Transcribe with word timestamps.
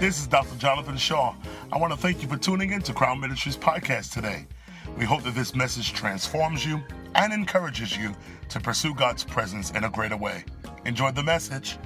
This 0.00 0.20
is 0.20 0.28
Dr. 0.28 0.56
Jonathan 0.58 0.96
Shaw. 0.96 1.34
I 1.72 1.76
want 1.76 1.92
to 1.92 1.98
thank 1.98 2.22
you 2.22 2.28
for 2.28 2.36
tuning 2.36 2.70
in 2.72 2.80
to 2.82 2.92
Crown 2.92 3.18
Ministries 3.18 3.56
podcast 3.56 4.12
today. 4.12 4.46
We 4.96 5.04
hope 5.04 5.24
that 5.24 5.34
this 5.34 5.56
message 5.56 5.92
transforms 5.92 6.64
you 6.64 6.80
and 7.16 7.32
encourages 7.32 7.96
you 7.96 8.14
to 8.50 8.60
pursue 8.60 8.94
God's 8.94 9.24
presence 9.24 9.72
in 9.72 9.82
a 9.82 9.90
greater 9.90 10.16
way. 10.16 10.44
Enjoy 10.84 11.10
the 11.10 11.24
message. 11.24 11.78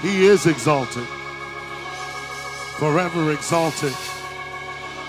He 0.00 0.24
is 0.24 0.46
exalted, 0.46 1.06
forever 2.78 3.30
exalted 3.30 3.92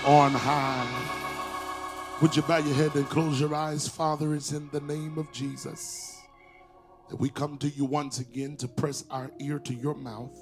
on 0.04 0.32
high. 0.32 2.18
Would 2.20 2.36
you 2.36 2.42
bow 2.42 2.58
your 2.58 2.74
head 2.74 2.94
and 2.96 3.06
close 3.06 3.40
your 3.40 3.54
eyes? 3.54 3.88
Father, 3.88 4.34
it's 4.34 4.52
in 4.52 4.68
the 4.72 4.80
name 4.80 5.16
of 5.16 5.32
Jesus 5.32 6.17
that 7.08 7.16
we 7.16 7.28
come 7.30 7.58
to 7.58 7.68
you 7.68 7.84
once 7.84 8.18
again 8.20 8.56
to 8.56 8.68
press 8.68 9.04
our 9.10 9.30
ear 9.38 9.58
to 9.60 9.74
your 9.74 9.94
mouth. 9.94 10.36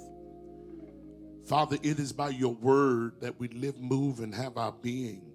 Father, 1.47 1.79
it 1.83 2.01
is 2.01 2.13
by 2.13 2.31
your 2.31 2.55
word 2.55 3.21
that 3.21 3.39
we 3.39 3.49
live, 3.49 3.79
move, 3.79 4.21
and 4.21 4.35
have 4.35 4.57
our 4.57 4.73
being. 4.73 5.33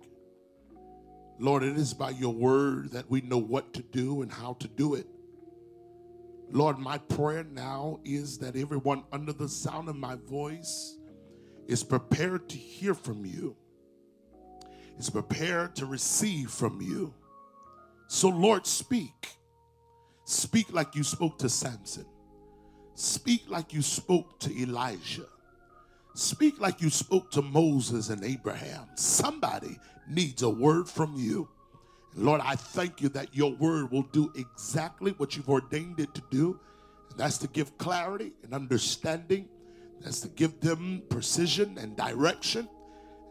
Lord, 1.40 1.64
it 1.64 1.78
is 1.78 1.94
by 1.94 2.10
your 2.12 2.34
word 2.34 2.92
that 2.92 3.10
we 3.10 3.22
know 3.22 3.38
what 3.38 3.74
to 3.74 3.82
do 3.82 4.22
and 4.22 4.32
how 4.32 4.54
to 4.60 4.68
do 4.68 4.96
it. 4.96 5.08
Lord, 6.52 6.78
my 6.78 6.98
prayer 6.98 7.46
now 7.46 8.00
is 8.04 8.38
that 8.40 8.58
everyone 8.58 9.06
under 9.14 9.32
the 9.32 9.48
sound 9.48 9.88
of 9.88 9.96
my 9.96 10.16
voice 10.30 10.98
is 11.68 11.84
prepared 11.84 12.50
to 12.50 12.58
hear 12.58 12.94
from 12.94 13.26
you, 13.26 13.56
is 15.00 15.10
prepared 15.10 15.76
to 15.78 15.86
receive 15.86 16.52
from 16.52 16.82
you. 16.82 17.14
So, 18.08 18.28
Lord, 18.28 18.68
speak. 18.68 19.38
Speak 20.32 20.72
like 20.72 20.96
you 20.96 21.04
spoke 21.04 21.38
to 21.40 21.50
Samson. 21.50 22.06
Speak 22.96 23.44
like 23.50 23.74
you 23.74 23.82
spoke 23.82 24.40
to 24.40 24.62
Elijah. 24.62 25.26
Speak 26.14 26.58
like 26.58 26.82
you 26.82 26.90
spoke 26.90 27.30
to 27.32 27.42
Moses 27.42 28.10
and 28.10 28.24
Abraham. 28.24 28.88
Somebody 28.96 29.78
needs 30.08 30.42
a 30.42 30.50
word 30.50 30.88
from 30.88 31.16
you. 31.18 31.50
Lord, 32.16 32.40
I 32.42 32.56
thank 32.56 33.02
you 33.02 33.10
that 33.10 33.36
your 33.36 33.52
word 33.52 33.92
will 33.92 34.08
do 34.14 34.32
exactly 34.36 35.12
what 35.18 35.36
you've 35.36 35.50
ordained 35.50 36.00
it 36.00 36.14
to 36.16 36.24
do. 36.32 36.58
And 37.10 37.20
that's 37.20 37.38
to 37.40 37.48
give 37.50 37.78
clarity 37.78 38.32
and 38.42 38.54
understanding. 38.54 39.50
That's 40.00 40.22
to 40.22 40.30
give 40.30 40.62
them 40.62 41.04
precision 41.10 41.78
and 41.78 41.98
direction. 41.98 42.70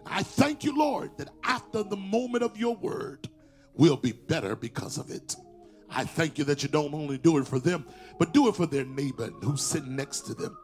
And 0.05 0.14
I 0.14 0.23
thank 0.23 0.64
you, 0.64 0.77
Lord, 0.77 1.12
that 1.17 1.31
after 1.45 1.83
the 1.83 1.97
moment 1.97 2.45
of 2.45 2.59
your 2.59 2.77
word, 2.77 3.27
we'll 3.75 3.97
be 3.97 4.12
better 4.12 4.55
because 4.55 4.98
of 4.98 5.11
it. 5.11 5.35
I 5.91 6.05
thank 6.05 6.38
you 6.38 6.44
that 6.44 6.62
you 6.62 6.69
don't 6.69 6.94
only 6.94 7.19
do 7.19 7.38
it 7.38 7.46
for 7.46 7.58
them, 7.58 7.84
but 8.19 8.33
do 8.33 8.48
it 8.48 8.56
for 8.56 8.66
their 8.66 8.84
neighbor 8.84 9.27
who's 9.42 9.62
sitting 9.62 9.96
next 9.96 10.20
to 10.22 10.34
them. 10.34 10.56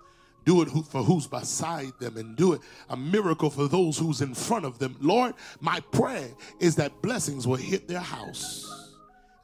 Do 0.45 0.63
it 0.63 0.67
for 0.67 1.03
who's 1.03 1.27
beside 1.27 1.99
them 1.99 2.17
and 2.17 2.37
do 2.37 2.53
it 2.53 2.61
a 2.89 2.97
miracle 2.97 3.51
for 3.51 3.67
those 3.67 3.99
who's 3.99 4.21
in 4.21 4.33
front 4.33 4.65
of 4.65 4.79
them. 4.79 4.97
Lord, 5.01 5.35
my 5.61 5.81
prayer 5.91 6.29
is 6.61 6.77
that 6.77 7.03
blessings 7.03 7.49
will 7.49 7.57
hit 7.57 7.89
their 7.89 8.01
house 8.01 8.95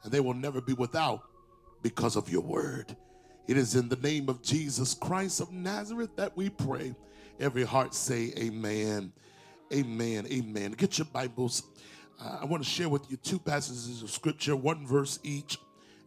and 0.03 0.11
they 0.11 0.21
will 0.21 0.33
never 0.33 0.61
be 0.61 0.73
without 0.73 1.23
because 1.81 2.15
of 2.15 2.29
your 2.29 2.41
word. 2.41 2.95
It 3.47 3.57
is 3.57 3.75
in 3.75 3.89
the 3.89 3.97
name 3.97 4.29
of 4.29 4.41
Jesus 4.41 4.93
Christ 4.93 5.41
of 5.41 5.51
Nazareth 5.51 6.15
that 6.15 6.35
we 6.37 6.49
pray. 6.49 6.95
Every 7.37 7.65
heart 7.65 7.93
say 7.93 8.31
amen. 8.37 9.11
Amen. 9.73 10.25
Amen. 10.31 10.71
Get 10.71 10.97
your 10.97 11.07
Bibles. 11.11 11.63
Uh, 12.21 12.39
I 12.41 12.45
want 12.45 12.63
to 12.63 12.69
share 12.69 12.87
with 12.87 13.09
you 13.11 13.17
two 13.17 13.39
passages 13.39 14.01
of 14.01 14.09
scripture, 14.09 14.55
one 14.55 14.87
verse 14.87 15.19
each. 15.23 15.57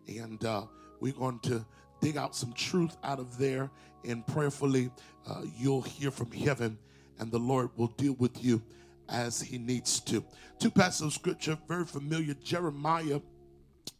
And 0.08 0.44
uh, 0.44 0.66
we're 1.00 1.12
going 1.12 1.38
to 1.40 1.64
dig 2.00 2.16
out 2.16 2.34
some 2.34 2.52
truth 2.52 2.96
out 3.02 3.18
of 3.18 3.38
there. 3.38 3.70
And 4.04 4.26
prayerfully, 4.26 4.90
uh, 5.28 5.42
you'll 5.56 5.82
hear 5.82 6.10
from 6.10 6.30
heaven, 6.30 6.78
and 7.18 7.30
the 7.32 7.38
Lord 7.38 7.70
will 7.76 7.88
deal 7.88 8.14
with 8.14 8.42
you 8.42 8.62
as 9.08 9.40
He 9.40 9.58
needs 9.58 10.00
to. 10.00 10.24
Two 10.58 10.70
passages 10.70 11.08
of 11.08 11.12
scripture, 11.12 11.58
very 11.66 11.84
familiar 11.84 12.34
Jeremiah 12.34 13.20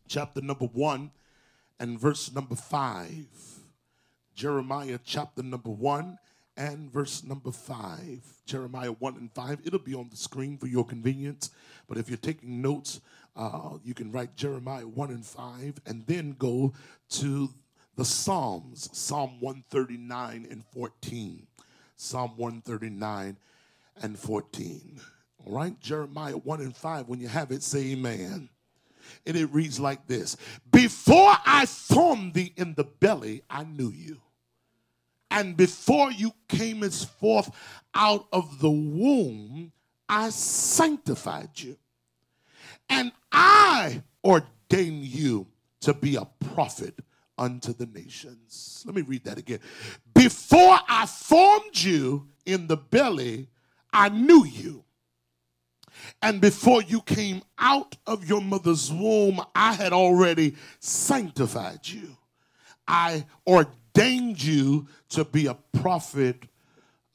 chapter 0.08 0.40
number 0.40 0.66
one 0.66 1.10
and 1.80 1.98
verse 1.98 2.32
number 2.32 2.54
five. 2.54 3.26
Jeremiah 4.34 4.98
chapter 5.04 5.42
number 5.42 5.70
one 5.70 6.18
and 6.56 6.90
verse 6.90 7.22
number 7.24 7.50
five. 7.50 8.20
Jeremiah 8.46 8.92
1 8.92 9.16
and 9.16 9.32
5. 9.32 9.62
It'll 9.64 9.78
be 9.78 9.94
on 9.94 10.08
the 10.08 10.16
screen 10.16 10.56
for 10.56 10.66
your 10.66 10.84
convenience. 10.84 11.50
But 11.88 11.98
if 11.98 12.08
you're 12.08 12.16
taking 12.16 12.62
notes, 12.62 13.00
uh, 13.36 13.76
you 13.84 13.94
can 13.94 14.10
write 14.10 14.34
Jeremiah 14.34 14.88
1 14.88 15.10
and 15.10 15.24
5 15.24 15.80
and 15.86 16.06
then 16.06 16.34
go 16.38 16.72
to 17.10 17.50
the 17.96 18.04
Psalms, 18.04 18.88
Psalm 18.92 19.40
139 19.40 20.46
and 20.50 20.64
14. 20.72 21.46
Psalm 21.96 22.32
139 22.36 23.36
and 24.02 24.18
14. 24.18 25.00
All 25.44 25.52
right, 25.52 25.78
Jeremiah 25.80 26.36
1 26.36 26.60
and 26.60 26.76
5. 26.76 27.08
When 27.08 27.20
you 27.20 27.28
have 27.28 27.50
it, 27.50 27.62
say 27.62 27.92
amen. 27.92 28.48
And 29.26 29.36
it 29.36 29.52
reads 29.52 29.78
like 29.78 30.06
this 30.06 30.36
Before 30.70 31.36
I 31.46 31.66
formed 31.66 32.34
thee 32.34 32.52
in 32.56 32.74
the 32.74 32.84
belly, 32.84 33.42
I 33.48 33.64
knew 33.64 33.90
you. 33.90 34.20
And 35.30 35.56
before 35.56 36.10
you 36.10 36.32
came 36.48 36.82
as 36.82 37.04
forth 37.04 37.50
out 37.94 38.26
of 38.32 38.60
the 38.60 38.70
womb, 38.70 39.72
I 40.08 40.30
sanctified 40.30 41.50
you. 41.56 41.76
And 42.88 43.12
I 43.32 44.02
ordain 44.24 45.02
you 45.02 45.46
to 45.80 45.94
be 45.94 46.16
a 46.16 46.26
prophet 46.52 46.98
unto 47.38 47.72
the 47.72 47.86
nations. 47.86 48.82
Let 48.86 48.94
me 48.94 49.02
read 49.02 49.24
that 49.24 49.38
again. 49.38 49.60
Before 50.14 50.78
I 50.88 51.06
formed 51.06 51.76
you 51.78 52.28
in 52.44 52.66
the 52.66 52.76
belly, 52.76 53.48
I 53.92 54.08
knew 54.08 54.44
you. 54.44 54.84
And 56.22 56.40
before 56.40 56.82
you 56.82 57.00
came 57.02 57.42
out 57.58 57.96
of 58.06 58.28
your 58.28 58.40
mother's 58.40 58.92
womb, 58.92 59.40
I 59.54 59.72
had 59.72 59.92
already 59.92 60.56
sanctified 60.80 61.80
you. 61.88 62.16
I 62.86 63.26
ordained 63.46 64.42
you 64.42 64.88
to 65.10 65.24
be 65.24 65.46
a 65.46 65.56
prophet 65.72 66.44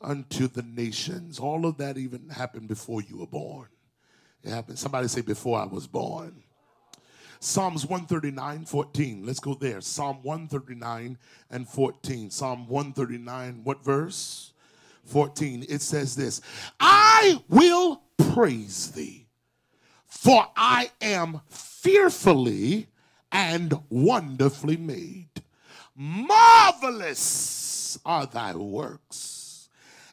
unto 0.01 0.47
the 0.47 0.63
nations. 0.63 1.39
All 1.39 1.65
of 1.65 1.77
that 1.77 1.97
even 1.97 2.29
happened 2.29 2.67
before 2.67 3.01
you 3.01 3.17
were 3.17 3.27
born. 3.27 3.67
It 4.43 4.49
happened. 4.49 4.79
Somebody 4.79 5.07
say, 5.07 5.21
before 5.21 5.59
I 5.59 5.65
was 5.65 5.87
born. 5.87 6.43
Psalms 7.39 7.85
139, 7.85 8.65
14. 8.65 9.25
Let's 9.25 9.39
go 9.39 9.55
there. 9.55 9.81
Psalm 9.81 10.19
139 10.21 11.17
and 11.49 11.67
14. 11.67 12.29
Psalm 12.29 12.67
139, 12.67 13.61
what 13.63 13.83
verse? 13.83 14.53
14. 15.05 15.65
It 15.67 15.81
says 15.81 16.15
this 16.15 16.41
I 16.79 17.41
will 17.49 18.03
praise 18.17 18.91
thee, 18.91 19.25
for 20.05 20.45
I 20.55 20.91
am 21.01 21.41
fearfully 21.49 22.87
and 23.31 23.73
wonderfully 23.89 24.77
made. 24.77 25.29
Marvelous 25.95 27.97
are 28.05 28.27
thy 28.27 28.55
works 28.55 29.30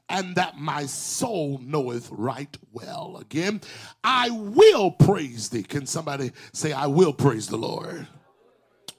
and 0.09 0.35
that 0.37 0.59
my 0.59 0.87
soul 0.87 1.61
knoweth 1.63 2.11
right 2.11 2.57
well. 2.73 3.19
Again, 3.21 3.61
I 4.03 4.31
will 4.31 4.91
praise 4.91 5.49
thee. 5.49 5.63
Can 5.63 5.87
somebody 5.87 6.33
say, 6.53 6.73
I 6.73 6.87
will 6.87 7.13
praise 7.13 7.49
the 7.49 7.57
Lord? 7.57 8.07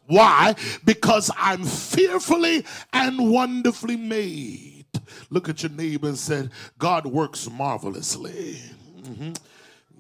Why? 0.08 0.56
Because 0.86 1.30
I'm 1.38 1.64
fearfully 1.64 2.66
and 2.94 3.32
wonderfully 3.32 3.96
made. 3.96 4.86
Look 5.30 5.50
at 5.50 5.62
your 5.62 5.72
neighbor 5.72 6.08
and 6.08 6.18
said, 6.18 6.52
God 6.80 7.06
works 7.06 7.50
marvelously. 7.50 8.60
Mm-hmm. 9.02 9.34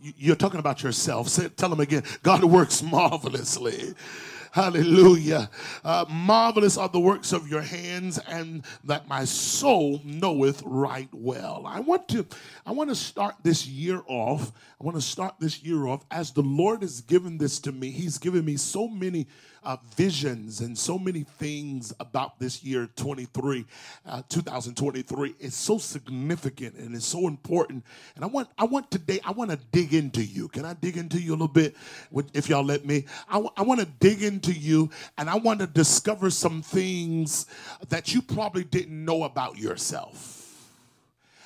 You're 0.02 0.36
talking 0.36 0.60
about 0.60 0.82
yourself. 0.82 1.28
Say, 1.28 1.50
tell 1.50 1.70
them 1.70 1.80
again, 1.80 2.04
God 2.24 2.44
works 2.44 2.82
marvelously. 2.82 3.94
Hallelujah. 4.52 5.50
Uh, 5.84 6.06
marvelous 6.10 6.78
are 6.78 6.90
the 6.90 7.00
works 7.00 7.34
of 7.34 7.48
your 7.48 7.62
hands, 7.62 8.18
and 8.28 8.66
that 8.84 9.08
my 9.08 9.26
soul 9.26 10.02
knoweth 10.04 10.64
right 10.66 11.10
well. 11.14 11.64
I 11.68 11.80
want 11.82 12.08
to, 12.10 12.26
I 12.66 12.72
want 12.72 12.90
to 12.90 12.96
start 12.96 13.36
this 13.44 13.68
year 13.68 14.02
off. 14.08 14.52
I 14.82 14.84
want 14.84 14.98
to 14.98 15.02
start 15.02 15.36
this 15.40 15.62
year 15.62 15.88
off 15.88 16.04
as 16.10 16.32
the 16.32 16.42
Lord 16.42 16.82
has 16.82 17.02
given 17.02 17.38
this 17.38 17.60
to 17.60 17.72
me. 17.72 17.92
He's 17.92 18.18
given 18.18 18.44
me 18.44 18.58
so 18.58 18.88
many 18.88 19.28
uh, 19.70 19.78
visions 19.96 20.62
and 20.62 20.76
so 20.76 20.98
many 20.98 21.22
things 21.22 21.94
about 22.00 22.40
this 22.40 22.64
year 22.64 22.90
23 22.96 23.64
uh, 24.08 24.24
2023 24.28 25.36
it's 25.40 25.56
so 25.56 25.78
significant 25.78 26.74
and 26.76 26.96
it's 26.96 27.06
so 27.06 27.28
important. 27.28 27.86
And 28.16 28.24
i 28.24 28.28
want 28.28 28.50
i 28.58 28.64
want 28.64 28.90
today 28.90 29.20
i 29.24 29.32
want 29.32 29.52
to 29.52 29.60
dig 29.72 29.94
into 29.94 30.24
you. 30.24 30.48
Can 30.48 30.66
i 30.66 30.74
dig 30.74 30.98
into 30.98 31.22
you 31.22 31.34
a 31.34 31.34
little 31.34 31.48
bit? 31.48 31.76
If 32.34 32.50
y'all 32.50 32.64
let 32.64 32.84
me. 32.84 33.06
I, 33.28 33.34
w- 33.34 33.52
I 33.56 33.62
want 33.62 33.80
to 33.80 33.86
dig 33.86 34.24
into 34.24 34.52
you 34.54 34.90
and 35.20 35.30
i 35.30 35.36
want 35.36 35.60
to 35.60 35.68
discover 35.68 36.32
some 36.32 36.64
things 36.64 37.46
that 37.90 38.12
you 38.12 38.24
probably 38.24 38.64
didn't 38.64 39.06
know 39.06 39.24
about 39.24 39.60
yourself 39.60 40.39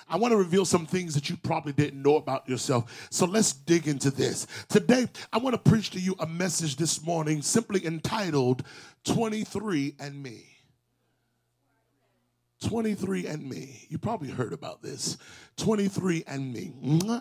I 0.09 0.17
want 0.17 0.31
to 0.31 0.37
reveal 0.37 0.65
some 0.65 0.85
things 0.85 1.13
that 1.15 1.29
you 1.29 1.37
probably 1.37 1.73
didn't 1.73 2.01
know 2.01 2.17
about 2.17 2.47
yourself. 2.47 3.07
So 3.09 3.25
let's 3.25 3.53
dig 3.53 3.87
into 3.87 4.11
this. 4.11 4.47
Today, 4.69 5.07
I 5.31 5.37
want 5.37 5.53
to 5.53 5.69
preach 5.69 5.91
to 5.91 5.99
you 5.99 6.15
a 6.19 6.25
message 6.25 6.75
this 6.75 7.03
morning 7.03 7.41
simply 7.41 7.85
entitled 7.85 8.63
23 9.05 9.95
and 9.99 10.21
Me. 10.21 10.52
23 12.63 13.27
and 13.27 13.47
me. 13.47 13.85
You 13.89 13.97
probably 13.97 14.29
heard 14.29 14.53
about 14.53 14.81
this. 14.81 15.17
23 15.57 16.23
and 16.27 16.51
me. 16.51 16.73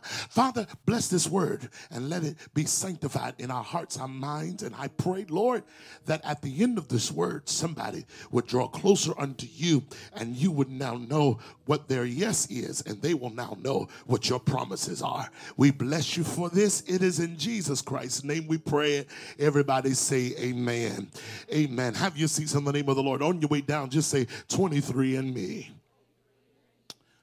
Father, 0.02 0.66
bless 0.86 1.08
this 1.08 1.28
word 1.28 1.68
and 1.90 2.08
let 2.08 2.24
it 2.24 2.36
be 2.54 2.64
sanctified 2.64 3.34
in 3.38 3.50
our 3.50 3.62
hearts, 3.62 3.98
our 3.98 4.08
minds. 4.08 4.62
And 4.62 4.74
I 4.76 4.88
pray, 4.88 5.26
Lord, 5.28 5.64
that 6.06 6.24
at 6.24 6.40
the 6.42 6.62
end 6.62 6.78
of 6.78 6.88
this 6.88 7.12
word, 7.12 7.48
somebody 7.48 8.06
would 8.30 8.46
draw 8.46 8.68
closer 8.68 9.12
unto 9.18 9.46
you 9.46 9.82
and 10.14 10.34
you 10.34 10.50
would 10.50 10.70
now 10.70 10.96
know 10.96 11.38
what 11.66 11.88
their 11.88 12.04
yes 12.04 12.50
is 12.50 12.82
and 12.82 13.00
they 13.02 13.14
will 13.14 13.30
now 13.30 13.56
know 13.60 13.88
what 14.06 14.28
your 14.28 14.40
promises 14.40 15.02
are. 15.02 15.28
We 15.56 15.70
bless 15.70 16.16
you 16.16 16.24
for 16.24 16.48
this. 16.48 16.82
It 16.86 17.02
is 17.02 17.20
in 17.20 17.36
Jesus 17.36 17.82
Christ's 17.82 18.24
name 18.24 18.46
we 18.46 18.58
pray. 18.58 19.06
Everybody 19.38 19.92
say 19.92 20.34
amen. 20.38 21.10
Amen. 21.52 21.94
Have 21.94 22.16
your 22.16 22.28
seats 22.28 22.54
in 22.54 22.64
the 22.64 22.72
name 22.72 22.88
of 22.88 22.96
the 22.96 23.02
Lord. 23.02 23.22
On 23.22 23.40
your 23.40 23.48
way 23.48 23.60
down, 23.60 23.90
just 23.90 24.10
say 24.10 24.26
23 24.48 25.16
and 25.16 25.31
me. 25.32 25.70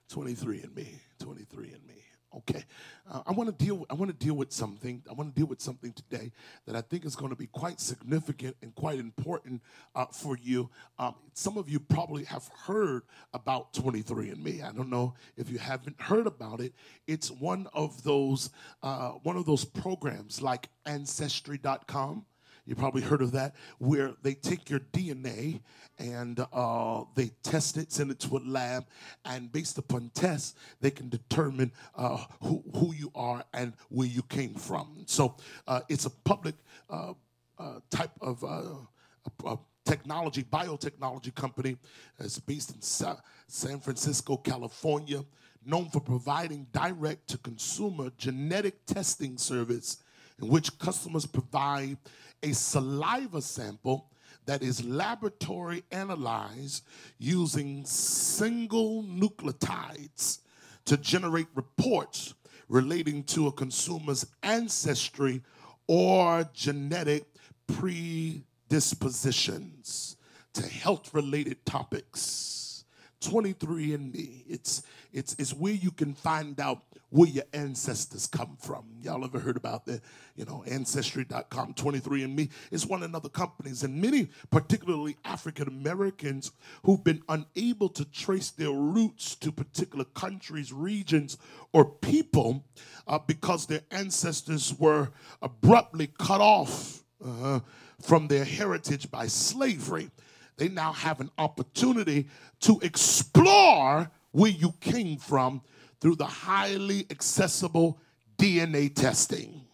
23 0.09 0.61
and 0.61 0.75
me. 0.75 0.99
23 1.19 1.71
and 1.71 1.87
me. 1.87 1.93
Okay. 2.35 2.63
Uh, 3.09 3.21
I 3.25 3.31
want 3.31 3.49
to 3.49 3.65
deal 3.65 3.85
I 3.89 3.95
want 3.95 4.11
to 4.11 4.25
deal 4.25 4.35
with 4.35 4.51
something. 4.51 5.01
I 5.09 5.13
want 5.13 5.33
to 5.33 5.39
deal 5.39 5.47
with 5.47 5.61
something 5.61 5.91
today 5.93 6.31
that 6.67 6.75
I 6.75 6.81
think 6.81 7.03
is 7.03 7.15
going 7.15 7.31
to 7.31 7.35
be 7.35 7.47
quite 7.47 7.79
significant 7.79 8.55
and 8.61 8.73
quite 8.75 8.99
important 8.99 9.63
uh, 9.95 10.05
for 10.07 10.37
you. 10.37 10.69
Um, 10.99 11.15
some 11.33 11.57
of 11.57 11.69
you 11.69 11.79
probably 11.79 12.25
have 12.25 12.47
heard 12.65 13.01
about 13.33 13.73
23 13.73 14.29
and 14.29 14.43
me. 14.43 14.61
I 14.61 14.71
don't 14.71 14.89
know 14.89 15.15
if 15.37 15.49
you 15.49 15.57
haven't 15.57 15.99
heard 15.99 16.27
about 16.27 16.61
it. 16.61 16.73
It's 17.07 17.31
one 17.31 17.67
of 17.73 18.03
those 18.03 18.51
uh, 18.83 19.09
one 19.23 19.35
of 19.35 19.47
those 19.47 19.65
programs 19.65 20.39
like 20.39 20.69
ancestry.com 20.85 22.25
you 22.65 22.75
probably 22.75 23.01
heard 23.01 23.21
of 23.21 23.31
that, 23.33 23.55
where 23.77 24.13
they 24.21 24.33
take 24.33 24.69
your 24.69 24.79
DNA 24.79 25.61
and 25.97 26.45
uh, 26.53 27.03
they 27.15 27.31
test 27.43 27.77
it, 27.77 27.91
send 27.91 28.11
it 28.11 28.19
to 28.19 28.37
a 28.37 28.39
lab, 28.39 28.85
and 29.25 29.51
based 29.51 29.77
upon 29.77 30.11
tests, 30.13 30.55
they 30.79 30.91
can 30.91 31.09
determine 31.09 31.71
uh, 31.95 32.23
who, 32.41 32.63
who 32.75 32.93
you 32.93 33.11
are 33.15 33.43
and 33.53 33.73
where 33.89 34.07
you 34.07 34.23
came 34.23 34.53
from. 34.53 35.03
So 35.05 35.35
uh, 35.67 35.81
it's 35.89 36.05
a 36.05 36.09
public 36.09 36.55
uh, 36.89 37.13
uh, 37.57 37.79
type 37.89 38.11
of 38.21 38.43
uh, 38.43 39.55
technology, 39.85 40.43
biotechnology 40.43 41.33
company. 41.33 41.77
It's 42.19 42.39
based 42.39 42.75
in 42.75 42.81
Sa- 42.81 43.17
San 43.47 43.79
Francisco, 43.79 44.37
California, 44.37 45.25
known 45.65 45.89
for 45.89 45.99
providing 45.99 46.67
direct 46.71 47.27
to 47.29 47.37
consumer 47.39 48.11
genetic 48.17 48.85
testing 48.85 49.37
service 49.37 49.97
in 50.41 50.47
which 50.47 50.77
customers 50.79 51.25
provide 51.25 51.97
a 52.43 52.53
saliva 52.53 53.41
sample 53.41 54.09
that 54.45 54.61
is 54.63 54.83
laboratory 54.83 55.83
analyzed 55.91 56.83
using 57.17 57.85
single 57.85 59.03
nucleotides 59.03 60.39
to 60.85 60.97
generate 60.97 61.47
reports 61.53 62.33
relating 62.67 63.23
to 63.23 63.47
a 63.47 63.51
consumer's 63.51 64.25
ancestry 64.41 65.43
or 65.87 66.49
genetic 66.53 67.25
predispositions 67.67 70.15
to 70.53 70.67
health 70.67 71.13
related 71.13 71.63
topics. 71.65 72.85
23andMe, 73.21 74.43
it's, 74.47 74.83
it's, 75.11 75.35
it's 75.37 75.53
where 75.53 75.73
you 75.73 75.91
can 75.91 76.13
find 76.13 76.57
out 76.59 76.83
where 77.09 77.27
your 77.27 77.43
ancestors 77.53 78.27
come 78.27 78.55
from. 78.59 78.85
Y'all 79.01 79.23
ever 79.23 79.39
heard 79.39 79.57
about 79.57 79.85
the, 79.85 80.01
you 80.35 80.45
know, 80.45 80.63
ancestry.com, 80.67 81.73
23andMe? 81.73 82.49
It's 82.71 82.85
one 82.85 83.01
of 83.03 83.15
other 83.15 83.29
companies. 83.29 83.83
And 83.83 83.99
many, 83.99 84.29
particularly 84.51 85.17
African 85.25 85.67
Americans, 85.67 86.51
who've 86.83 87.03
been 87.03 87.23
unable 87.27 87.89
to 87.89 88.05
trace 88.05 88.51
their 88.51 88.71
roots 88.71 89.35
to 89.35 89.51
particular 89.51 90.05
countries, 90.05 90.71
regions, 90.71 91.37
or 91.73 91.85
people 91.85 92.63
uh, 93.07 93.19
because 93.19 93.65
their 93.65 93.81
ancestors 93.91 94.73
were 94.77 95.09
abruptly 95.41 96.07
cut 96.19 96.41
off 96.41 97.03
uh, 97.25 97.59
from 98.01 98.27
their 98.27 98.45
heritage 98.45 99.09
by 99.09 99.27
slavery. 99.27 100.09
They 100.57 100.69
now 100.69 100.91
have 100.93 101.21
an 101.21 101.31
opportunity 101.37 102.27
to 102.61 102.79
explore 102.81 104.11
where 104.31 104.51
you 104.51 104.73
came 104.79 105.17
from 105.17 105.61
through 105.99 106.15
the 106.15 106.25
highly 106.25 107.05
accessible 107.09 107.99
DNA 108.37 108.93
testing 108.93 109.65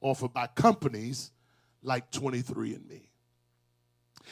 offered 0.00 0.32
by 0.32 0.46
companies 0.48 1.30
like 1.82 2.10
23andMe. 2.10 3.02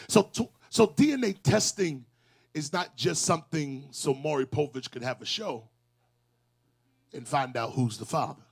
So, 0.08 0.22
to, 0.22 0.48
so 0.70 0.86
DNA 0.86 1.40
testing 1.42 2.04
is 2.54 2.72
not 2.72 2.96
just 2.96 3.22
something 3.22 3.88
so 3.90 4.14
Maury 4.14 4.46
Povich 4.46 4.90
could 4.90 5.02
have 5.02 5.20
a 5.22 5.26
show 5.26 5.68
and 7.12 7.26
find 7.26 7.56
out 7.56 7.72
who's 7.72 7.98
the 7.98 8.04
father. 8.04 8.42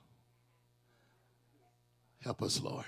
Help 2.22 2.42
us, 2.42 2.60
Lord. 2.60 2.84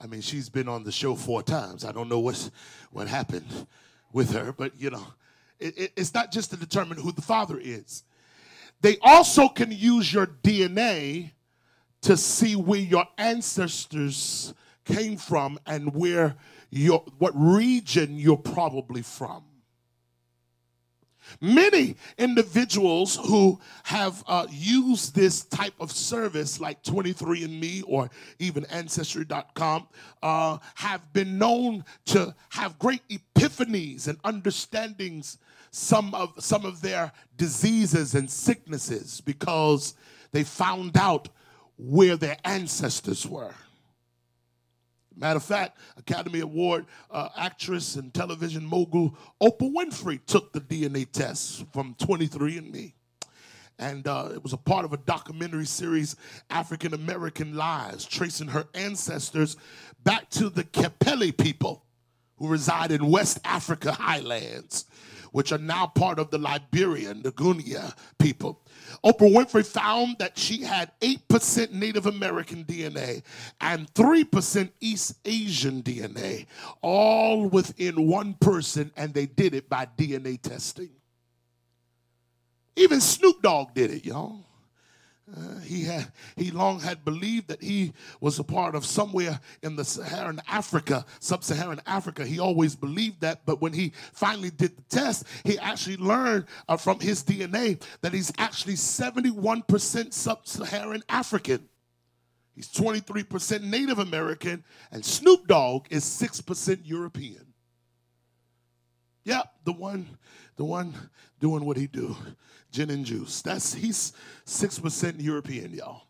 I 0.00 0.06
mean, 0.06 0.22
she's 0.22 0.48
been 0.48 0.68
on 0.68 0.82
the 0.82 0.92
show 0.92 1.14
four 1.14 1.42
times. 1.42 1.84
I 1.84 1.92
don't 1.92 2.08
know 2.08 2.20
what's, 2.20 2.50
what 2.90 3.06
happened 3.06 3.66
with 4.12 4.32
her, 4.32 4.52
but 4.52 4.72
you 4.80 4.90
know, 4.90 5.06
it, 5.58 5.78
it, 5.78 5.92
it's 5.96 6.14
not 6.14 6.32
just 6.32 6.50
to 6.50 6.56
determine 6.56 6.98
who 6.98 7.12
the 7.12 7.22
father 7.22 7.58
is. 7.62 8.02
They 8.80 8.96
also 9.02 9.48
can 9.48 9.70
use 9.70 10.12
your 10.12 10.26
DNA 10.26 11.32
to 12.02 12.16
see 12.16 12.56
where 12.56 12.80
your 12.80 13.06
ancestors 13.18 14.54
came 14.84 15.16
from 15.16 15.58
and 15.66 15.94
where 15.94 16.36
your 16.70 17.04
what 17.18 17.32
region 17.34 18.18
you're 18.18 18.36
probably 18.36 19.02
from. 19.02 19.44
Many 21.40 21.96
individuals 22.18 23.16
who 23.16 23.60
have 23.84 24.22
uh, 24.26 24.46
used 24.50 25.14
this 25.14 25.44
type 25.44 25.74
of 25.80 25.92
service, 25.92 26.60
like 26.60 26.82
23andMe 26.82 27.84
or 27.86 28.10
even 28.38 28.64
Ancestry.com, 28.66 29.88
uh, 30.22 30.58
have 30.74 31.12
been 31.12 31.38
known 31.38 31.84
to 32.06 32.34
have 32.50 32.78
great 32.78 33.02
epiphanies 33.08 34.08
and 34.08 34.20
understandings 34.22 35.38
some 35.72 36.14
of 36.14 36.32
some 36.38 36.64
of 36.64 36.82
their 36.82 37.12
diseases 37.36 38.14
and 38.14 38.28
sicknesses 38.28 39.20
because 39.20 39.94
they 40.32 40.42
found 40.42 40.96
out 40.96 41.28
where 41.78 42.16
their 42.16 42.36
ancestors 42.44 43.26
were. 43.26 43.54
Matter 45.20 45.36
of 45.36 45.44
fact, 45.44 45.78
Academy 45.98 46.40
Award 46.40 46.86
uh, 47.10 47.28
actress 47.36 47.96
and 47.96 48.12
television 48.14 48.64
mogul 48.64 49.14
Oprah 49.42 49.70
Winfrey 49.70 50.18
took 50.24 50.54
the 50.54 50.62
DNA 50.62 51.10
test 51.10 51.66
from 51.74 51.94
23andMe. 51.96 52.94
And 53.78 54.06
uh, 54.08 54.30
it 54.32 54.42
was 54.42 54.54
a 54.54 54.58
part 54.58 54.86
of 54.86 54.94
a 54.94 54.96
documentary 54.96 55.66
series, 55.66 56.16
African 56.48 56.94
American 56.94 57.54
Lives, 57.54 58.06
tracing 58.06 58.48
her 58.48 58.66
ancestors 58.74 59.58
back 60.04 60.30
to 60.30 60.48
the 60.48 60.64
Kpelle 60.64 61.36
people 61.36 61.84
who 62.36 62.48
reside 62.48 62.90
in 62.90 63.10
West 63.10 63.40
Africa 63.44 63.92
highlands 63.92 64.86
which 65.32 65.52
are 65.52 65.58
now 65.58 65.86
part 65.86 66.18
of 66.18 66.30
the 66.30 66.38
Liberian, 66.38 67.22
the 67.22 67.94
people. 68.18 68.60
Oprah 69.04 69.32
Winfrey 69.32 69.64
found 69.64 70.16
that 70.18 70.36
she 70.36 70.62
had 70.62 70.90
8% 71.00 71.72
Native 71.72 72.06
American 72.06 72.64
DNA 72.64 73.22
and 73.60 73.92
3% 73.94 74.70
East 74.80 75.14
Asian 75.24 75.82
DNA, 75.82 76.46
all 76.82 77.46
within 77.46 78.08
one 78.08 78.34
person, 78.34 78.90
and 78.96 79.14
they 79.14 79.26
did 79.26 79.54
it 79.54 79.68
by 79.68 79.86
DNA 79.96 80.40
testing. 80.40 80.90
Even 82.76 83.00
Snoop 83.00 83.42
Dogg 83.42 83.74
did 83.74 83.90
it, 83.90 84.04
y'all. 84.04 84.46
Uh, 85.36 85.60
he 85.60 85.84
had 85.84 86.10
he 86.36 86.50
long 86.50 86.80
had 86.80 87.04
believed 87.04 87.48
that 87.48 87.62
he 87.62 87.92
was 88.20 88.38
a 88.38 88.44
part 88.44 88.74
of 88.74 88.84
somewhere 88.84 89.38
in 89.62 89.76
the 89.76 89.84
Saharan 89.84 90.40
Africa, 90.48 91.04
sub-Saharan 91.20 91.80
Africa. 91.86 92.26
He 92.26 92.40
always 92.40 92.74
believed 92.74 93.20
that, 93.20 93.46
but 93.46 93.60
when 93.60 93.72
he 93.72 93.92
finally 94.12 94.50
did 94.50 94.76
the 94.76 94.82
test, 94.88 95.24
he 95.44 95.56
actually 95.58 95.98
learned 95.98 96.46
uh, 96.68 96.76
from 96.76 96.98
his 96.98 97.22
DNA 97.22 97.80
that 98.00 98.12
he's 98.12 98.32
actually 98.38 98.74
71% 98.74 100.12
sub-Saharan 100.12 101.04
African. 101.08 101.68
He's 102.56 102.68
23% 102.72 103.62
Native 103.62 104.00
American, 104.00 104.64
and 104.90 105.04
Snoop 105.04 105.46
Dogg 105.46 105.86
is 105.90 106.04
6% 106.04 106.80
European. 106.84 107.46
Yep, 109.24 109.44
the 109.64 109.72
one, 109.72 110.06
the 110.56 110.64
one 110.64 110.92
doing 111.38 111.64
what 111.64 111.76
he 111.76 111.86
do 111.86 112.16
gin 112.70 112.90
and 112.90 113.04
juice. 113.04 113.42
That's 113.42 113.74
he's 113.74 114.12
6% 114.46 115.22
European, 115.22 115.72
y'all. 115.72 116.02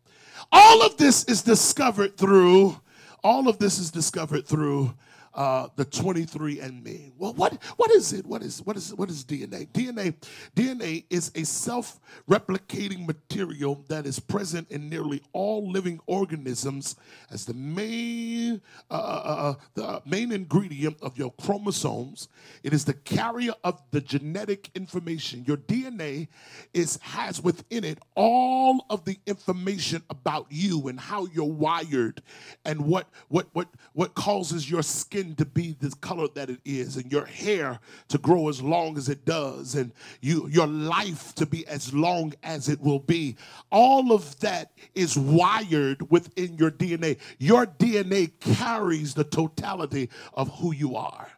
All 0.53 0.83
of 0.83 0.97
this 0.97 1.25
is 1.25 1.43
discovered 1.43 2.17
through 2.17 2.81
all 3.23 3.49
of 3.49 3.59
this 3.59 3.79
is 3.79 3.91
discovered 3.91 4.47
through 4.47 4.95
uh, 5.35 5.69
the 5.77 5.85
23andMe. 5.85 7.13
Well, 7.17 7.35
what 7.35 7.63
what 7.77 7.91
is 7.93 8.13
it? 8.13 8.27
What 8.27 8.43
is 8.43 8.63
what 8.63 8.77
is 8.77 8.95
what 8.95 9.09
is 9.09 9.25
DNA? 9.25 9.69
DNA 9.69 10.15
DNA 10.57 11.05
is 11.11 11.31
a 11.35 11.45
self-replicating 11.45 13.07
material 13.07 13.85
that 13.89 14.07
is 14.07 14.19
present 14.19 14.71
in 14.71 14.89
nearly 14.89 15.23
all 15.33 15.71
living 15.71 16.01
organisms 16.07 16.97
as 17.31 17.45
the 17.45 17.55
main 17.55 18.61
uh, 18.91 18.95
uh, 18.95 18.99
uh, 18.99 19.55
the 19.75 20.03
main 20.05 20.33
ingredient 20.33 20.97
of 21.01 21.17
your 21.17 21.33
chromosomes. 21.41 22.29
It 22.63 22.73
is 22.73 22.85
the 22.85 22.95
carrier 22.95 23.53
of 23.63 23.81
the 23.93 24.01
genetic 24.01 24.71
information. 24.75 25.45
Your 25.47 25.59
DNA 25.59 26.29
is 26.75 26.99
has 27.03 27.41
within 27.41 27.85
it 27.85 27.99
all 28.17 28.85
of 28.91 29.05
the 29.05 29.19
information 29.27 30.03
about 30.11 30.47
you 30.51 30.89
and 30.89 30.99
how 30.99 31.27
you're 31.27 31.45
wired 31.45 32.23
and 32.65 32.81
what 32.81 33.09
what 33.29 33.47
what 33.53 33.69
what 33.93 34.15
causes 34.15 34.71
your 34.71 34.83
skin 34.83 35.30
skin 35.31 35.37
to 35.37 35.45
be 35.45 35.77
the 35.81 35.95
color 36.01 36.29
that 36.35 36.51
it 36.51 36.61
is 36.65 36.97
and 36.97 37.11
your 37.11 37.27
hair 37.27 37.79
to 38.09 38.19
grow 38.19 38.49
as 38.49 38.63
long 38.63 38.97
as 38.97 39.09
it 39.09 39.25
does 39.25 39.75
and 39.75 39.93
you 40.21 40.49
your 40.49 40.67
life 40.67 41.35
to 41.35 41.47
be 41.47 41.67
as 41.67 41.93
long 41.93 42.33
as 42.43 42.69
it 42.69 42.81
will 42.81 42.99
be. 42.99 43.37
All 43.71 44.13
of 44.13 44.39
that 44.41 44.73
is 44.95 45.17
wired 45.17 46.11
within 46.11 46.57
your 46.59 46.71
DNA 46.71 47.19
your 47.39 47.67
DNA 47.67 48.31
carries 48.41 49.15
the 49.15 49.25
totality 49.25 50.09
of 50.35 50.49
who 50.59 50.73
you 50.73 50.97
are. 50.97 51.29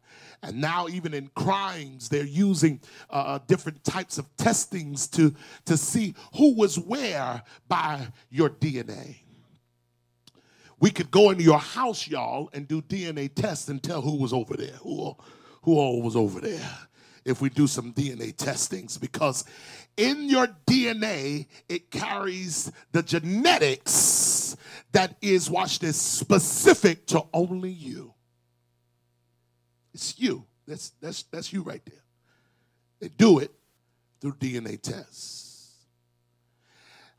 And 0.45 0.61
now, 0.61 0.89
even 0.89 1.15
in 1.15 1.31
crimes, 1.37 2.09
they're 2.09 2.25
using 2.25 2.81
uh, 3.11 3.13
uh 3.13 3.39
different 3.47 3.85
types 3.85 4.19
of 4.19 4.27
testings 4.37 5.07
to, 5.09 5.33
to 5.67 5.77
see 5.77 6.15
who 6.37 6.57
was 6.57 6.81
where 6.81 7.43
by 7.69 8.09
your 8.29 8.51
DNA. 8.51 9.22
We 10.83 10.91
could 10.91 11.13
go 11.13 11.31
into 11.31 11.45
your 11.45 11.61
house, 11.61 12.09
y'all, 12.09 12.51
and 12.53 12.67
do 12.67 12.83
DNA 12.83 13.33
tests 13.33 13.69
and 13.69 13.81
tell 13.81 14.01
who 14.01 14.17
was 14.17 14.33
over 14.33 14.57
there, 14.57 14.75
who, 14.83 15.17
who 15.63 15.79
all 15.79 16.03
was 16.03 16.17
over 16.17 16.41
there, 16.41 16.69
if 17.25 17.41
we 17.41 17.51
do 17.51 17.69
some 17.69 17.93
DNA 17.93 18.37
testings. 18.37 18.99
Because 18.99 19.45
in 19.97 20.29
your 20.29 20.49
DNA, 20.67 21.47
it 21.69 21.93
carries 21.93 22.73
the 22.91 23.01
genetics 23.01 24.57
that 24.91 25.15
is, 25.23 25.49
watch 25.49 25.79
this, 25.79 25.97
specific 25.97 27.07
to 27.07 27.23
only 27.33 27.71
you. 27.71 28.13
It's 29.95 30.19
you. 30.19 30.45
That's, 30.67 30.91
that's, 31.01 31.23
that's 31.31 31.53
you 31.53 31.63
right 31.63 31.83
there. 31.87 32.03
They 32.99 33.07
do 33.07 33.39
it 33.39 33.53
through 34.21 34.33
DNA 34.33 34.83
tests. 34.83 35.77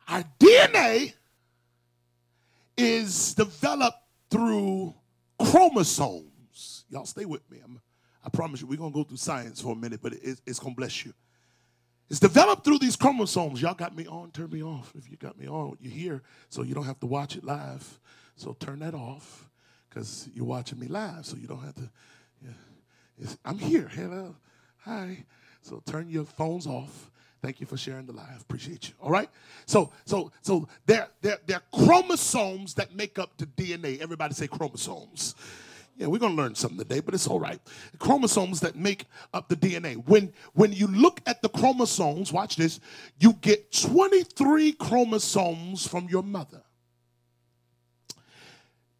Our 0.09 0.25
DNA 0.37 1.13
is 2.77 3.33
developed 3.33 3.99
through 4.29 4.93
chromosomes. 5.39 6.85
Y'all 6.89 7.05
stay 7.05 7.25
with 7.25 7.49
me. 7.51 7.59
I'm, 7.63 7.81
i 8.25 8.29
promise 8.29 8.61
you, 8.61 8.67
we're 8.67 8.77
going 8.77 8.91
to 8.91 8.95
go 8.95 9.03
through 9.03 9.17
science 9.17 9.61
for 9.61 9.73
a 9.73 9.75
minute, 9.75 9.99
but 10.01 10.13
it, 10.13 10.39
it's 10.45 10.59
going 10.59 10.73
to 10.73 10.77
bless 10.77 11.05
you. 11.05 11.13
It's 12.09 12.19
developed 12.19 12.63
through 12.63 12.79
these 12.79 12.95
chromosomes. 12.95 13.61
Y'all 13.61 13.73
got 13.73 13.95
me 13.95 14.05
on, 14.07 14.31
turn 14.31 14.49
me 14.49 14.61
off. 14.61 14.93
If 14.95 15.09
you 15.09 15.17
got 15.17 15.37
me 15.37 15.47
on, 15.47 15.77
you're 15.79 15.93
here, 15.93 16.21
so 16.49 16.61
you 16.61 16.75
don't 16.75 16.85
have 16.85 16.99
to 16.99 17.07
watch 17.07 17.35
it 17.35 17.43
live. 17.43 17.99
So 18.35 18.55
turn 18.59 18.79
that 18.79 18.93
off 18.93 19.49
because 19.89 20.29
you're 20.33 20.45
watching 20.45 20.79
me 20.79 20.87
live, 20.87 21.25
so 21.25 21.37
you 21.37 21.47
don't 21.47 21.63
have 21.63 21.75
to. 21.75 21.89
Yeah. 22.43 23.29
I'm 23.45 23.57
here. 23.57 23.87
Hello. 23.87 24.35
Hi. 24.79 25.25
So 25.61 25.81
turn 25.85 26.09
your 26.09 26.25
phones 26.25 26.67
off 26.67 27.09
Thank 27.43 27.59
you 27.59 27.67
for 27.67 27.75
sharing 27.75 28.05
the 28.05 28.13
live. 28.13 28.39
Appreciate 28.39 28.87
you. 28.87 28.93
All 29.01 29.11
right. 29.11 29.29
So, 29.65 29.91
so, 30.05 30.31
so 30.41 30.65
there, 30.85 31.09
there, 31.21 31.39
there 31.45 31.57
are 31.57 31.85
chromosomes 31.85 32.73
that 32.75 32.95
make 32.95 33.19
up 33.19 33.37
the 33.37 33.45
DNA. 33.45 33.99
Everybody 33.99 34.33
say 34.33 34.47
chromosomes. 34.47 35.35
Yeah, 35.97 36.07
we're 36.07 36.19
gonna 36.19 36.35
learn 36.35 36.55
something 36.55 36.77
today, 36.77 37.01
but 37.01 37.13
it's 37.13 37.27
all 37.27 37.41
right. 37.41 37.59
Chromosomes 37.99 38.61
that 38.61 38.77
make 38.77 39.05
up 39.33 39.49
the 39.49 39.57
DNA. 39.57 39.97
When 40.07 40.31
when 40.53 40.71
you 40.71 40.87
look 40.87 41.19
at 41.25 41.41
the 41.41 41.49
chromosomes, 41.49 42.31
watch 42.31 42.55
this, 42.55 42.79
you 43.19 43.33
get 43.33 43.73
23 43.73 44.71
chromosomes 44.73 45.85
from 45.85 46.07
your 46.07 46.23
mother. 46.23 46.63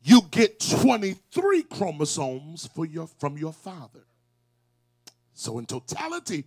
You 0.04 0.22
get 0.30 0.60
23 0.60 1.64
chromosomes 1.64 2.68
for 2.76 2.86
your 2.86 3.08
from 3.08 3.38
your 3.38 3.54
father. 3.54 4.04
So 5.34 5.58
in 5.60 5.66
totality, 5.66 6.44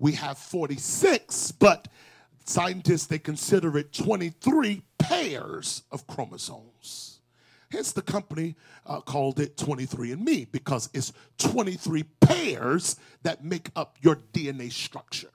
we 0.00 0.12
have 0.12 0.38
46, 0.38 1.52
but 1.52 1.86
scientists 2.44 3.06
they 3.06 3.18
consider 3.18 3.78
it 3.78 3.92
23 3.92 4.82
pairs 4.98 5.82
of 5.92 6.06
chromosomes. 6.08 7.20
Hence, 7.70 7.92
the 7.92 8.02
company 8.02 8.56
uh, 8.86 9.00
called 9.00 9.38
it 9.38 9.56
23andMe 9.56 10.50
because 10.50 10.88
it's 10.92 11.12
23 11.38 12.02
pairs 12.20 12.96
that 13.22 13.44
make 13.44 13.70
up 13.76 13.96
your 14.00 14.16
DNA 14.32 14.72
structure. 14.72 15.30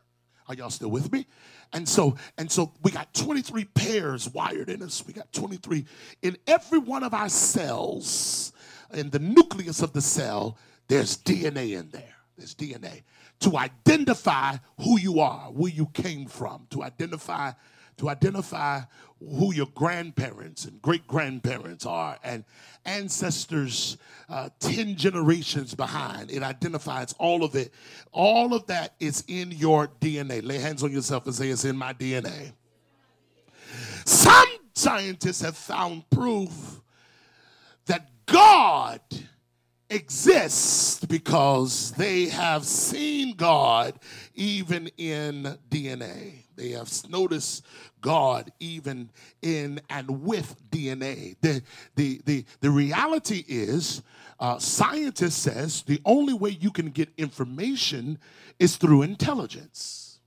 Are 0.49 0.55
y'all 0.55 0.69
still 0.69 0.91
with 0.91 1.11
me? 1.13 1.27
And 1.71 1.87
so, 1.87 2.15
and 2.37 2.51
so 2.51 2.73
we 2.83 2.91
got 2.91 3.13
23 3.13 3.65
pairs 3.65 4.29
wired 4.29 4.69
in 4.69 4.83
us. 4.83 5.03
We 5.07 5.13
got 5.13 5.31
23 5.31 5.85
in 6.23 6.37
every 6.45 6.79
one 6.79 7.03
of 7.03 7.13
our 7.13 7.29
cells, 7.29 8.51
in 8.93 9.11
the 9.11 9.19
nucleus 9.19 9.81
of 9.81 9.93
the 9.93 10.01
cell, 10.01 10.57
there's 10.87 11.17
DNA 11.17 11.79
in 11.79 11.89
there. 11.91 12.15
There's 12.37 12.53
DNA 12.53 13.03
to 13.39 13.57
identify 13.57 14.57
who 14.81 14.99
you 14.99 15.19
are, 15.19 15.51
where 15.51 15.71
you 15.71 15.87
came 15.87 16.25
from, 16.25 16.67
to 16.71 16.83
identify 16.83 17.51
to 17.97 18.09
identify 18.09 18.81
who 19.19 19.53
your 19.53 19.67
grandparents 19.67 20.65
and 20.65 20.81
great 20.81 21.07
grandparents 21.07 21.85
are 21.85 22.17
and 22.23 22.43
ancestors 22.83 23.97
uh, 24.29 24.49
10 24.59 24.95
generations 24.95 25.73
behind. 25.73 26.29
It 26.29 26.43
identifies 26.43 27.13
all 27.13 27.43
of 27.43 27.55
it. 27.55 27.73
All 28.11 28.53
of 28.53 28.65
that 28.67 28.95
is 28.99 29.23
in 29.27 29.51
your 29.51 29.87
DNA. 30.01 30.45
Lay 30.45 30.57
hands 30.57 30.83
on 30.83 30.91
yourself 30.91 31.25
and 31.25 31.33
say, 31.33 31.49
It's 31.49 31.65
in 31.65 31.77
my 31.77 31.93
DNA. 31.93 32.51
Some 34.05 34.47
scientists 34.73 35.41
have 35.41 35.57
found 35.57 36.09
proof 36.09 36.81
that 37.85 38.09
God 38.25 38.99
exist 39.89 41.07
because 41.07 41.91
they 41.91 42.25
have 42.25 42.65
seen 42.65 43.35
God 43.35 43.99
even 44.33 44.89
in 44.97 45.57
DNA. 45.69 46.45
They 46.55 46.69
have 46.69 46.91
noticed 47.09 47.65
God 48.01 48.51
even 48.59 49.09
in 49.41 49.81
and 49.89 50.23
with 50.23 50.55
DNA. 50.69 51.35
The, 51.41 51.61
the, 51.95 52.21
the, 52.25 52.45
the 52.61 52.71
reality 52.71 53.43
is, 53.47 54.01
uh, 54.39 54.59
scientists 54.59 55.35
says 55.35 55.81
the 55.83 56.01
only 56.05 56.33
way 56.33 56.49
you 56.49 56.71
can 56.71 56.89
get 56.89 57.09
information 57.17 58.19
is 58.59 58.77
through 58.77 59.03
intelligence. 59.03 60.19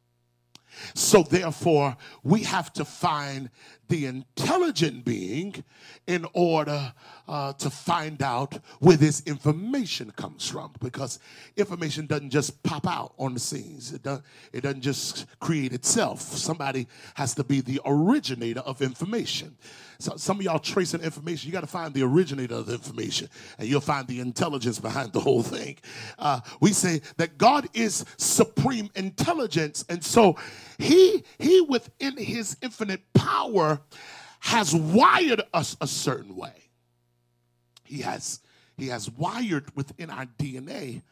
So 0.95 1.23
therefore, 1.23 1.97
we 2.23 2.43
have 2.45 2.73
to 2.75 2.85
find 2.85 3.51
the 3.89 4.07
intelligent 4.07 5.05
being 5.05 5.65
in 6.07 6.27
order 6.33 6.93
uh, 7.27 7.53
to 7.55 7.71
find 7.71 8.23
out 8.23 8.59
where 8.81 8.97
this 8.97 9.23
information 9.27 10.11
comes 10.13 10.49
from. 10.49 10.73
Because 10.81 11.19
information 11.57 12.07
doesn't 12.07 12.31
just 12.31 12.63
pop 12.63 12.87
out 12.87 13.15
on 13.19 13.35
the 13.35 13.41
scenes. 13.41 13.93
It, 13.93 14.03
does, 14.03 14.21
it 14.53 14.63
doesn't 14.63 14.83
just 14.83 15.27
create 15.41 15.73
itself. 15.73 16.21
Somebody 16.21 16.87
has 17.15 17.35
to 17.35 17.45
be 17.45 17.61
the 17.61 17.81
originator 17.85 18.61
of 18.61 18.83
information. 18.83 19.57
So 20.01 20.17
some 20.17 20.39
of 20.39 20.45
y'all 20.45 20.61
tracing 20.61 21.01
information 21.01 21.49
you 21.49 21.53
got 21.53 21.63
to 21.63 21.67
find 21.67 21.93
the 21.93 22.05
originator 22.05 22.55
of 22.55 22.67
the 22.67 22.75
information 22.75 23.29
and 23.59 23.69
you'll 23.69 23.81
find 23.81 24.07
the 24.07 24.21
intelligence 24.21 24.79
behind 24.79 25.13
the 25.13 25.19
whole 25.19 25.43
thing. 25.43 25.77
Uh, 26.19 26.41
we 26.61 26.73
say 26.73 27.01
that 27.17 27.37
god 27.37 27.69
is 27.75 28.05
supreme 28.17 28.91
intelligence 28.95 29.85
and 29.89 30.05
so 30.05 30.37
he 30.79 31.25
he 31.39 31.61
within 31.63 32.17
his 32.17 32.57
infinite 32.63 33.01
power 33.13 33.78
has 34.41 34.75
wired 34.75 35.43
us 35.53 35.77
a 35.81 35.87
certain 35.87 36.37
way. 36.37 36.71
He 37.85 38.03
has, 38.03 38.41
he 38.77 38.89
has 38.89 39.11
wired 39.11 39.75
within 39.75 40.11
our 40.11 40.27
DNA 40.27 41.03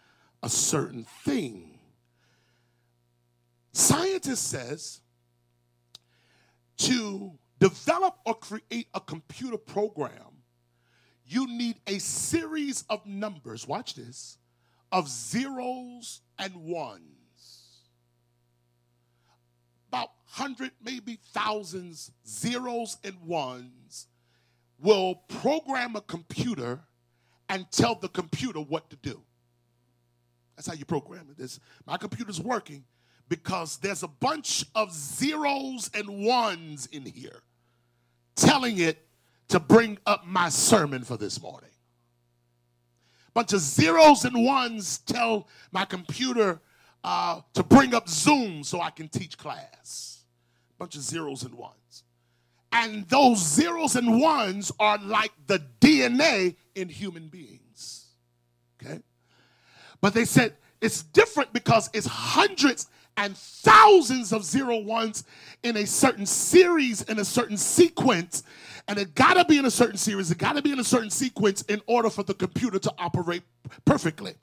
a 0.43 0.49
certain 0.49 1.05
thing. 1.25 1.79
Scientist 3.73 4.49
says 4.49 5.01
to 6.79 7.33
develop 7.59 8.19
or 8.25 8.35
create 8.35 8.89
a 8.95 9.01
computer 9.01 9.57
program, 9.57 10.43
you 11.27 11.47
need 11.47 11.77
a 11.87 11.99
series 11.99 12.85
of 12.89 13.05
numbers, 13.07 13.67
watch 13.67 13.95
this, 13.95 14.39
of 14.93 15.09
zeros 15.09 16.21
and 16.39 16.55
ones 16.55 17.03
about 19.89 20.11
hundred, 20.27 20.73
maybe 20.83 21.19
thousands, 21.33 22.11
zeros 22.27 22.99
and 23.05 23.21
ones, 23.23 24.09
will 24.79 25.17
program 25.29 25.97
a 25.97 26.01
computer 26.03 26.81
and 27.49 27.71
tell 27.71 27.95
the 27.95 28.09
computer 28.09 28.61
what 28.61 28.91
to 28.91 28.97
do. 28.97 29.23
That's 30.57 30.69
how 30.69 30.75
you 30.75 30.85
program 30.85 31.29
it. 31.31 31.39
This, 31.39 31.61
my 31.87 31.97
computer's 31.97 32.41
working 32.41 32.85
because 33.29 33.79
there's 33.79 34.03
a 34.03 34.09
bunch 34.09 34.65
of 34.75 34.93
zeros 34.93 35.91
and 35.95 36.25
ones 36.25 36.87
in 36.93 37.05
here 37.05 37.43
telling 38.35 38.79
it 38.79 39.07
to 39.49 39.61
bring 39.61 39.99
up 40.07 40.27
my 40.27 40.49
sermon 40.49 41.05
for 41.05 41.17
this 41.17 41.41
morning. 41.41 41.71
bunch 43.35 43.53
of 43.53 43.61
zeros 43.61 44.25
and 44.25 44.45
ones 44.45 44.99
tell 44.99 45.47
my 45.71 45.85
computer 45.85 46.61
uh, 47.05 47.41
to 47.53 47.63
bring 47.63 47.95
up 47.95 48.09
Zoom 48.09 48.65
so 48.65 48.81
I 48.81 48.91
can 48.91 49.09
teach 49.09 49.37
class. 49.37 50.16
Bunch 50.79 50.97
of 50.97 51.03
zeros 51.03 51.43
and 51.43 51.55
ones. 51.55 52.05
And 52.73 53.09
those 53.09 53.39
zeros 53.39 53.97
and 53.97 54.21
ones 54.21 54.71
are 54.79 54.99
like 54.99 55.33
the 55.47 55.63
DNA 55.81 56.57
in 56.75 56.89
human 56.89 57.29
beings. 57.29 58.07
Okay? 58.83 59.01
But 60.01 60.15
they 60.15 60.25
said 60.25 60.57
it's 60.81 61.03
different 61.03 61.53
because 61.53 61.89
it's 61.95 62.07
hundreds 62.07 62.89
and 63.17 63.37
thousands 63.37 64.33
of 64.33 64.45
zero 64.45 64.79
ones 64.79 65.25
in 65.63 65.77
a 65.79 65.87
certain 65.87 66.27
series, 66.27 67.03
in 67.03 67.19
a 67.19 67.25
certain 67.25 67.57
sequence. 67.57 68.43
And 68.89 68.99
it 68.99 69.15
gotta 69.15 69.45
be 69.45 69.59
in 69.59 69.65
a 69.65 69.71
certain 69.71 69.97
series, 69.97 70.31
it 70.31 70.39
gotta 70.39 70.63
be 70.63 70.71
in 70.71 70.79
a 70.79 70.85
certain 70.85 71.11
sequence 71.11 71.63
in 71.63 71.81
order 71.87 72.11
for 72.11 72.23
the 72.23 72.35
computer 72.35 72.79
to 72.79 72.93
operate 72.99 73.43
perfectly. 73.85 74.35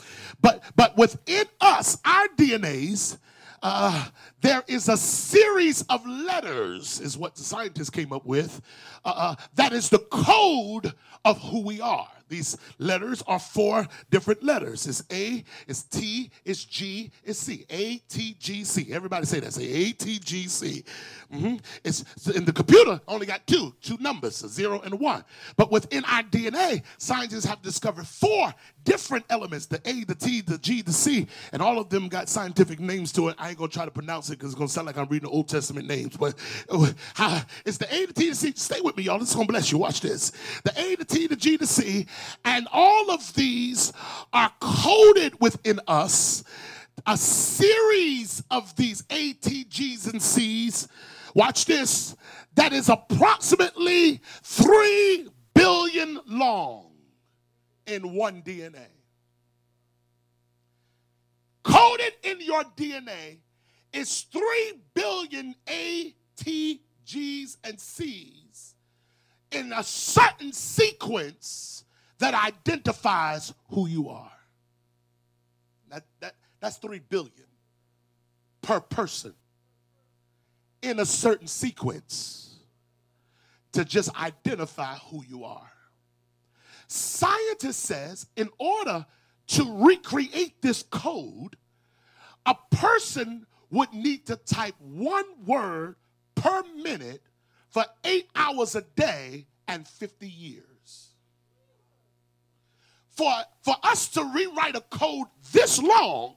But 0.42 0.64
but 0.76 0.98
within 0.98 1.46
us, 1.62 1.98
our 2.04 2.28
DNAs, 2.36 3.18
uh, 3.64 4.08
there 4.42 4.62
is 4.68 4.90
a 4.90 4.98
series 4.98 5.82
of 5.84 6.06
letters, 6.06 7.00
is 7.00 7.18
what 7.18 7.36
the 7.36 7.44
scientists 7.44 7.90
came 7.90 8.12
up 8.12 8.26
with, 8.26 8.62
uh, 9.06 9.14
uh, 9.16 9.36
that 9.56 9.72
is 9.72 9.90
the 9.90 10.00
code 10.12 10.94
of 11.26 11.42
who 11.42 11.62
we 11.62 11.80
are. 11.80 12.10
These 12.30 12.58
letters 12.80 13.22
are 13.28 13.40
four 13.40 13.88
different 14.10 14.44
letters. 14.44 14.88
It's 14.88 15.04
A, 15.12 15.44
it's 15.68 15.84
T, 15.84 16.32
it's 16.46 16.64
G, 16.66 17.12
it's 17.24 17.40
C. 17.40 17.66
A, 17.70 17.98
T, 18.10 18.36
G, 18.40 18.64
C. 18.64 18.92
Everybody 18.92 19.26
say 19.26 19.40
that. 19.40 19.54
Say 19.54 19.66
A, 19.66 19.92
T, 19.92 20.20
G, 20.20 20.48
C. 20.48 20.84
Mm-hmm. 21.34 21.56
It's 21.84 22.28
in 22.28 22.46
the 22.46 22.54
computer 22.54 23.02
only 23.08 23.26
got 23.26 23.46
two, 23.48 23.74
two 23.82 23.98
numbers, 24.00 24.44
a 24.44 24.50
zero 24.50 24.82
and 24.82 24.94
a 24.94 24.98
one. 24.98 25.24
But 25.58 25.72
within 25.72 26.06
our 26.06 26.24
DNA, 26.24 26.84
scientists 26.98 27.46
have 27.46 27.62
discovered 27.62 28.08
four 28.08 28.54
different 28.84 29.26
elements: 29.30 29.66
the 29.66 29.82
A, 29.86 30.04
the 30.04 30.16
T, 30.16 30.42
the 30.42 30.58
G, 30.58 30.82
the 30.82 30.94
C, 30.94 31.28
and 31.52 31.62
all 31.62 31.80
of 31.80 31.90
them 31.90 32.08
got 32.08 32.30
scientific 32.30 32.80
names 32.80 33.12
to 33.14 33.30
it. 33.30 33.36
I 33.40 33.50
ain't 33.50 33.58
gonna 33.58 33.70
try 33.70 33.86
to 33.86 33.92
pronounce 33.92 34.30
it 34.30 34.34
because 34.34 34.52
it's 34.52 34.58
gonna 34.58 34.70
sound 34.70 34.88
like 34.88 34.98
I'm 34.98 35.08
reading 35.08 35.30
the 35.30 35.36
Old 35.36 35.50
Testament 35.50 35.88
names. 35.88 36.16
But 36.18 36.36
uh, 36.70 37.42
it's 37.66 37.78
the 37.78 37.94
A, 37.94 38.06
the 38.06 38.14
T, 38.14 38.30
the 38.30 38.36
C. 38.36 38.54
Stay 38.56 38.82
with 38.82 38.96
me, 38.98 39.04
y'all. 39.04 39.22
Is 39.22 39.34
gonna 39.34 39.48
bless 39.48 39.72
you. 39.72 39.78
Watch 39.78 40.02
this. 40.02 40.32
The 40.64 40.74
A, 40.80 40.96
the 40.96 41.06
T, 41.06 41.28
the 41.28 41.36
G, 41.36 41.58
the 41.58 41.68
C, 41.68 42.06
and 42.46 42.68
all 42.72 43.12
of 43.12 43.34
these 43.34 43.94
are 44.32 44.52
coded 44.60 45.40
within 45.40 45.80
us. 45.88 46.44
A 47.08 47.18
series 47.18 48.44
of 48.52 48.76
these 48.76 49.02
ATGs 49.04 50.12
and 50.12 50.22
C's. 50.22 50.88
Watch 51.34 51.66
this. 51.66 52.16
That 52.56 52.74
is 52.74 52.90
approximately 52.90 54.22
3 54.44 55.28
billion 55.54 56.20
long 56.28 56.92
in 57.88 58.14
one 58.14 58.42
DNA. 58.42 58.88
Coded 61.64 62.14
in 62.24 62.42
your 62.42 62.64
DNA 62.76 63.40
is 63.92 64.22
3 64.32 64.74
billion 64.94 65.56
ATGs 65.68 67.58
and 67.64 67.80
C's 67.80 68.76
in 69.52 69.72
a 69.74 69.84
certain 69.84 70.52
sequence 70.52 71.86
that 72.24 72.34
identifies 72.34 73.54
who 73.70 73.86
you 73.86 74.08
are. 74.08 74.32
That, 75.90 76.06
that, 76.22 76.36
that's 76.62 76.78
3 76.78 77.02
billion 77.10 77.32
per 78.62 78.80
person 78.80 79.34
in 80.82 81.00
a 81.02 81.06
certain 81.06 81.48
sequence 81.48 82.60
to 83.74 83.84
just 83.84 84.16
identify 84.16 84.96
who 84.96 85.22
you 85.28 85.44
are. 85.44 85.70
Scientist 86.88 87.82
says 87.82 88.26
in 88.38 88.50
order 88.58 89.06
to 89.48 89.86
recreate 89.86 90.62
this 90.62 90.84
code, 90.84 91.58
a 92.46 92.56
person 92.72 93.46
would 93.70 93.92
need 93.92 94.26
to 94.28 94.38
type 94.38 94.76
one 94.80 95.26
word 95.46 95.98
per 96.36 96.64
minute 96.82 97.22
for 97.70 97.84
eight 98.06 98.30
hours 98.34 98.76
a 98.76 98.82
day 98.96 99.46
and 99.68 99.86
50 99.86 100.26
years. 100.26 100.73
For, 103.16 103.32
for 103.62 103.76
us 103.84 104.08
to 104.10 104.24
rewrite 104.24 104.76
a 104.76 104.82
code 104.82 105.28
this 105.52 105.82
long, 105.82 106.36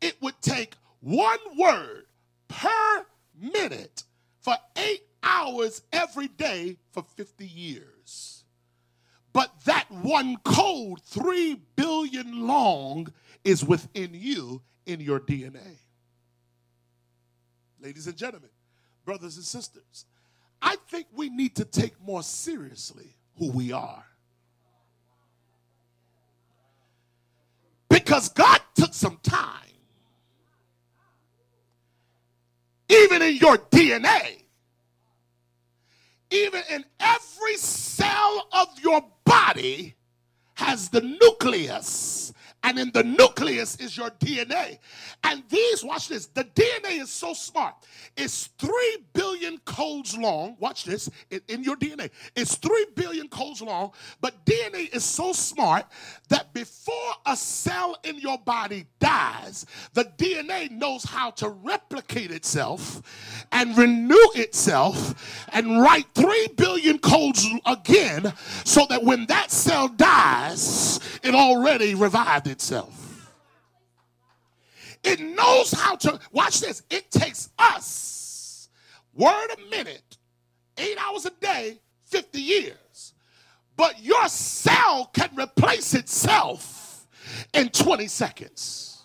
it 0.00 0.20
would 0.20 0.40
take 0.40 0.74
one 1.00 1.38
word 1.56 2.06
per 2.48 3.06
minute 3.38 4.02
for 4.40 4.56
eight 4.76 5.02
hours 5.22 5.82
every 5.92 6.28
day 6.28 6.76
for 6.92 7.02
50 7.02 7.46
years. 7.46 8.44
But 9.32 9.52
that 9.66 9.90
one 9.90 10.38
code, 10.44 11.02
three 11.02 11.60
billion 11.76 12.46
long, 12.46 13.12
is 13.44 13.64
within 13.64 14.10
you 14.14 14.62
in 14.86 15.00
your 15.00 15.20
DNA. 15.20 15.78
Ladies 17.80 18.06
and 18.06 18.16
gentlemen, 18.16 18.50
brothers 19.04 19.36
and 19.36 19.44
sisters, 19.44 20.06
I 20.62 20.76
think 20.88 21.06
we 21.12 21.28
need 21.28 21.54
to 21.56 21.64
take 21.64 22.00
more 22.00 22.22
seriously 22.22 23.16
who 23.38 23.50
we 23.52 23.72
are. 23.72 24.04
Because 28.06 28.28
God 28.28 28.60
took 28.76 28.94
some 28.94 29.18
time, 29.24 29.42
even 32.88 33.20
in 33.20 33.34
your 33.34 33.58
DNA, 33.58 34.44
even 36.30 36.62
in 36.70 36.84
every 37.00 37.56
cell 37.56 38.46
of 38.52 38.68
your 38.80 39.04
body, 39.24 39.96
has 40.54 40.88
the 40.88 41.00
nucleus 41.00 42.32
and 42.66 42.80
in 42.80 42.90
the 42.90 43.04
nucleus 43.04 43.76
is 43.76 43.96
your 43.96 44.10
DNA. 44.10 44.78
And 45.22 45.44
these, 45.48 45.84
watch 45.84 46.08
this, 46.08 46.26
the 46.26 46.42
DNA 46.42 47.00
is 47.00 47.10
so 47.10 47.32
smart. 47.32 47.76
It's 48.16 48.48
3 48.58 48.98
billion 49.12 49.58
codes 49.58 50.18
long. 50.18 50.56
Watch 50.58 50.84
this, 50.84 51.08
in 51.30 51.62
your 51.62 51.76
DNA. 51.76 52.10
It's 52.34 52.56
3 52.56 52.86
billion 52.96 53.28
codes 53.28 53.62
long, 53.62 53.92
but 54.20 54.44
DNA 54.44 54.92
is 54.92 55.04
so 55.04 55.32
smart 55.32 55.86
that 56.28 56.52
before 56.52 56.94
a 57.24 57.36
cell 57.36 57.96
in 58.02 58.18
your 58.18 58.38
body 58.38 58.86
dies, 58.98 59.64
the 59.94 60.04
DNA 60.18 60.68
knows 60.68 61.04
how 61.04 61.30
to 61.30 61.50
replicate 61.50 62.32
itself 62.32 63.46
and 63.52 63.78
renew 63.78 64.16
itself 64.34 65.46
and 65.52 65.80
write 65.80 66.06
3 66.16 66.48
billion 66.56 66.98
codes 66.98 67.46
again 67.64 68.32
so 68.64 68.86
that 68.88 69.04
when 69.04 69.24
that 69.26 69.52
cell 69.52 69.86
dies, 69.86 70.98
it 71.26 71.34
already 71.34 71.94
revived 71.94 72.46
itself. 72.46 73.32
It 75.02 75.20
knows 75.20 75.72
how 75.72 75.96
to, 75.96 76.18
watch 76.32 76.60
this, 76.60 76.82
it 76.90 77.10
takes 77.10 77.50
us, 77.58 78.68
word 79.12 79.48
a 79.56 79.70
minute, 79.70 80.16
eight 80.78 80.96
hours 81.04 81.26
a 81.26 81.30
day, 81.40 81.80
50 82.04 82.40
years. 82.40 83.14
But 83.76 84.02
your 84.02 84.28
cell 84.28 85.10
can 85.12 85.30
replace 85.36 85.94
itself 85.94 87.06
in 87.52 87.68
20 87.68 88.06
seconds. 88.06 89.02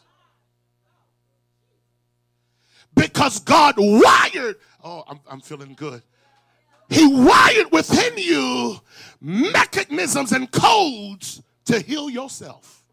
Because 2.96 3.40
God 3.40 3.76
wired, 3.78 4.58
oh, 4.84 5.04
I'm, 5.08 5.20
I'm 5.30 5.42
feeling 5.42 5.74
good. 5.74 6.04
He 6.90 7.08
wired 7.08 7.72
within 7.72 8.18
you 8.18 8.80
mechanisms 9.22 10.34
and 10.34 10.52
codes 10.52 11.42
to 11.66 11.80
heal 11.80 12.10
yourself 12.10 12.84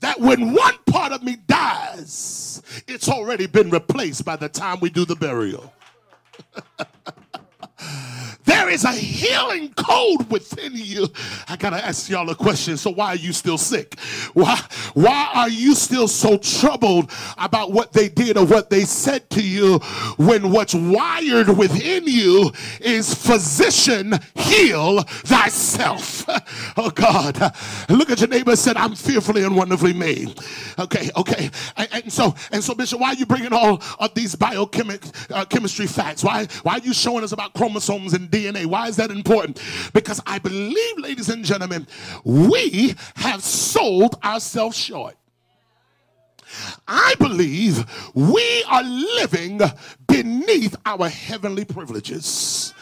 that 0.00 0.20
when 0.20 0.52
one 0.52 0.74
part 0.86 1.12
of 1.12 1.22
me 1.22 1.36
dies, 1.46 2.62
it's 2.86 3.08
already 3.08 3.46
been 3.46 3.70
replaced 3.70 4.24
by 4.24 4.36
the 4.36 4.48
time 4.48 4.78
we 4.80 4.90
do 4.90 5.04
the 5.04 5.16
burial. 5.16 5.72
There 8.66 8.74
is 8.74 8.82
a 8.82 8.90
healing 8.90 9.72
code 9.74 10.28
within 10.28 10.72
you. 10.74 11.06
I 11.48 11.54
gotta 11.54 11.76
ask 11.76 12.10
y'all 12.10 12.28
a 12.30 12.34
question. 12.34 12.76
So 12.76 12.90
why 12.90 13.10
are 13.10 13.16
you 13.16 13.32
still 13.32 13.58
sick? 13.58 13.96
Why 14.34 14.60
why 14.94 15.30
are 15.36 15.48
you 15.48 15.76
still 15.76 16.08
so 16.08 16.36
troubled 16.36 17.12
about 17.38 17.70
what 17.70 17.92
they 17.92 18.08
did 18.08 18.36
or 18.36 18.44
what 18.44 18.68
they 18.68 18.80
said 18.80 19.30
to 19.30 19.40
you 19.40 19.78
when 20.16 20.50
what's 20.50 20.74
wired 20.74 21.56
within 21.56 22.08
you 22.08 22.50
is 22.80 23.14
physician 23.14 24.14
heal 24.34 25.02
thyself? 25.02 26.26
Oh 26.78 26.90
God. 26.90 27.36
Look 27.88 28.10
at 28.10 28.20
your 28.20 28.28
neighbor 28.28 28.54
said, 28.54 28.76
I'm 28.76 28.94
fearfully 28.94 29.44
and 29.44 29.56
wonderfully 29.56 29.94
made. 29.94 30.38
Okay, 30.78 31.10
okay. 31.16 31.50
And, 31.76 31.88
and 31.92 32.12
so 32.12 32.34
and 32.52 32.62
so 32.62 32.74
Bishop, 32.74 33.00
why 33.00 33.08
are 33.08 33.14
you 33.14 33.24
bringing 33.24 33.52
all 33.52 33.82
of 33.98 34.12
these 34.14 34.34
biochemistry 34.34 35.84
uh, 35.86 35.88
facts? 35.88 36.22
Why 36.22 36.46
why 36.64 36.74
are 36.74 36.80
you 36.80 36.92
showing 36.92 37.24
us 37.24 37.32
about 37.32 37.54
chromosomes 37.54 38.12
and 38.12 38.30
DNA? 38.30 38.55
DNA. 38.56 38.66
Why 38.66 38.88
is 38.88 38.96
that 38.96 39.10
important? 39.10 39.60
Because 39.92 40.20
I 40.26 40.38
believe, 40.38 40.98
ladies 40.98 41.28
and 41.28 41.44
gentlemen, 41.44 41.86
we 42.24 42.94
have 43.16 43.42
sold 43.42 44.16
ourselves 44.24 44.76
short. 44.76 45.16
I 46.86 47.14
believe 47.18 47.84
we 48.14 48.64
are 48.68 48.82
living 48.82 49.60
beneath 50.06 50.76
our 50.86 51.08
heavenly 51.08 51.64
privileges. 51.64 52.72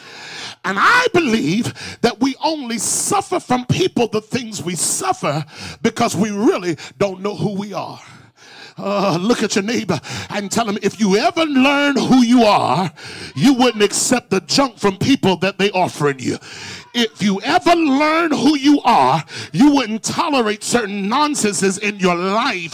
And 0.63 0.77
I 0.79 1.07
believe 1.13 1.99
that 2.01 2.19
we 2.19 2.35
only 2.43 2.79
suffer 2.79 3.39
from 3.39 3.65
people 3.65 4.07
the 4.07 4.21
things 4.21 4.63
we 4.63 4.75
suffer 4.75 5.45
because 5.81 6.15
we 6.15 6.31
really 6.31 6.77
don't 6.97 7.21
know 7.21 7.35
who 7.35 7.53
we 7.53 7.73
are. 7.73 8.01
Uh, 8.77 9.17
look 9.21 9.41
at 9.41 9.55
your 9.55 9.63
neighbor 9.63 9.99
and 10.31 10.51
tell 10.51 10.67
him 10.67 10.77
if 10.81 10.99
you 10.99 11.15
ever 11.15 11.45
learn 11.45 11.95
who 11.95 12.23
you 12.23 12.43
are, 12.43 12.91
you 13.35 13.53
wouldn't 13.53 13.83
accept 13.83 14.29
the 14.29 14.41
junk 14.41 14.77
from 14.77 14.97
people 14.97 15.37
that 15.37 15.57
they 15.57 15.71
offering 15.71 16.19
you 16.19 16.37
if 16.95 17.21
you 17.21 17.41
ever 17.41 17.75
learn 17.75 18.31
who 18.31 18.57
you 18.57 18.81
are, 18.83 19.23
you 19.51 19.71
wouldn't 19.75 20.03
tolerate 20.03 20.63
certain 20.63 21.09
nonsenses 21.09 21.77
in 21.77 21.99
your 21.99 22.15
life 22.15 22.73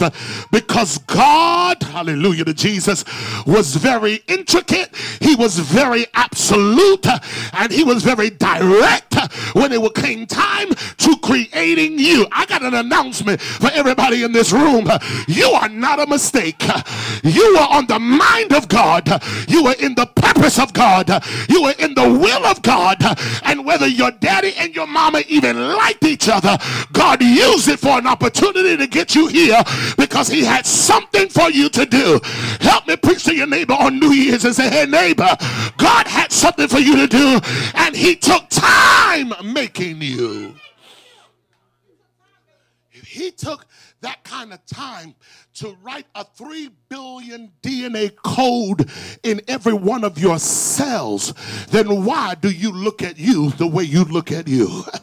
because 0.50 0.98
God, 0.98 1.82
hallelujah 1.82 2.44
to 2.44 2.54
Jesus, 2.54 3.04
was 3.46 3.76
very 3.76 4.22
intricate. 4.28 4.94
He 5.20 5.34
was 5.34 5.58
very 5.58 6.06
absolute 6.14 7.06
and 7.52 7.72
he 7.72 7.84
was 7.84 8.02
very 8.02 8.30
direct 8.30 9.16
when 9.54 9.72
it 9.72 9.94
came 9.94 10.26
time 10.26 10.68
to 10.68 11.16
creating 11.22 11.98
you. 11.98 12.26
I 12.32 12.46
got 12.46 12.62
an 12.62 12.74
announcement 12.74 13.40
for 13.40 13.70
everybody 13.72 14.22
in 14.22 14.32
this 14.32 14.52
room. 14.52 14.88
You 15.26 15.50
are 15.50 15.68
not 15.68 16.00
a 16.00 16.06
mistake. 16.06 16.62
You 17.22 17.56
are 17.60 17.76
on 17.76 17.86
the 17.86 17.98
mind 17.98 18.52
of 18.52 18.68
God. 18.68 19.08
You 19.48 19.66
are 19.66 19.76
in 19.78 19.94
the 19.94 20.06
purpose 20.06 20.58
of 20.58 20.72
God. 20.72 21.08
You 21.48 21.64
are 21.64 21.74
in 21.78 21.94
the 21.94 22.08
will 22.08 22.46
of 22.46 22.62
God. 22.62 22.98
And 23.42 23.64
whether 23.64 23.86
you're 23.86 24.11
daddy 24.12 24.54
and 24.56 24.74
your 24.74 24.86
mama 24.86 25.22
even 25.28 25.56
liked 25.56 26.04
each 26.04 26.28
other, 26.28 26.56
God 26.92 27.22
used 27.22 27.68
it 27.68 27.78
for 27.78 27.98
an 27.98 28.06
opportunity 28.06 28.76
to 28.76 28.86
get 28.86 29.14
you 29.14 29.26
here 29.26 29.62
because 29.96 30.28
he 30.28 30.44
had 30.44 30.66
something 30.66 31.28
for 31.28 31.50
you 31.50 31.68
to 31.70 31.86
do. 31.86 32.20
Help 32.60 32.86
me 32.86 32.96
preach 32.96 33.24
to 33.24 33.34
your 33.34 33.46
neighbor 33.46 33.74
on 33.74 33.98
New 33.98 34.12
Year's 34.12 34.44
and 34.44 34.54
say, 34.54 34.68
hey, 34.68 34.86
neighbor, 34.86 35.36
God 35.76 36.06
had 36.06 36.32
something 36.32 36.68
for 36.68 36.78
you 36.78 36.96
to 36.96 37.06
do 37.06 37.40
and 37.74 37.96
he 37.96 38.16
took 38.16 38.48
time 38.48 39.32
making 39.52 40.00
you. 40.00 40.54
He 42.90 43.30
took 43.30 43.66
that 44.00 44.24
kind 44.24 44.52
of 44.52 44.64
time 44.66 45.14
to 45.54 45.76
write 45.82 46.06
a 46.14 46.24
3 46.24 46.70
billion 46.88 47.52
DNA 47.62 48.14
code 48.16 48.90
in 49.22 49.40
every 49.48 49.74
one 49.74 50.04
of 50.04 50.18
your 50.18 50.38
cells, 50.38 51.34
then 51.70 52.04
why 52.04 52.34
do 52.34 52.50
you 52.50 52.72
look 52.72 53.02
at 53.02 53.18
you 53.18 53.50
the 53.52 53.66
way 53.66 53.84
you 53.84 54.04
look 54.04 54.32
at 54.32 54.48
you? 54.48 54.84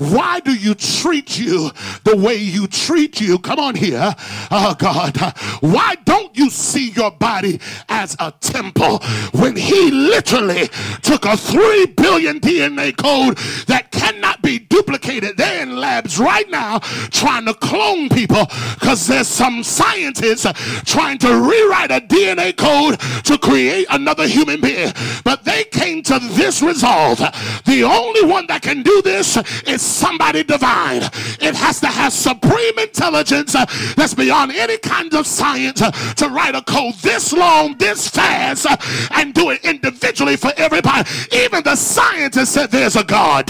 Why 0.00 0.40
do 0.40 0.54
you 0.54 0.74
treat 0.74 1.38
you 1.38 1.70
the 2.04 2.16
way 2.16 2.36
you 2.36 2.66
treat 2.66 3.20
you? 3.20 3.38
Come 3.38 3.58
on 3.58 3.74
here. 3.74 4.14
Oh, 4.50 4.74
God. 4.78 5.14
Why 5.60 5.94
don't 6.06 6.34
you 6.34 6.48
see 6.48 6.88
your 6.92 7.10
body 7.10 7.60
as 7.90 8.16
a 8.18 8.32
temple 8.40 9.00
when 9.32 9.56
He 9.56 9.90
literally 9.90 10.68
took 11.02 11.26
a 11.26 11.36
3 11.36 11.84
billion 11.98 12.40
DNA 12.40 12.96
code 12.96 13.36
that 13.66 13.90
cannot 13.90 14.40
be 14.40 14.58
duplicated? 14.58 15.36
They're 15.36 15.64
in 15.64 15.76
labs 15.76 16.18
right 16.18 16.48
now 16.48 16.78
trying 17.10 17.44
to 17.44 17.52
clone 17.52 18.08
people 18.08 18.46
because 18.80 19.06
there's 19.06 19.28
some 19.28 19.62
scientists 19.80 20.46
trying 20.84 21.18
to 21.18 21.28
rewrite 21.28 21.90
a 21.90 22.00
DNA 22.00 22.56
code 22.56 22.98
to 23.24 23.38
create 23.38 23.86
another 23.90 24.26
human 24.26 24.60
being. 24.60 24.92
But 25.24 25.44
they 25.44 25.64
came 25.64 26.02
to 26.04 26.18
this 26.18 26.62
resolve. 26.62 27.18
The 27.18 27.84
only 27.84 28.24
one 28.24 28.46
that 28.48 28.62
can 28.62 28.82
do 28.82 29.02
this 29.02 29.36
is 29.66 29.82
somebody 29.82 30.44
divine. 30.44 31.02
It 31.40 31.54
has 31.54 31.80
to 31.80 31.86
have 31.86 32.12
supreme 32.12 32.78
intelligence 32.78 33.52
that's 33.96 34.14
beyond 34.14 34.52
any 34.52 34.78
kind 34.78 35.14
of 35.14 35.26
science 35.26 35.80
to 35.80 36.28
write 36.28 36.54
a 36.54 36.62
code 36.62 36.94
this 36.96 37.32
long, 37.32 37.76
this 37.78 38.08
fast, 38.08 38.66
and 39.12 39.32
do 39.34 39.50
it 39.50 39.64
individually 39.64 40.36
for 40.36 40.52
everybody. 40.56 41.08
Even 41.32 41.62
the 41.62 41.76
scientists 41.76 42.50
said 42.50 42.70
there's 42.70 42.96
a 42.96 43.04
God. 43.04 43.48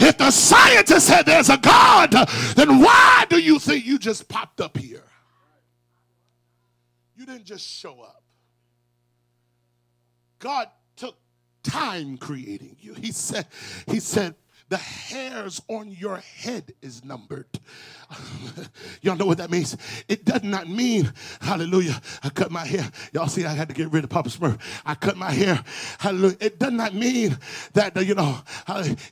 If 0.00 0.18
the 0.18 0.30
scientists 0.30 1.04
said 1.04 1.22
there's 1.22 1.50
a 1.50 1.56
God, 1.56 2.12
then 2.54 2.80
why 2.80 3.24
do 3.28 3.38
you 3.38 3.58
think 3.58 3.84
you 3.84 3.98
just 3.98 4.28
popped 4.28 4.60
up 4.60 4.76
here? 4.76 5.03
You 7.24 7.32
didn't 7.32 7.46
just 7.46 7.66
show 7.66 8.02
up. 8.02 8.22
God 10.40 10.68
took 10.94 11.16
time 11.62 12.18
creating 12.18 12.76
you. 12.78 12.92
He 12.92 13.12
said, 13.12 13.46
He 13.86 13.98
said, 13.98 14.34
the 14.68 14.76
hairs 14.76 15.62
on 15.68 15.90
your 15.90 16.18
head 16.18 16.74
is 16.82 17.02
numbered. 17.02 17.48
Y'all 19.02 19.16
know 19.16 19.26
what 19.26 19.38
that 19.38 19.50
means? 19.50 19.76
It 20.08 20.24
does 20.24 20.42
not 20.42 20.68
mean, 20.68 21.12
hallelujah, 21.40 22.00
I 22.22 22.30
cut 22.30 22.50
my 22.50 22.64
hair. 22.64 22.90
Y'all 23.12 23.28
see, 23.28 23.44
I 23.44 23.52
had 23.52 23.68
to 23.68 23.74
get 23.74 23.92
rid 23.92 24.04
of 24.04 24.10
Papa 24.10 24.28
Smurf. 24.28 24.58
I 24.84 24.94
cut 24.94 25.16
my 25.16 25.30
hair. 25.30 25.62
Hallelujah. 25.98 26.36
It 26.40 26.58
does 26.58 26.72
not 26.72 26.94
mean 26.94 27.38
that, 27.74 27.96
you 28.04 28.14
know, 28.14 28.38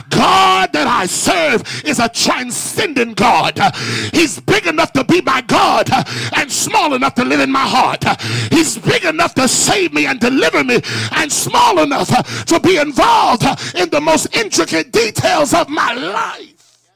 God 0.10 0.74
that 0.74 0.88
I 0.88 1.06
serve 1.06 1.64
is 1.86 2.00
a 2.00 2.10
transcendent 2.10 3.16
God. 3.16 3.60
He's 4.14 4.40
big 4.40 4.68
enough 4.68 4.94
to 4.94 5.04
be 5.04 5.22
my 5.22 5.42
God 5.42 5.90
and 6.36 6.52
small 6.52 6.94
enough 6.94 7.16
to 7.16 7.26
live 7.26 7.40
in 7.40 7.52
my 7.52 7.66
heart. 7.66 8.04
He's 8.52 8.78
big 8.78 9.06
enough 9.06 9.34
to 9.36 9.48
save 9.48 9.94
me 9.94 10.06
and 10.06 10.20
deliver 10.20 10.64
me 10.64 10.82
and 11.12 11.32
small 11.32 11.80
enough 11.80 12.10
to 12.46 12.60
be 12.60 12.78
involved 12.78 13.44
in 13.76 13.90
the 13.90 14.02
most 14.02 14.36
intricate 14.36 14.92
details 14.92 15.54
of 15.54 15.70
my 15.70 15.79
life. 15.96 16.90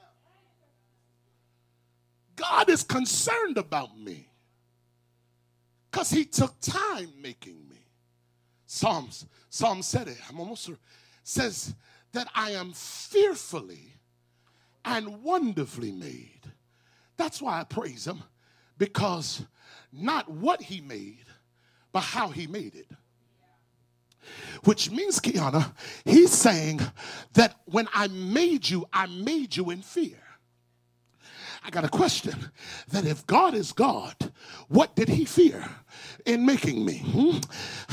God 2.35 2.69
is 2.69 2.83
concerned 2.83 3.57
about 3.57 3.97
me 3.97 4.27
because 5.91 6.09
he 6.09 6.25
took 6.25 6.59
time 6.59 7.09
making 7.21 7.67
me. 7.69 7.77
Psalms, 8.65 9.25
Psalm 9.49 9.81
said 9.81 10.07
it, 10.07 10.17
I'm 10.29 10.39
almost 10.39 10.65
sure, 10.65 10.77
says 11.23 11.75
that 12.11 12.27
I 12.33 12.51
am 12.51 12.73
fearfully 12.73 13.93
and 14.83 15.23
wonderfully 15.23 15.91
made. 15.91 16.41
That's 17.17 17.41
why 17.41 17.59
I 17.59 17.63
praise 17.63 18.07
him 18.07 18.23
because 18.77 19.43
not 19.91 20.29
what 20.29 20.61
he 20.61 20.81
made, 20.81 21.25
but 21.91 22.01
how 22.01 22.29
he 22.29 22.47
made 22.47 22.75
it. 22.75 22.87
Which 24.63 24.91
means, 24.91 25.19
Kiana, 25.19 25.73
he's 26.05 26.31
saying 26.31 26.81
that 27.33 27.59
when 27.65 27.87
I 27.93 28.07
made 28.07 28.69
you, 28.69 28.87
I 28.93 29.07
made 29.07 29.55
you 29.55 29.69
in 29.69 29.81
fear. 29.81 30.17
I 31.65 31.69
got 31.69 31.85
a 31.85 31.89
question 31.89 32.51
that 32.89 33.05
if 33.05 33.25
God 33.25 33.53
is 33.53 33.71
God, 33.71 34.15
what 34.67 34.95
did 34.95 35.09
he 35.09 35.25
fear? 35.25 35.63
In 36.25 36.45
making 36.45 36.85
me. 36.85 36.97
Hmm? 36.99 37.37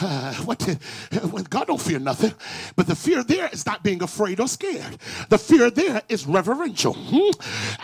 Uh, 0.03 0.35
what 0.45 0.63
when 1.31 1.45
God 1.45 1.67
don't 1.67 1.81
fear 1.81 1.99
nothing, 1.99 2.33
but 2.77 2.87
the 2.87 2.95
fear 2.95 3.23
there 3.23 3.49
is 3.53 3.67
not 3.67 3.83
being 3.83 4.03
afraid 4.03 4.41
or 4.41 4.49
scared. 4.49 4.99
The 5.29 5.39
fear 5.39 5.71
there 5.71 6.03
is 6.09 6.27
reverential. 6.27 6.95
Hmm? 6.95 7.31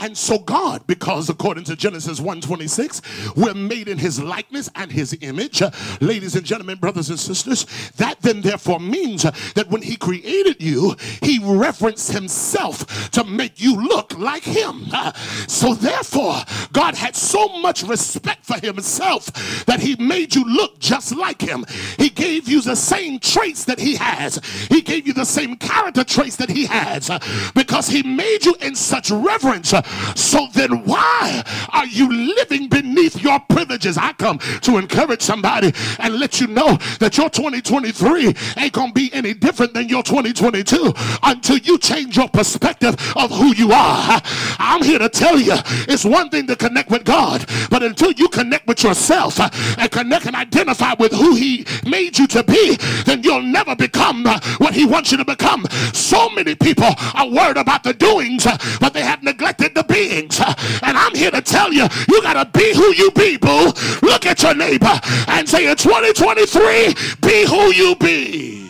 And 0.00 0.16
so 0.16 0.38
God, 0.38 0.86
because 0.86 1.28
according 1.28 1.64
to 1.64 1.76
Genesis 1.76 2.20
1:26, 2.20 3.36
we're 3.36 3.54
made 3.54 3.88
in 3.88 3.98
his 3.98 4.20
likeness 4.20 4.70
and 4.74 4.90
his 4.90 5.16
image. 5.20 5.62
Uh, 5.62 5.70
ladies 6.00 6.36
and 6.36 6.44
gentlemen, 6.44 6.78
brothers 6.78 7.10
and 7.10 7.18
sisters, 7.18 7.66
that 7.96 8.20
then 8.20 8.40
therefore 8.40 8.80
means 8.80 9.22
that 9.22 9.68
when 9.68 9.82
he 9.82 9.96
created 9.96 10.62
you, 10.62 10.94
he 11.22 11.38
reverenced 11.42 12.12
himself 12.12 13.10
to 13.10 13.24
make 13.24 13.60
you 13.60 13.76
look 13.76 14.16
like 14.18 14.42
him. 14.44 14.86
Uh, 14.92 15.12
so 15.46 15.74
therefore, 15.74 16.36
God 16.72 16.94
had 16.94 17.16
so 17.16 17.48
much 17.60 17.82
respect 17.82 18.44
for 18.44 18.58
himself 18.58 19.26
that 19.66 19.80
he 19.80 19.96
made 20.06 20.34
you 20.34 20.44
look 20.44 20.78
just 20.78 21.14
like 21.14 21.40
him. 21.40 21.64
He 21.98 22.08
gave 22.08 22.48
you 22.48 22.60
the 22.60 22.76
same 22.76 23.18
traits 23.18 23.64
that 23.64 23.78
he 23.78 23.96
has. 23.96 24.40
He 24.68 24.80
gave 24.80 25.06
you 25.06 25.12
the 25.12 25.24
same 25.24 25.56
character 25.56 26.04
traits 26.04 26.36
that 26.36 26.50
he 26.50 26.66
has 26.66 27.10
uh, 27.10 27.18
because 27.54 27.88
he 27.88 28.02
made 28.02 28.44
you 28.44 28.54
in 28.60 28.74
such 28.74 29.10
reverence. 29.10 29.72
Uh, 29.72 29.82
so 30.14 30.46
then 30.52 30.84
why 30.84 31.42
are 31.72 31.86
you 31.86 32.34
living 32.36 32.68
beneath 32.68 33.22
your 33.22 33.40
privileges? 33.40 33.98
I 33.98 34.12
come 34.12 34.38
to 34.38 34.78
encourage 34.78 35.22
somebody 35.22 35.72
and 35.98 36.18
let 36.18 36.40
you 36.40 36.46
know 36.46 36.76
that 37.00 37.16
your 37.16 37.30
2023 37.30 38.34
ain't 38.58 38.72
going 38.72 38.88
to 38.88 38.94
be 38.94 39.12
any 39.12 39.34
different 39.34 39.74
than 39.74 39.88
your 39.88 40.02
2022 40.02 40.92
until 41.22 41.58
you 41.58 41.78
change 41.78 42.16
your 42.16 42.28
perspective 42.28 42.94
of 43.16 43.30
who 43.30 43.54
you 43.54 43.72
are. 43.72 44.20
I'm 44.58 44.82
here 44.82 44.98
to 44.98 45.08
tell 45.08 45.38
you 45.38 45.54
it's 45.88 46.04
one 46.04 46.30
thing 46.30 46.46
to 46.48 46.56
connect 46.56 46.90
with 46.90 47.04
God, 47.04 47.44
but 47.70 47.82
until 47.82 48.12
you 48.12 48.28
connect 48.28 48.66
with 48.66 48.82
yourself 48.82 49.40
uh, 49.40 49.48
and 49.78 49.90
connect 49.96 50.26
and 50.26 50.36
identify 50.36 50.94
with 50.98 51.12
who 51.12 51.34
He 51.34 51.66
made 51.86 52.18
you 52.18 52.26
to 52.28 52.42
be, 52.44 52.76
then 53.04 53.22
you'll 53.22 53.42
never 53.42 53.74
become 53.74 54.26
uh, 54.26 54.38
what 54.58 54.74
He 54.74 54.84
wants 54.84 55.10
you 55.10 55.18
to 55.18 55.24
become. 55.24 55.66
So 55.92 56.28
many 56.30 56.54
people 56.54 56.90
are 57.14 57.28
worried 57.28 57.56
about 57.56 57.82
the 57.82 57.94
doings, 57.94 58.46
uh, 58.46 58.58
but 58.80 58.92
they 58.92 59.02
have 59.02 59.22
neglected 59.22 59.74
the 59.74 59.84
beings. 59.84 60.38
Uh, 60.38 60.54
and 60.82 60.98
I'm 60.98 61.14
here 61.14 61.30
to 61.30 61.40
tell 61.40 61.72
you, 61.72 61.86
you 62.08 62.22
got 62.22 62.34
to 62.34 62.58
be 62.58 62.74
who 62.74 62.92
you 62.94 63.10
be, 63.12 63.38
boo. 63.38 63.72
Look 64.02 64.26
at 64.26 64.42
your 64.42 64.54
neighbor 64.54 65.00
and 65.28 65.48
say, 65.48 65.70
in 65.70 65.76
2023, 65.76 66.94
be 67.22 67.46
who 67.46 67.72
you 67.72 67.96
be. 67.96 68.66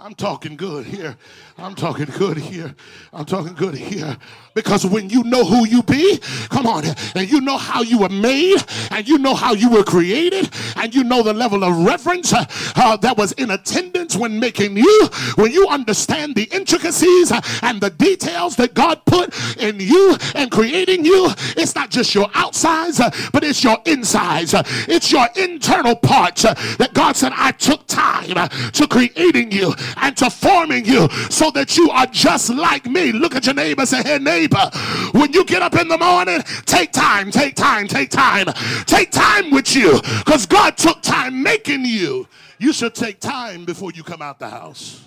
I'm 0.00 0.14
talking 0.14 0.56
good 0.56 0.86
here. 0.86 1.16
I'm 1.58 1.74
talking 1.74 2.06
good 2.06 2.38
here. 2.38 2.74
I'm 3.12 3.24
talking 3.24 3.54
good 3.54 3.74
here. 3.74 4.16
Because 4.54 4.84
when 4.84 5.10
you 5.10 5.22
know 5.24 5.44
who 5.44 5.66
you 5.66 5.82
be, 5.82 6.18
come 6.48 6.66
on, 6.66 6.84
and 7.14 7.30
you 7.30 7.40
know 7.40 7.56
how 7.56 7.82
you 7.82 7.98
were 7.98 8.08
made, 8.08 8.62
and 8.90 9.08
you 9.08 9.18
know 9.18 9.34
how 9.34 9.52
you 9.52 9.70
were 9.70 9.84
created, 9.84 10.50
and 10.76 10.94
you 10.94 11.04
know 11.04 11.22
the 11.22 11.32
level 11.32 11.64
of 11.64 11.76
reverence 11.84 12.32
uh, 12.32 12.44
uh, 12.76 12.96
that 12.96 13.16
was 13.16 13.32
in 13.32 13.50
attendance 13.50 14.16
when 14.16 14.38
making 14.40 14.76
you, 14.76 15.08
when 15.36 15.52
you 15.52 15.68
understand 15.68 16.34
the 16.34 16.44
intricacies 16.44 17.30
uh, 17.30 17.40
and 17.62 17.80
the 17.80 17.90
details 17.90 18.56
that 18.56 18.74
God 18.74 19.04
put 19.04 19.34
in 19.58 19.78
you 19.78 20.16
and 20.34 20.50
creating 20.50 21.04
you, 21.04 21.30
it's 21.56 21.74
not 21.74 21.90
just 21.90 22.14
your 22.14 22.28
outsides, 22.34 23.00
uh, 23.00 23.10
but 23.32 23.44
it's 23.44 23.62
your 23.62 23.78
insides. 23.86 24.54
Uh, 24.54 24.62
it's 24.88 25.12
your 25.12 25.26
internal 25.36 25.94
parts 25.94 26.42
that 26.42 26.90
God 26.94 27.16
said, 27.16 27.32
I 27.34 27.52
took 27.52 27.86
time 27.86 28.48
to 28.72 28.86
creating 28.88 29.52
you 29.52 29.74
and 29.96 30.16
to 30.16 30.30
forming 30.30 30.84
you 30.84 31.08
so 31.30 31.50
that 31.52 31.76
you 31.76 31.90
are 31.90 32.06
just 32.06 32.50
like 32.50 32.86
me. 32.86 33.12
Look 33.12 33.34
at 33.34 33.46
your 33.46 33.54
neighbor, 33.54 33.86
say, 33.86 34.02
hey, 34.02 34.18
neighbor 34.18 34.47
neighbor. 34.48 34.70
When 35.12 35.32
you 35.32 35.44
get 35.44 35.62
up 35.62 35.74
in 35.74 35.88
the 35.88 35.98
morning, 35.98 36.42
take 36.66 36.92
time, 36.92 37.30
take 37.30 37.54
time, 37.54 37.86
take 37.88 38.10
time. 38.10 38.46
Take 38.86 39.10
time 39.10 39.50
with 39.50 39.74
you 39.74 40.00
because 40.18 40.46
God 40.46 40.76
took 40.76 41.02
time 41.02 41.42
making 41.42 41.84
you. 41.84 42.26
You 42.58 42.72
should 42.72 42.94
take 42.94 43.20
time 43.20 43.64
before 43.64 43.92
you 43.92 44.02
come 44.02 44.22
out 44.22 44.38
the 44.38 44.50
house. 44.50 45.04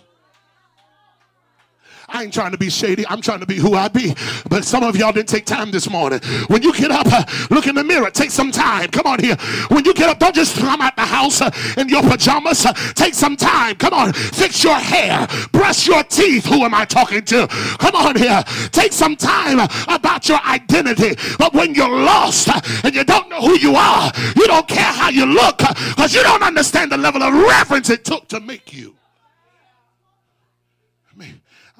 I 2.13 2.23
ain't 2.23 2.33
trying 2.33 2.51
to 2.51 2.57
be 2.57 2.69
shady. 2.69 3.07
I'm 3.07 3.21
trying 3.21 3.39
to 3.39 3.45
be 3.45 3.55
who 3.55 3.73
I 3.73 3.87
be. 3.87 4.13
But 4.49 4.65
some 4.65 4.83
of 4.83 4.97
y'all 4.97 5.13
didn't 5.13 5.29
take 5.29 5.45
time 5.45 5.71
this 5.71 5.89
morning. 5.89 6.19
When 6.47 6.61
you 6.61 6.73
get 6.73 6.91
up, 6.91 7.07
uh, 7.07 7.23
look 7.49 7.67
in 7.67 7.75
the 7.75 7.83
mirror. 7.83 8.11
Take 8.11 8.31
some 8.31 8.51
time. 8.51 8.89
Come 8.89 9.07
on 9.07 9.19
here. 9.19 9.35
When 9.69 9.85
you 9.85 9.93
get 9.93 10.09
up, 10.09 10.19
don't 10.19 10.35
just 10.35 10.57
come 10.57 10.81
out 10.81 10.95
the 10.97 11.03
house 11.03 11.41
uh, 11.41 11.51
in 11.77 11.87
your 11.87 12.03
pajamas. 12.03 12.65
Uh, 12.65 12.73
take 12.95 13.13
some 13.13 13.37
time. 13.37 13.75
Come 13.75 13.93
on. 13.93 14.11
Fix 14.13 14.63
your 14.63 14.75
hair. 14.75 15.25
Brush 15.53 15.87
your 15.87 16.03
teeth. 16.03 16.45
Who 16.45 16.63
am 16.63 16.73
I 16.73 16.83
talking 16.83 17.23
to? 17.25 17.47
Come 17.79 17.95
on 17.95 18.17
here. 18.17 18.43
Take 18.71 18.91
some 18.91 19.15
time 19.15 19.59
about 19.87 20.27
your 20.27 20.39
identity. 20.41 21.15
But 21.37 21.53
when 21.53 21.73
you're 21.73 21.89
lost 21.89 22.49
uh, 22.49 22.59
and 22.83 22.93
you 22.93 23.05
don't 23.05 23.29
know 23.29 23.41
who 23.41 23.57
you 23.57 23.75
are, 23.75 24.11
you 24.35 24.47
don't 24.47 24.67
care 24.67 24.91
how 24.91 25.09
you 25.09 25.25
look 25.25 25.59
because 25.59 26.15
uh, 26.15 26.17
you 26.17 26.23
don't 26.23 26.43
understand 26.43 26.91
the 26.91 26.97
level 26.97 27.23
of 27.23 27.33
reverence 27.33 27.89
it 27.89 28.03
took 28.03 28.27
to 28.29 28.39
make 28.41 28.73
you. 28.73 28.95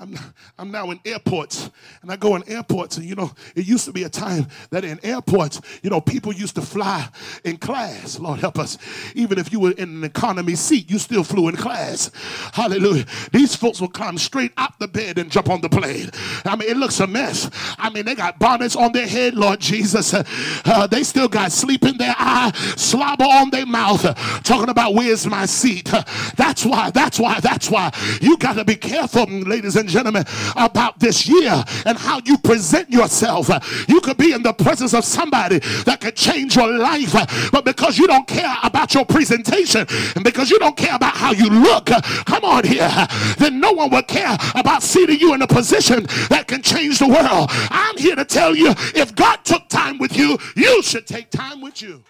I'm, 0.01 0.17
I'm 0.57 0.71
now 0.71 0.89
in 0.89 0.99
airports 1.05 1.69
and 2.01 2.11
I 2.11 2.15
go 2.15 2.35
in 2.35 2.49
airports 2.49 2.97
and 2.97 3.05
you 3.05 3.13
know 3.13 3.31
it 3.55 3.67
used 3.67 3.85
to 3.85 3.93
be 3.93 4.01
a 4.01 4.09
time 4.09 4.47
that 4.71 4.83
in 4.83 4.99
airports 5.03 5.61
you 5.83 5.91
know 5.91 6.01
people 6.01 6.33
used 6.33 6.55
to 6.55 6.63
fly 6.63 7.07
in 7.45 7.57
class. 7.57 8.19
Lord 8.19 8.39
help 8.39 8.57
us. 8.57 8.79
Even 9.13 9.37
if 9.37 9.51
you 9.51 9.59
were 9.59 9.71
in 9.71 9.89
an 9.89 10.03
economy 10.03 10.55
seat 10.55 10.89
you 10.89 10.97
still 10.97 11.23
flew 11.23 11.49
in 11.49 11.55
class. 11.55 12.09
Hallelujah. 12.51 13.05
These 13.31 13.55
folks 13.55 13.79
will 13.79 13.89
climb 13.89 14.17
straight 14.17 14.51
out 14.57 14.79
the 14.79 14.87
bed 14.87 15.19
and 15.19 15.29
jump 15.31 15.51
on 15.51 15.61
the 15.61 15.69
plane. 15.69 16.09
I 16.45 16.55
mean 16.55 16.67
it 16.67 16.77
looks 16.77 16.99
a 16.99 17.05
mess. 17.05 17.51
I 17.77 17.91
mean 17.91 18.05
they 18.05 18.15
got 18.15 18.39
bonnets 18.39 18.75
on 18.75 18.93
their 18.93 19.07
head 19.07 19.35
Lord 19.35 19.59
Jesus. 19.59 20.15
Uh, 20.63 20.87
they 20.87 21.03
still 21.03 21.27
got 21.27 21.51
sleep 21.51 21.83
in 21.83 21.97
their 21.97 22.15
eye 22.17 22.51
slobber 22.75 23.25
on 23.25 23.51
their 23.51 23.67
mouth 23.67 24.03
uh, 24.03 24.13
talking 24.41 24.69
about 24.69 24.95
where's 24.95 25.27
my 25.27 25.45
seat? 25.45 25.93
Uh, 25.93 26.03
that's 26.35 26.65
why 26.65 26.89
that's 26.89 27.19
why 27.19 27.39
that's 27.39 27.69
why 27.69 27.91
you 28.19 28.37
got 28.37 28.53
to 28.53 28.65
be 28.65 28.75
careful 28.75 29.25
ladies 29.25 29.75
and 29.75 29.90
gentlemen, 29.91 30.23
about 30.55 30.99
this 30.99 31.27
year 31.27 31.63
and 31.85 31.97
how 31.97 32.19
you 32.25 32.37
present 32.37 32.89
yourself. 32.89 33.49
You 33.87 34.01
could 34.01 34.17
be 34.17 34.33
in 34.33 34.43
the 34.43 34.53
presence 34.53 34.93
of 34.93 35.05
somebody 35.05 35.59
that 35.85 35.99
could 36.01 36.15
change 36.15 36.55
your 36.55 36.71
life, 36.77 37.13
but 37.51 37.65
because 37.65 37.97
you 37.97 38.07
don't 38.07 38.27
care 38.27 38.55
about 38.63 38.93
your 38.93 39.05
presentation 39.05 39.85
and 40.15 40.23
because 40.23 40.49
you 40.49 40.59
don't 40.59 40.77
care 40.77 40.95
about 40.95 41.15
how 41.15 41.31
you 41.31 41.49
look, 41.49 41.85
come 41.85 42.43
on 42.43 42.63
here, 42.63 42.89
then 43.37 43.59
no 43.59 43.71
one 43.71 43.89
will 43.89 44.03
care 44.03 44.37
about 44.55 44.83
seating 44.83 45.19
you 45.19 45.33
in 45.33 45.41
a 45.41 45.47
position 45.47 46.03
that 46.29 46.45
can 46.47 46.61
change 46.61 46.99
the 46.99 47.07
world. 47.07 47.49
I'm 47.69 47.97
here 47.97 48.15
to 48.15 48.25
tell 48.25 48.55
you 48.55 48.73
if 48.95 49.15
God 49.15 49.43
took 49.43 49.67
time 49.69 49.97
with 49.97 50.15
you, 50.17 50.37
you 50.55 50.81
should 50.81 51.07
take 51.07 51.29
time 51.29 51.61
with 51.61 51.81
you. 51.81 52.03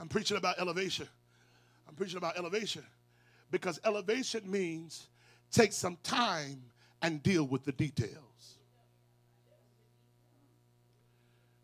I'm 0.00 0.08
preaching 0.08 0.36
about 0.36 0.58
elevation. 0.58 1.08
I'm 1.88 1.94
preaching 1.94 2.18
about 2.18 2.36
elevation 2.36 2.82
because 3.50 3.78
elevation 3.84 4.42
means 4.50 5.06
take 5.54 5.72
some 5.72 5.96
time 6.02 6.62
and 7.02 7.22
deal 7.22 7.44
with 7.44 7.64
the 7.64 7.72
details. 7.72 8.58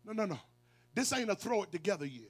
No, 0.05 0.13
no, 0.13 0.25
no. 0.25 0.39
This 0.95 1.13
ain't 1.13 1.29
a 1.29 1.35
throw 1.35 1.63
it 1.63 1.71
together 1.71 2.05
year. 2.05 2.25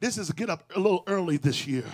This 0.00 0.18
is 0.18 0.30
get 0.32 0.50
up 0.50 0.70
a 0.74 0.80
little 0.80 1.04
early 1.06 1.36
this 1.36 1.66
year 1.66 1.84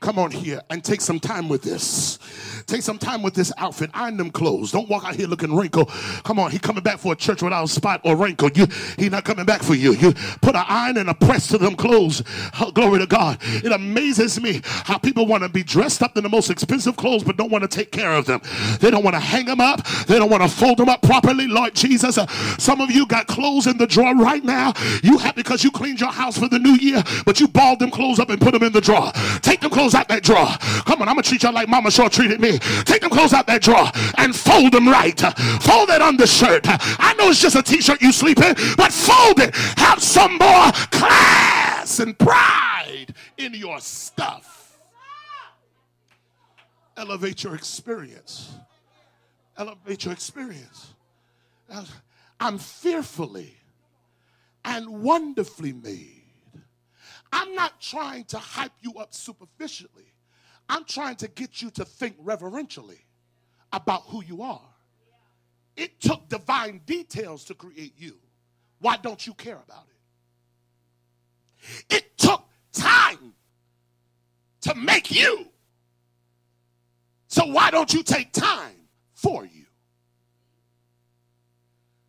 Come 0.00 0.18
on 0.18 0.30
here 0.30 0.60
and 0.70 0.84
take 0.84 1.00
some 1.00 1.20
time 1.20 1.48
with 1.48 1.62
this. 1.62 2.18
Take 2.66 2.82
some 2.82 2.98
time 2.98 3.22
with 3.22 3.34
this 3.34 3.52
outfit. 3.58 3.90
Iron 3.94 4.16
them 4.16 4.30
clothes. 4.30 4.72
Don't 4.72 4.88
walk 4.88 5.04
out 5.04 5.14
here 5.14 5.26
looking 5.26 5.54
wrinkled. 5.54 5.90
Come 6.24 6.38
on, 6.38 6.50
he 6.50 6.58
coming 6.58 6.82
back 6.82 6.98
for 6.98 7.12
a 7.12 7.16
church 7.16 7.42
without 7.42 7.64
a 7.64 7.68
spot 7.68 8.00
or 8.04 8.16
wrinkle. 8.16 8.50
You, 8.54 8.66
he 8.98 9.08
not 9.08 9.24
coming 9.24 9.44
back 9.44 9.62
for 9.62 9.74
you. 9.74 9.92
You 9.94 10.12
put 10.40 10.54
an 10.54 10.64
iron 10.68 10.96
and 10.96 11.10
a 11.10 11.14
press 11.14 11.48
to 11.48 11.58
them 11.58 11.76
clothes. 11.76 12.22
Oh, 12.60 12.70
glory 12.70 13.00
to 13.00 13.06
God. 13.06 13.38
It 13.42 13.72
amazes 13.72 14.40
me 14.40 14.60
how 14.64 14.98
people 14.98 15.26
want 15.26 15.42
to 15.42 15.48
be 15.48 15.62
dressed 15.62 16.02
up 16.02 16.16
in 16.16 16.22
the 16.22 16.28
most 16.28 16.50
expensive 16.50 16.96
clothes 16.96 17.24
but 17.24 17.36
don't 17.36 17.50
want 17.50 17.62
to 17.62 17.68
take 17.68 17.90
care 17.90 18.12
of 18.12 18.26
them. 18.26 18.40
They 18.80 18.90
don't 18.90 19.04
want 19.04 19.14
to 19.14 19.20
hang 19.20 19.44
them 19.44 19.60
up. 19.60 19.84
They 20.06 20.18
don't 20.18 20.30
want 20.30 20.42
to 20.42 20.48
fold 20.48 20.78
them 20.78 20.88
up 20.88 21.02
properly. 21.02 21.46
Lord 21.46 21.74
Jesus, 21.74 22.16
uh, 22.18 22.26
some 22.58 22.80
of 22.80 22.90
you 22.90 23.06
got 23.06 23.26
clothes 23.26 23.66
in 23.66 23.76
the 23.76 23.86
drawer 23.86 24.14
right 24.16 24.44
now. 24.44 24.72
You 25.02 25.18
have 25.18 25.34
because 25.34 25.62
you 25.64 25.70
cleaned 25.70 26.00
your 26.00 26.12
house 26.12 26.38
for 26.38 26.48
the 26.48 26.58
new 26.58 26.74
year, 26.74 27.02
but 27.26 27.40
you 27.40 27.48
balled 27.48 27.78
them 27.80 27.90
clothes 27.90 28.18
up 28.18 28.30
and 28.30 28.40
put 28.40 28.52
them 28.52 28.62
in 28.62 28.72
the 28.72 28.80
drawer. 28.80 29.12
Take 29.42 29.60
them 29.60 29.70
clothes 29.70 29.94
out 29.94 30.08
that 30.08 30.22
drawer. 30.22 30.48
Come 30.86 31.02
on, 31.02 31.08
I'm 31.08 31.14
gonna 31.14 31.22
treat 31.22 31.42
y'all 31.42 31.52
like 31.52 31.68
Mama 31.68 31.90
Shaw 31.90 32.08
treated 32.08 32.40
me. 32.40 32.53
Take 32.58 33.00
them 33.02 33.10
clothes 33.10 33.32
out 33.32 33.46
that 33.46 33.62
drawer 33.62 33.90
and 34.18 34.34
fold 34.34 34.72
them 34.72 34.88
right. 34.88 35.18
Fold 35.18 35.88
that 35.88 36.00
undershirt. 36.02 36.64
I 36.66 37.14
know 37.18 37.30
it's 37.30 37.40
just 37.40 37.56
a 37.56 37.62
t-shirt 37.62 38.00
you 38.02 38.12
sleep 38.12 38.38
in, 38.38 38.54
but 38.76 38.92
fold 38.92 39.40
it. 39.40 39.54
Have 39.76 40.02
some 40.02 40.38
more 40.38 40.72
class 40.90 42.00
and 42.00 42.18
pride 42.18 43.14
in 43.38 43.54
your 43.54 43.80
stuff. 43.80 44.78
Elevate 46.96 47.42
your 47.42 47.54
experience. 47.54 48.54
Elevate 49.56 50.04
your 50.04 50.12
experience. 50.12 50.94
I'm 52.40 52.58
fearfully 52.58 53.56
and 54.64 55.02
wonderfully 55.02 55.72
made. 55.72 56.22
I'm 57.32 57.54
not 57.54 57.80
trying 57.80 58.24
to 58.26 58.38
hype 58.38 58.72
you 58.80 58.94
up 58.94 59.12
superficially. 59.12 60.13
I'm 60.68 60.84
trying 60.84 61.16
to 61.16 61.28
get 61.28 61.62
you 61.62 61.70
to 61.72 61.84
think 61.84 62.16
reverentially 62.20 63.04
about 63.72 64.02
who 64.02 64.22
you 64.24 64.42
are. 64.42 64.60
It 65.76 66.00
took 66.00 66.28
divine 66.28 66.80
details 66.86 67.44
to 67.44 67.54
create 67.54 67.94
you. 67.96 68.16
Why 68.78 68.96
don't 68.96 69.26
you 69.26 69.34
care 69.34 69.60
about 69.66 69.86
it? 71.88 71.96
It 71.96 72.18
took 72.18 72.46
time 72.72 73.34
to 74.62 74.74
make 74.74 75.10
you. 75.10 75.46
So 77.28 77.46
why 77.46 77.70
don't 77.70 77.92
you 77.92 78.02
take 78.02 78.32
time 78.32 78.88
for 79.14 79.44
you? 79.44 79.64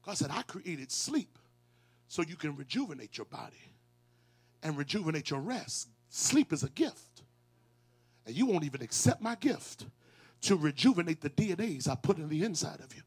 God 0.06 0.18
said, 0.18 0.30
I 0.32 0.44
created 0.44 0.92
sleep 0.92 1.40
so 2.08 2.22
you 2.22 2.36
can 2.36 2.56
rejuvenate 2.56 3.18
your 3.18 3.26
body 3.26 3.72
and 4.62 4.78
rejuvenate 4.78 5.32
your 5.32 5.40
rest. 5.40 5.90
Sleep 6.10 6.54
is 6.54 6.64
a 6.64 6.70
gift. 6.70 7.15
And 8.26 8.36
you 8.36 8.46
won't 8.46 8.64
even 8.64 8.82
accept 8.82 9.22
my 9.22 9.36
gift 9.36 9.86
to 10.42 10.56
rejuvenate 10.56 11.22
the 11.22 11.30
DNAs 11.30 11.88
I 11.90 11.96
put 11.96 12.18
in 12.18 12.30
the 12.30 12.44
inside 12.44 12.80
of 12.82 12.96
you. 12.96 13.02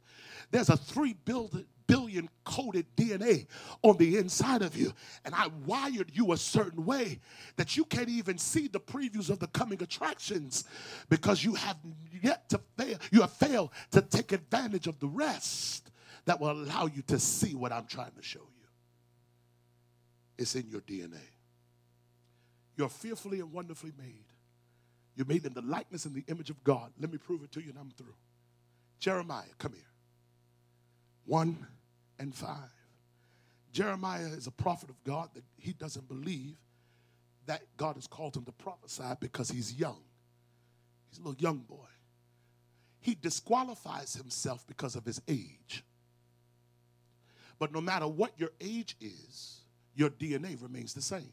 There's 0.50 0.70
a 0.70 0.76
three 0.76 1.14
billion 1.24 2.28
coded 2.44 2.86
DNA 2.96 3.46
on 3.82 3.96
the 3.98 4.16
inside 4.16 4.62
of 4.62 4.76
you. 4.76 4.92
And 5.24 5.34
I 5.34 5.48
wired 5.66 6.10
you 6.14 6.32
a 6.32 6.36
certain 6.36 6.84
way 6.84 7.20
that 7.56 7.76
you 7.76 7.84
can't 7.84 8.08
even 8.08 8.38
see 8.38 8.66
the 8.68 8.80
previews 8.80 9.28
of 9.28 9.40
the 9.40 9.46
coming 9.48 9.82
attractions 9.82 10.64
because 11.08 11.44
you 11.44 11.54
have 11.54 11.76
yet 12.22 12.48
to 12.50 12.60
fail. 12.78 12.98
You 13.10 13.20
have 13.20 13.32
failed 13.32 13.70
to 13.90 14.00
take 14.00 14.32
advantage 14.32 14.86
of 14.86 14.98
the 15.00 15.08
rest 15.08 15.90
that 16.24 16.40
will 16.40 16.50
allow 16.50 16.86
you 16.86 17.02
to 17.08 17.18
see 17.18 17.54
what 17.54 17.72
I'm 17.72 17.86
trying 17.86 18.12
to 18.12 18.22
show 18.22 18.40
you. 18.40 18.66
It's 20.38 20.54
in 20.54 20.68
your 20.68 20.80
DNA. 20.80 21.20
You're 22.76 22.88
fearfully 22.88 23.40
and 23.40 23.52
wonderfully 23.52 23.92
made. 23.98 24.27
You're 25.18 25.26
made 25.26 25.44
in 25.44 25.52
the 25.52 25.62
likeness 25.62 26.04
and 26.04 26.14
the 26.14 26.22
image 26.28 26.48
of 26.48 26.62
God. 26.62 26.92
Let 27.00 27.10
me 27.10 27.18
prove 27.18 27.42
it 27.42 27.50
to 27.50 27.60
you 27.60 27.70
and 27.70 27.78
I'm 27.78 27.90
through. 27.90 28.14
Jeremiah, 29.00 29.48
come 29.58 29.72
here. 29.72 29.82
One 31.26 31.66
and 32.20 32.32
five. 32.32 32.70
Jeremiah 33.72 34.28
is 34.28 34.46
a 34.46 34.52
prophet 34.52 34.90
of 34.90 35.02
God 35.02 35.30
that 35.34 35.42
he 35.56 35.72
doesn't 35.72 36.08
believe 36.08 36.54
that 37.46 37.62
God 37.76 37.96
has 37.96 38.06
called 38.06 38.36
him 38.36 38.44
to 38.44 38.52
prophesy 38.52 39.02
because 39.18 39.50
he's 39.50 39.74
young. 39.74 39.98
He's 41.10 41.18
a 41.18 41.22
little 41.22 41.42
young 41.42 41.58
boy. 41.68 41.88
He 43.00 43.16
disqualifies 43.20 44.14
himself 44.14 44.64
because 44.68 44.94
of 44.94 45.04
his 45.04 45.20
age. 45.26 45.82
But 47.58 47.72
no 47.72 47.80
matter 47.80 48.06
what 48.06 48.34
your 48.36 48.50
age 48.60 48.94
is, 49.00 49.62
your 49.96 50.10
DNA 50.10 50.62
remains 50.62 50.94
the 50.94 51.02
same. 51.02 51.32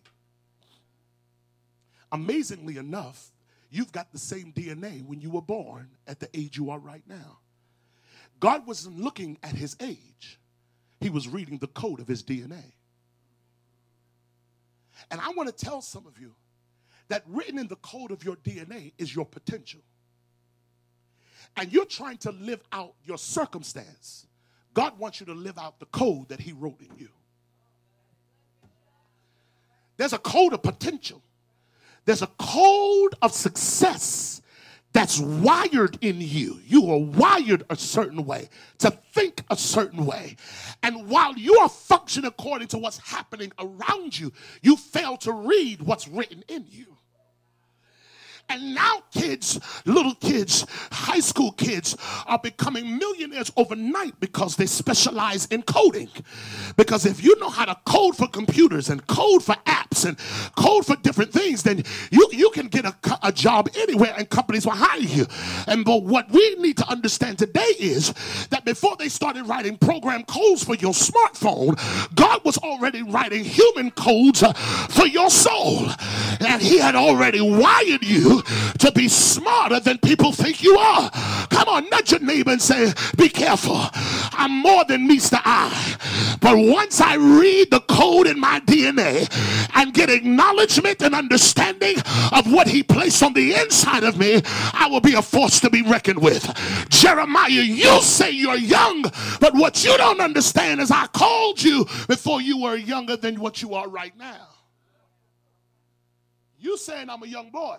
Amazingly 2.12 2.78
enough, 2.78 3.32
you've 3.70 3.92
got 3.92 4.12
the 4.12 4.20
same 4.20 4.54
DNA 4.54 5.06
when 5.06 5.22
you 5.22 5.30
were 5.30 5.42
born 5.42 5.90
at 6.08 6.20
the 6.20 6.30
age 6.34 6.58
you 6.58 6.70
are 6.70 6.80
right 6.80 7.04
now. 7.08 7.40
God 8.40 8.68
wasn't 8.68 9.00
looking 9.00 9.38
at 9.44 9.56
his 9.56 9.76
age, 9.82 10.40
he 11.00 11.10
was 11.10 11.28
reading 11.28 11.58
the 11.58 11.68
code 11.68 12.00
of 12.00 12.08
his 12.08 12.24
DNA. 12.24 12.74
And 15.12 15.20
I 15.22 15.30
want 15.36 15.56
to 15.56 15.66
tell 15.66 15.82
some 15.82 16.08
of 16.08 16.20
you 16.20 16.34
that 17.10 17.24
written 17.28 17.60
in 17.60 17.68
the 17.68 17.76
code 17.78 18.12
of 18.12 18.24
your 18.24 18.36
DNA 18.38 18.94
is 18.98 19.14
your 19.16 19.26
potential. 19.26 19.82
And 21.58 21.72
you're 21.72 21.86
trying 21.86 22.18
to 22.20 22.32
live 22.32 22.62
out 22.72 22.96
your 23.04 23.18
circumstance. 23.18 24.26
God 24.74 24.98
wants 25.00 25.20
you 25.20 25.26
to 25.28 25.34
live 25.34 25.58
out 25.58 25.80
the 25.80 25.86
code 25.88 26.30
that 26.30 26.40
He 26.40 26.52
wrote 26.52 26.82
in 26.82 26.90
you. 26.98 27.10
There's 29.98 30.14
a 30.14 30.18
code 30.18 30.54
of 30.54 30.62
potential, 30.62 31.22
there's 32.06 32.22
a 32.22 32.30
code 32.38 33.16
of 33.22 33.34
success 33.34 34.42
that's 34.94 35.20
wired 35.20 35.98
in 36.00 36.22
you. 36.22 36.62
You 36.66 36.90
are 36.90 36.98
wired 36.98 37.66
a 37.70 37.76
certain 37.76 38.26
way, 38.26 38.50
to 38.78 38.92
think 39.12 39.44
a 39.50 39.58
certain 39.58 40.06
way. 40.06 40.38
And 40.84 41.10
while 41.10 41.38
you 41.38 41.60
are 41.60 41.68
functioning 41.68 42.28
according 42.28 42.70
to 42.70 42.78
what's 42.78 43.00
happening 43.00 43.52
around 43.60 44.18
you, 44.18 44.32
you 44.62 44.78
fail 44.78 45.18
to 45.18 45.34
read 45.34 45.82
what's 45.82 46.08
written 46.08 46.46
in 46.48 46.66
you. 46.70 46.96
And 48.50 48.76
now, 48.76 49.04
kids, 49.12 49.60
little 49.86 50.14
kids, 50.16 50.66
high 50.92 51.20
school 51.20 51.52
kids 51.54 51.98
are 52.28 52.38
becoming 52.38 52.98
millionaires 52.98 53.52
overnight 53.58 54.20
because 54.20 54.56
they 54.56 54.68
specialize 54.68 55.46
in 55.48 55.64
coding. 55.64 56.10
Because 56.78 57.06
if 57.06 57.24
you 57.24 57.38
know 57.40 57.50
how 57.50 57.66
to 57.66 57.76
code 57.86 58.16
for 58.16 58.28
computers 58.28 58.90
and 58.90 59.06
code 59.08 59.44
for 59.44 59.56
apps 59.66 60.06
and 60.06 60.18
code 60.56 60.86
for 60.86 60.96
different 60.98 61.34
things, 61.34 61.64
then 61.64 61.84
you, 62.12 62.28
you 62.32 62.50
can 62.52 62.68
get 62.68 62.86
a, 62.86 62.96
a 63.24 63.32
job 63.32 63.70
anywhere 63.76 64.14
and 64.18 64.30
companies 64.30 64.66
will 64.66 64.74
hire 64.74 65.00
you. 65.00 65.26
And 65.68 65.84
but 65.84 66.04
what 66.04 66.30
we 66.30 66.56
need 66.56 66.78
to 66.78 66.88
understand 66.88 67.40
today 67.40 67.74
is 67.80 68.14
that 68.50 68.64
before 68.64 68.96
they 68.98 69.10
started 69.10 69.48
writing 69.48 69.78
program 69.78 70.24
codes 70.24 70.64
for 70.64 70.76
your 70.76 70.94
smartphone, 70.94 71.76
God 72.16 72.44
was 72.46 72.58
already 72.60 73.02
writing 73.02 73.44
human 73.44 73.92
codes 73.92 74.44
uh, 74.44 74.54
for 74.54 75.08
your 75.08 75.30
soul. 75.30 75.88
And 76.42 76.62
He 76.62 76.78
had 76.78 76.96
already 76.96 77.42
wired 77.42 78.04
you 78.04 78.35
to 78.42 78.92
be 78.94 79.08
smarter 79.08 79.80
than 79.80 79.98
people 80.00 80.32
think 80.32 80.64
you 80.64 80.78
are. 80.78 81.10
Come 81.50 81.70
on, 81.70 81.90
nudge 81.90 82.12
your 82.12 82.20
neighbor 82.22 82.52
and 82.52 82.62
say, 82.62 82.94
Be 83.18 83.30
careful. 83.30 83.78
I'm 84.34 84.52
more 84.52 84.86
than 84.86 85.08
meets 85.08 85.30
the 85.30 85.42
eye. 85.44 86.38
But 86.42 86.58
once 86.58 87.02
I 87.02 87.16
read 87.16 87.72
the 87.72 87.80
code 87.82 88.28
in 88.28 88.40
my 88.40 88.60
DNA 88.62 89.30
and 89.76 89.94
get 89.94 90.10
acknowledgement 90.10 91.02
and 91.02 91.16
understanding 91.16 91.98
of 92.32 92.52
what 92.52 92.68
he 92.68 92.84
placed 92.84 93.24
on 93.24 93.34
the 93.34 93.54
inside 93.54 94.04
of 94.04 94.18
me, 94.18 94.42
I 94.74 94.88
will 94.90 95.02
be 95.02 95.14
a 95.14 95.22
force 95.22 95.60
to 95.62 95.70
be 95.70 95.82
reckoned 95.82 96.22
with. 96.22 96.46
Jeremiah, 96.90 97.50
you 97.50 98.02
say 98.02 98.32
you're 98.32 98.58
young, 98.58 99.04
but 99.40 99.54
what 99.54 99.84
you 99.84 99.96
don't 99.98 100.22
understand 100.22 100.82
is 100.82 100.92
I 100.92 101.08
called 101.08 101.62
you 101.62 101.86
before 102.08 102.42
you 102.42 102.62
were 102.62 102.76
younger 102.76 103.16
than 103.16 103.40
what 103.40 103.62
you 103.62 103.74
are 103.74 103.88
right 103.88 104.16
now. 104.18 104.48
You 106.60 106.78
saying 106.78 107.10
I'm 107.10 107.22
a 107.22 107.28
young 107.28 107.50
boy. 107.52 107.78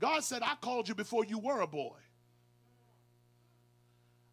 God 0.00 0.22
said, 0.24 0.42
I 0.42 0.54
called 0.60 0.88
you 0.88 0.94
before 0.94 1.24
you 1.24 1.38
were 1.38 1.60
a 1.60 1.66
boy. 1.66 1.96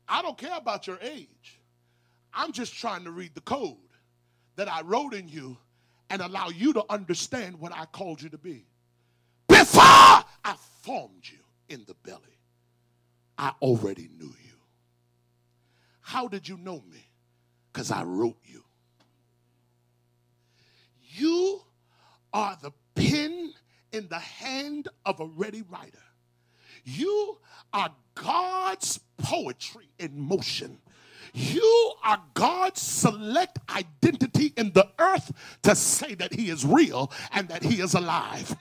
I 0.08 0.22
don't 0.22 0.38
care 0.38 0.58
about 0.58 0.88
your 0.88 1.00
age. 1.02 1.60
I'm 2.34 2.52
just 2.52 2.74
trying 2.74 3.04
to 3.06 3.12
read 3.12 3.36
the 3.36 3.42
code 3.42 3.78
that 4.56 4.68
I 4.68 4.82
wrote 4.82 5.14
in 5.14 5.28
you 5.28 5.58
and 6.10 6.22
allow 6.22 6.50
you 6.50 6.74
to 6.74 6.84
understand 6.90 7.60
what 7.60 7.72
I 7.74 7.86
called 7.86 8.22
you 8.22 8.30
to 8.30 8.38
be. 8.38 8.66
Before 9.48 9.82
I 9.82 10.56
formed 10.82 11.24
you 11.24 11.40
in 11.70 11.86
the 11.88 11.96
belly, 12.04 12.20
I 13.38 13.54
already 13.62 14.10
knew 14.18 14.34
you. 14.44 14.58
How 16.02 16.28
did 16.28 16.48
you 16.48 16.58
know 16.58 16.84
me? 16.92 17.10
Because 17.72 17.90
I 17.90 18.04
wrote 18.04 18.38
you. 18.44 18.64
You 21.02 21.62
are 22.34 22.58
the 22.62 22.72
pen 22.96 23.54
in 23.94 24.08
the 24.10 24.20
hand 24.20 24.90
of 25.06 25.20
a 25.22 25.26
ready 25.26 25.62
writer. 25.70 26.00
You 26.84 27.38
are 27.72 27.92
God's 28.16 29.00
poetry 29.18 29.88
in 30.00 30.20
motion. 30.20 30.80
You 31.34 31.94
are 32.04 32.22
God's 32.36 32.80
select 32.80 33.58
identity 33.70 34.54
in 34.56 34.72
the 34.74 34.88
earth 35.00 35.32
to 35.64 35.76
say 35.76 36.14
that 36.16 36.32
He 36.32 36.50
is 36.50 36.64
real 36.64 37.12
and 37.32 37.48
that 37.50 37.64
He 37.64 37.82
is 37.82 37.96
alive. 37.96 38.56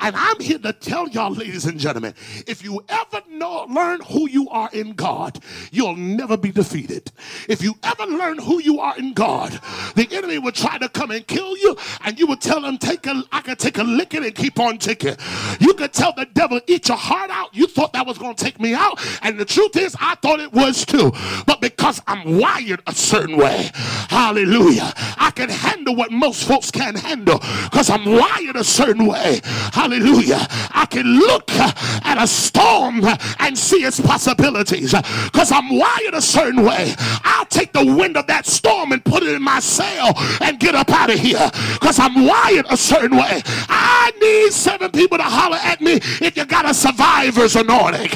And 0.00 0.16
I'm 0.16 0.40
here 0.40 0.58
to 0.60 0.72
tell 0.72 1.06
y'all, 1.08 1.32
ladies 1.32 1.66
and 1.66 1.78
gentlemen, 1.78 2.14
if 2.46 2.64
you 2.64 2.82
ever 2.88 3.22
know, 3.28 3.66
learn 3.68 4.00
who 4.00 4.28
you 4.28 4.48
are 4.48 4.70
in 4.72 4.92
God, 4.92 5.38
you'll 5.70 5.96
never 5.96 6.38
be 6.38 6.50
defeated. 6.50 7.12
If 7.46 7.62
you 7.62 7.74
ever 7.82 8.06
learn 8.06 8.38
who 8.38 8.58
you 8.60 8.80
are 8.80 8.96
in 8.96 9.12
God, 9.12 9.60
the 9.94 10.08
enemy 10.10 10.38
will 10.38 10.52
try 10.52 10.78
to 10.78 10.88
come 10.88 11.10
and 11.10 11.26
kill 11.26 11.58
you, 11.58 11.76
and 12.04 12.18
you 12.18 12.26
will 12.26 12.36
tell 12.36 12.64
him, 12.64 12.78
"Take 12.78 13.06
a, 13.06 13.22
I 13.32 13.42
can 13.42 13.56
take 13.56 13.76
a 13.76 13.84
licking 13.84 14.24
and 14.24 14.34
keep 14.34 14.58
on 14.58 14.78
ticking." 14.78 15.16
You 15.60 15.74
could 15.74 15.92
tell 15.92 16.14
the 16.14 16.24
devil, 16.24 16.60
"Eat 16.66 16.88
your 16.88 16.96
heart 16.96 17.30
out." 17.30 17.54
You 17.54 17.66
thought 17.66 17.92
that 17.92 18.06
was 18.06 18.16
going 18.16 18.34
to 18.34 18.44
take 18.44 18.58
me 18.58 18.72
out, 18.72 18.98
and 19.22 19.38
the 19.38 19.44
truth 19.44 19.76
is, 19.76 19.94
I 20.00 20.14
thought 20.16 20.40
it 20.40 20.52
was 20.52 20.86
too. 20.86 21.12
But 21.46 21.60
because 21.60 22.00
I 22.06 22.13
I'm 22.14 22.38
wired 22.38 22.80
a 22.86 22.94
certain 22.94 23.36
way. 23.36 23.70
Hallelujah. 23.74 24.92
I 25.18 25.32
can 25.34 25.48
handle 25.48 25.96
what 25.96 26.12
most 26.12 26.46
folks 26.46 26.70
can't 26.70 26.96
handle 26.96 27.40
because 27.64 27.90
I'm 27.90 28.04
wired 28.04 28.54
a 28.54 28.62
certain 28.62 29.06
way. 29.06 29.40
Hallelujah. 29.72 30.46
I 30.70 30.86
can 30.88 31.18
look 31.18 31.50
at 31.50 32.22
a 32.22 32.28
storm 32.28 33.04
and 33.40 33.58
see 33.58 33.84
its 33.84 33.98
possibilities 34.00 34.94
because 35.24 35.50
I'm 35.50 35.76
wired 35.76 36.14
a 36.14 36.22
certain 36.22 36.62
way. 36.62 36.94
I'll 37.24 37.46
take 37.46 37.72
the 37.72 37.84
wind 37.84 38.16
of 38.16 38.28
that 38.28 38.46
storm 38.46 38.92
and 38.92 39.04
put 39.04 39.24
it 39.24 39.34
in 39.34 39.42
my 39.42 39.58
sail 39.58 40.12
and 40.40 40.60
get 40.60 40.76
up 40.76 40.90
out 40.90 41.10
of 41.10 41.18
here 41.18 41.50
because 41.72 41.98
I'm 41.98 42.26
wired 42.26 42.66
a 42.70 42.76
certain 42.76 43.16
way. 43.16 43.42
I 43.68 44.12
need 44.20 44.52
seven 44.52 44.92
people 44.92 45.18
to 45.18 45.24
holler 45.24 45.58
at 45.60 45.80
me 45.80 45.94
if 46.22 46.36
you 46.36 46.44
got 46.44 46.64
a 46.64 46.74
survivor's 46.74 47.56
anointing. 47.56 48.10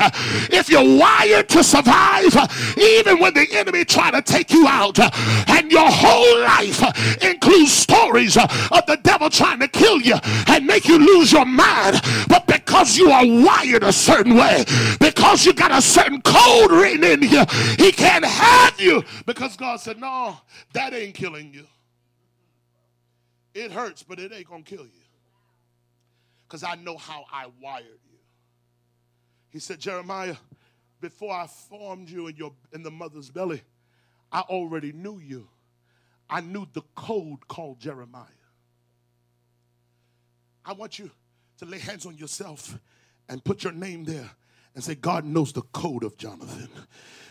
If 0.52 0.70
you're 0.70 0.98
wired 0.98 1.48
to 1.48 1.64
survive, 1.64 2.36
even 2.78 3.18
when 3.18 3.34
the 3.34 3.46
enemy 3.52 3.84
try 3.88 4.10
to 4.10 4.22
take 4.22 4.52
you 4.52 4.66
out. 4.66 4.98
Uh, 4.98 5.10
and 5.48 5.70
your 5.70 5.90
whole 5.90 6.40
life 6.42 6.82
uh, 6.82 6.92
includes 7.22 7.72
stories 7.72 8.36
uh, 8.36 8.46
of 8.70 8.86
the 8.86 8.98
devil 9.02 9.30
trying 9.30 9.60
to 9.60 9.68
kill 9.68 10.00
you 10.00 10.16
and 10.46 10.66
make 10.66 10.86
you 10.86 10.98
lose 10.98 11.32
your 11.32 11.44
mind. 11.46 12.00
But 12.28 12.46
because 12.46 12.96
you 12.96 13.10
are 13.10 13.24
wired 13.26 13.82
a 13.82 13.92
certain 13.92 14.36
way, 14.36 14.64
because 15.00 15.44
you 15.44 15.52
got 15.52 15.72
a 15.72 15.82
certain 15.82 16.20
code 16.22 16.70
written 16.70 17.04
in 17.04 17.22
you, 17.22 17.44
he 17.78 17.92
can't 17.92 18.24
have 18.24 18.80
you. 18.80 19.02
Because 19.26 19.56
God 19.56 19.80
said, 19.80 19.98
No, 19.98 20.36
that 20.74 20.94
ain't 20.94 21.14
killing 21.14 21.52
you. 21.52 21.66
It 23.54 23.72
hurts, 23.72 24.02
but 24.02 24.18
it 24.18 24.32
ain't 24.32 24.48
going 24.48 24.62
to 24.62 24.76
kill 24.76 24.84
you. 24.84 25.02
Because 26.46 26.62
I 26.62 26.76
know 26.76 26.96
how 26.96 27.24
I 27.32 27.46
wired 27.60 27.84
you. 28.10 28.18
He 29.50 29.58
said, 29.58 29.80
Jeremiah, 29.80 30.36
before 31.00 31.34
I 31.34 31.46
formed 31.46 32.08
you 32.08 32.28
in, 32.28 32.36
your, 32.36 32.52
in 32.72 32.82
the 32.82 32.90
mother's 32.90 33.30
belly, 33.30 33.62
I 34.30 34.40
already 34.40 34.92
knew 34.92 35.18
you. 35.18 35.48
I 36.30 36.40
knew 36.40 36.66
the 36.72 36.82
code 36.94 37.48
called 37.48 37.80
Jeremiah. 37.80 38.24
I 40.64 40.72
want 40.72 40.98
you 40.98 41.10
to 41.58 41.64
lay 41.64 41.78
hands 41.78 42.04
on 42.04 42.16
yourself 42.18 42.78
and 43.28 43.42
put 43.42 43.64
your 43.64 43.72
name 43.72 44.04
there 44.04 44.30
and 44.74 44.84
say, 44.84 44.94
God 44.94 45.24
knows 45.24 45.52
the 45.52 45.62
code 45.62 46.04
of 46.04 46.16
Jonathan. 46.18 46.68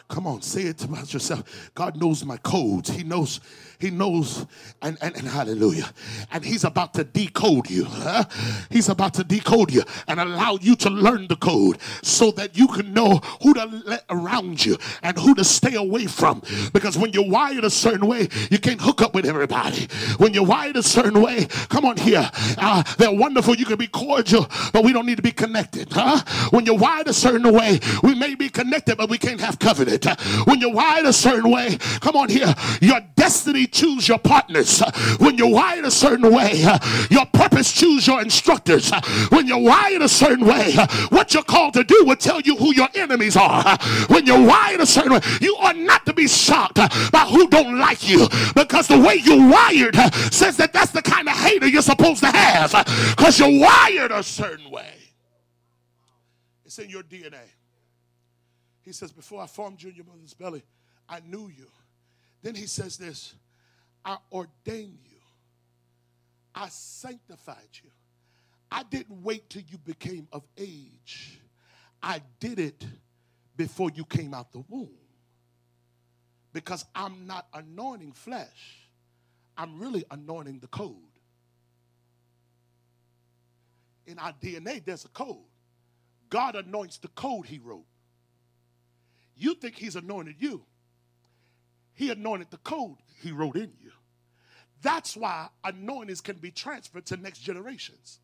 Come 0.10 0.25
on, 0.25 0.41
say 0.41 0.63
it 0.63 0.83
about 0.83 1.13
yourself. 1.13 1.69
God 1.75 1.97
knows 1.97 2.25
my 2.25 2.38
codes. 2.38 2.89
He 2.89 3.03
knows, 3.03 3.39
he 3.79 3.91
knows, 3.91 4.45
and, 4.81 4.97
and, 5.01 5.15
and 5.15 5.27
hallelujah. 5.27 5.91
And 6.31 6.43
he's 6.43 6.63
about 6.63 6.95
to 6.95 7.03
decode 7.03 7.69
you. 7.69 7.85
Huh? 7.85 8.25
He's 8.71 8.89
about 8.89 9.13
to 9.15 9.23
decode 9.23 9.71
you 9.71 9.83
and 10.07 10.19
allow 10.19 10.57
you 10.59 10.75
to 10.77 10.89
learn 10.89 11.27
the 11.27 11.35
code 11.35 11.78
so 12.01 12.32
that 12.32 12.57
you 12.57 12.67
can 12.67 12.93
know 12.93 13.21
who 13.43 13.53
to 13.53 13.65
let 13.86 14.03
around 14.09 14.65
you 14.65 14.78
and 15.03 15.17
who 15.17 15.36
to 15.36 15.43
stay 15.43 15.75
away 15.75 16.07
from. 16.07 16.41
Because 16.73 16.97
when 16.97 17.13
you're 17.13 17.30
wired 17.30 17.63
a 17.65 17.69
certain 17.69 18.07
way, 18.07 18.28
you 18.49 18.57
can't 18.57 18.82
hook 18.82 19.01
up 19.01 19.13
with 19.13 19.25
everybody. 19.25 19.88
When 20.17 20.34
you're 20.34 20.45
wired 20.45 20.78
a 20.78 20.84
certain 20.84 21.21
way, 21.21 21.45
come 21.69 21.86
on 21.86 21.97
here. 21.97 22.30
Uh, 22.57 22.82
they're 22.97 23.11
wonderful. 23.11 23.55
You 23.55 23.65
can 23.65 23.78
be 23.78 23.88
cordial, 23.88 24.47
but 24.73 24.84
we 24.84 24.91
don't 24.91 25.05
need 25.05 25.17
to 25.17 25.23
be 25.23 25.32
connected. 25.32 25.89
Huh? 25.91 26.19
When 26.49 26.65
you're 26.65 26.78
wired 26.78 27.07
a 27.07 27.13
certain 27.13 27.53
way, 27.53 27.80
we 28.01 28.15
may 28.15 28.34
be 28.34 28.49
connected, 28.49 28.97
but 28.97 29.09
we 29.09 29.19
can't 29.19 29.39
have 29.39 29.59
covenant. 29.59 30.05
When 30.45 30.59
you're 30.59 30.73
wired 30.73 31.05
a 31.05 31.13
certain 31.13 31.51
way, 31.51 31.78
come 32.01 32.15
on 32.15 32.30
here. 32.30 32.53
Your 32.82 33.01
destiny 33.15 33.66
choose 33.68 34.07
your 34.07 34.20
partners. 34.20 34.82
When 35.20 35.38
you're 35.38 35.51
wired 35.51 35.86
a 35.86 35.91
certain 35.91 36.34
way, 36.34 36.65
your 37.09 37.26
purpose 37.28 37.72
choose 37.72 38.07
your 38.07 38.22
instructors. 38.22 38.91
When 39.30 39.47
you're 39.47 39.59
wired 39.59 40.01
a 40.01 40.09
certain 40.09 40.45
way, 40.45 40.74
what 41.09 41.34
you're 41.34 41.43
called 41.43 41.74
to 41.74 41.84
do 41.84 42.03
will 42.05 42.15
tell 42.15 42.41
you 42.41 42.55
who 42.55 42.74
your 42.74 42.89
enemies 42.95 43.36
are. 43.36 43.78
When 44.07 44.26
you're 44.26 44.45
wired 44.45 44.82
a 44.82 44.86
certain 44.86 45.13
way, 45.13 45.22
you 45.41 45.55
are 45.57 45.74
not 45.74 46.05
to 46.05 46.13
be 46.13 46.28
shocked 46.28 46.76
by 46.76 47.28
who 47.30 47.47
don't 47.47 47.78
like 47.80 48.07
you 48.07 48.28
because 48.55 48.88
the 48.88 48.99
way 48.99 49.15
you're 49.15 49.49
wired 49.49 49.95
says 50.32 50.57
that 50.57 50.74
that's 50.74 50.91
the 50.91 51.01
kind 51.01 51.28
of 51.28 51.36
hater 51.36 51.68
you're 51.68 51.82
supposed 51.82 52.22
to 52.22 52.32
have 52.32 52.72
because 53.15 53.39
you're 53.39 53.59
wired 53.59 54.11
a 54.11 54.24
certain 54.24 54.70
way. 54.70 54.93
It's 56.65 56.80
in 56.80 56.89
your 56.89 57.03
DNA. 57.03 57.45
He 58.82 58.91
says, 58.91 59.11
Before 59.11 59.41
I 59.41 59.47
formed 59.47 59.82
you 59.82 59.89
in 59.89 59.95
your 59.95 60.05
mother's 60.05 60.34
belly, 60.34 60.63
I 61.09 61.20
knew 61.22 61.49
you. 61.49 61.68
Then 62.41 62.55
he 62.55 62.68
says 62.68 62.97
this 62.97 63.34
I 64.08 64.18
ordained 64.32 64.99
you, 65.03 65.20
I 66.55 66.70
sanctified 66.70 67.68
you. 67.84 67.89
I 68.72 68.84
didn't 68.84 69.22
wait 69.22 69.49
till 69.49 69.64
you 69.68 69.78
became 69.78 70.30
of 70.32 70.43
age, 70.58 71.41
I 72.01 72.22
did 72.39 72.58
it 72.58 72.86
before 73.58 73.91
you 73.93 74.05
came 74.05 74.34
out 74.34 74.53
the 74.53 74.64
womb. 74.70 74.89
Because 76.53 76.86
I'm 76.95 77.28
not 77.28 77.47
anointing 77.53 78.14
flesh, 78.14 78.88
I'm 79.58 79.78
really 79.78 80.05
anointing 80.10 80.60
the 80.60 80.68
code. 80.68 80.95
In 84.05 84.18
our 84.20 84.32
DNA, 84.41 84.84
there's 84.86 85.03
a 85.03 85.10
code. 85.10 85.43
God 86.30 86.55
anoints 86.55 86.97
the 86.97 87.10
code 87.10 87.45
he 87.45 87.60
wrote. 87.60 87.86
You 89.36 89.53
think 89.53 89.76
he's 89.76 89.97
anointed 89.97 90.36
you. 90.39 90.64
He 91.93 92.10
anointed 92.10 92.51
the 92.51 92.58
code 92.58 92.95
he 93.22 93.32
wrote 93.34 93.58
in 93.58 93.74
you. 93.82 93.86
That's 94.82 95.17
why 95.17 95.47
anointings 95.63 96.21
can 96.21 96.38
be 96.38 96.51
transferred 96.51 97.05
to 97.07 97.17
next 97.17 97.39
generations. 97.39 98.19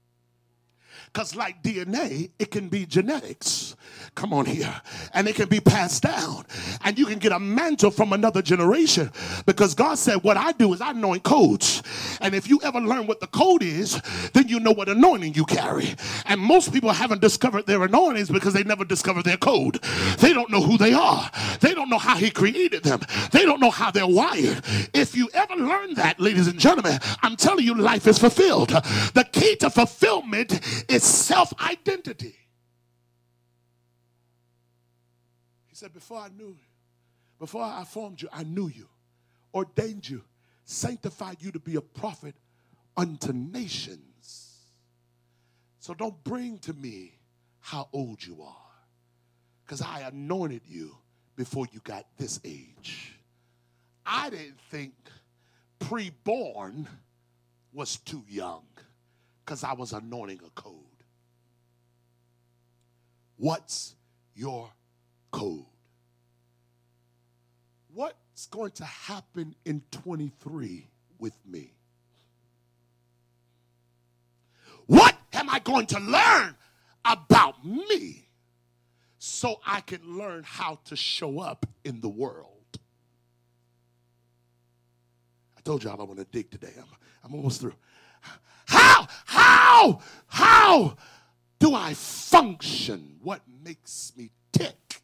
Because, 1.12 1.36
like 1.36 1.62
DNA, 1.64 2.32
it 2.40 2.52
can 2.52 2.70
be 2.70 2.86
genetics. 2.86 3.76
Come 4.16 4.34
on 4.34 4.46
here. 4.46 4.74
And 5.14 5.28
it 5.28 5.36
can 5.36 5.50
be 5.50 5.60
passed 5.60 6.04
down. 6.04 6.46
And 6.84 6.98
you 6.98 7.06
can 7.06 7.20
get 7.20 7.32
a 7.32 7.40
mantle 7.40 7.92
from 7.92 8.14
another 8.14 8.42
generation. 8.42 9.12
Because 9.46 9.74
God 9.74 9.98
said, 9.98 10.18
What 10.24 10.38
I 10.38 10.52
do 10.52 10.74
is 10.74 10.82
I 10.82 10.92
anoint 10.92 11.24
codes. 11.24 11.84
And 12.22 12.34
if 12.34 12.48
you 12.48 12.60
ever 12.64 12.80
learn 12.80 13.08
what 13.08 13.20
the 13.20 13.28
code 13.28 13.64
is, 13.64 14.02
then 14.34 14.48
you 14.48 14.60
know 14.60 14.72
what 14.72 14.90
anointing 14.90 15.34
you 15.36 15.46
carry. 15.46 15.96
And 16.26 16.40
most 16.40 16.72
people 16.72 16.92
haven't 16.92 17.22
discovered 17.22 17.66
their 17.66 17.84
anointings 17.84 18.30
because 18.30 18.54
they 18.54 18.64
never 18.64 18.86
discovered 18.86 19.26
their 19.26 19.38
code. 19.38 19.80
They 20.20 20.34
don't 20.34 20.50
know 20.50 20.62
who 20.62 20.78
they 20.78 20.94
are, 20.94 21.30
they 21.60 21.74
don't 21.74 21.90
know 21.90 21.98
how 21.98 22.16
He 22.16 22.30
created 22.30 22.84
them, 22.84 23.02
they 23.32 23.44
don't 23.46 23.60
know 23.60 23.72
how 23.72 23.92
they're 23.92 24.08
wired. 24.08 24.64
If 24.94 25.16
you 25.16 25.30
ever 25.34 25.56
learn 25.56 25.96
that, 25.96 26.20
ladies 26.20 26.48
and 26.48 26.60
gentlemen, 26.60 27.00
I'm 27.22 27.36
telling 27.36 27.66
you, 27.66 27.76
life 27.76 28.08
is 28.08 28.20
fulfilled. 28.20 28.70
The 28.70 29.28
key 29.32 29.56
to 29.58 29.70
fulfillment 29.70 30.60
is 30.90 31.04
self 31.04 31.54
identity. 31.62 32.36
He 35.68 35.76
said, 35.76 35.94
Before 35.94 36.20
I 36.20 36.30
knew, 36.30 36.58
before 37.40 37.64
I 37.64 37.84
formed 37.84 38.22
you, 38.22 38.30
I 38.32 38.44
knew 38.44 38.68
you, 38.68 38.88
ordained 39.54 40.08
you, 40.08 40.24
sanctified 40.66 41.38
you 41.40 41.52
to 41.52 41.60
be 41.60 41.76
a 41.76 41.82
prophet 41.82 42.36
unto 42.96 43.34
nations. 43.34 44.60
So 45.80 45.94
don't 45.94 46.24
bring 46.24 46.60
to 46.60 46.74
me 46.74 47.20
how 47.60 47.90
old 47.92 48.26
you 48.26 48.42
are, 48.44 48.72
because 49.66 49.82
I 49.82 50.02
anointed 50.02 50.62
you 50.66 50.96
before 51.36 51.66
you 51.72 51.82
got 51.84 52.06
this 52.18 52.40
age. 52.46 53.18
I 54.06 54.30
didn't 54.30 54.60
think 54.70 54.94
preborn 55.80 56.88
was 57.74 57.98
too 57.98 58.24
young 58.30 58.64
because 59.46 59.64
I 59.64 59.74
was 59.74 59.92
anointing 59.92 60.40
a 60.46 60.50
code. 60.60 60.76
What's 63.38 63.96
your 64.36 64.70
code? 65.32 65.66
What's 67.94 68.48
going 68.48 68.72
to 68.72 68.86
happen 68.86 69.56
in 69.66 69.84
23 69.92 70.88
with 71.20 71.38
me? 71.46 71.74
What 74.86 75.16
am 75.34 75.50
I 75.50 75.60
going 75.60 75.86
to 75.88 76.00
learn 76.00 76.56
about 77.06 77.66
me 77.66 78.28
so 79.18 79.60
I 79.66 79.82
can 79.82 80.18
learn 80.18 80.44
how 80.46 80.80
to 80.86 80.96
show 80.96 81.40
up 81.40 81.66
in 81.84 82.02
the 82.02 82.10
world? 82.10 82.50
I 85.58 85.62
told 85.62 85.84
y'all 85.84 86.00
I 86.00 86.04
want 86.04 86.20
to 86.20 86.26
dig 86.26 86.50
today. 86.50 86.74
I'm, 86.78 86.86
I'm 87.24 87.36
almost 87.36 87.62
through. 87.62 87.76
How, 89.26 90.00
how, 90.28 90.98
do 91.60 91.74
I 91.74 91.94
function? 91.94 93.18
What 93.22 93.42
makes 93.64 94.12
me 94.18 94.32
tick? 94.52 95.02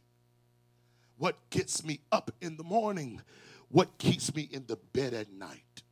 What 1.18 1.38
gets 1.50 1.86
me 1.86 2.02
up 2.12 2.32
in 2.42 2.58
the 2.58 2.64
morning? 2.64 3.22
What 3.70 3.98
keeps 3.98 4.36
me 4.36 4.50
in 4.52 4.66
the 4.68 4.78
bed 4.92 5.14
at 5.14 5.32
night? 5.32 5.84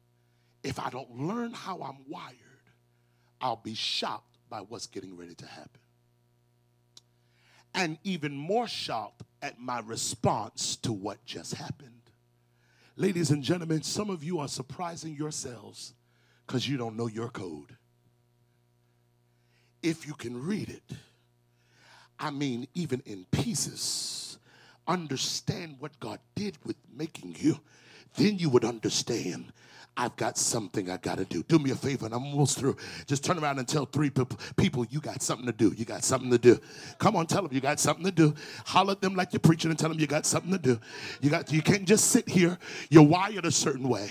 If 0.64 0.80
I 0.80 0.89
don't 0.89 1.18
learn 1.18 1.53
how 1.53 1.82
I'm 1.82 1.99
wired, 2.10 2.36
I'll 3.39 3.62
be 3.64 3.76
shocked 3.76 4.38
by 4.49 4.60
what's 4.60 4.88
getting 4.88 5.16
ready 5.16 5.36
to 5.36 5.45
happen. 5.45 5.82
And 7.74 7.97
even 8.03 8.36
more 8.36 8.68
shocked 8.68 9.22
at 9.41 9.60
my 9.60 9.80
response 9.80 10.76
to 10.78 10.91
what 10.91 11.24
just 11.24 11.53
happened. 11.53 11.93
Ladies 12.97 13.30
and 13.30 13.41
gentlemen, 13.41 13.84
some 13.84 14.10
of 14.10 14.22
you 14.22 14.39
are 14.39 14.47
surprising 14.49 15.16
yourselves 15.16 15.93
because 16.45 16.68
you 16.68 16.76
don't 16.76 16.97
know 16.97 17.08
your 17.08 17.30
code 17.30 17.77
if 19.88 20.06
you 20.06 20.14
can 20.14 20.46
read 20.46 20.70
it. 20.70 20.98
I 22.20 22.30
mean, 22.30 22.68
even 22.74 23.02
in 23.06 23.26
pieces, 23.32 24.38
understand 24.88 25.78
what 25.80 26.00
God 26.00 26.20
did 26.36 26.58
with 26.66 26.76
making 26.94 27.36
you, 27.40 27.60
then 28.16 28.38
you 28.38 28.50
would 28.50 28.66
understand 28.66 29.54
I've 29.98 30.16
got 30.16 30.38
something 30.38 30.91
I 30.91 30.98
got 30.98 31.18
to 31.18 31.26
do. 31.26 31.41
Do 31.43 31.58
me 31.58 31.72
a 31.72 31.76
favor, 31.76 32.06
and 32.06 32.14
I'm 32.14 32.24
almost 32.24 32.60
through. 32.60 32.78
Just 33.08 33.24
turn 33.24 33.39
around 33.39 33.58
and 33.58 33.68
tell 33.68 33.86
three 33.86 34.12
people, 34.56 34.86
you 34.89 35.00
got 35.00 35.24
something 35.24 35.48
to 35.48 35.52
do. 35.52 35.74
You 35.76 35.86
got 35.86 36.04
something 36.04 36.30
to 36.30 36.38
do. 36.38 36.60
Come 37.00 37.16
on, 37.16 37.26
tell 37.26 37.41
them 37.41 37.52
you 37.52 37.62
got 37.62 37.80
something 37.80 38.06
to 38.06 38.12
do. 38.12 38.36
Holler 38.66 38.91
at 38.91 39.02
them 39.02 39.16
like 39.16 39.34
you're 39.34 39.39
preaching 39.39 39.72
and 39.72 39.80
tell 39.80 39.89
them 39.89 40.00
you 40.00 40.06
got 40.06 40.28
something 40.28 40.52
to 40.52 40.60
do. 40.60 40.80
You 41.22 41.32
got. 41.32 41.52
You 41.52 41.64
can't 41.64 41.86
just 41.86 42.12
sit 42.12 42.30
here. 42.30 42.60
You're 42.89 43.04
wired 43.04 43.45
a 43.45 43.52
certain 43.52 43.89
way, 43.89 44.10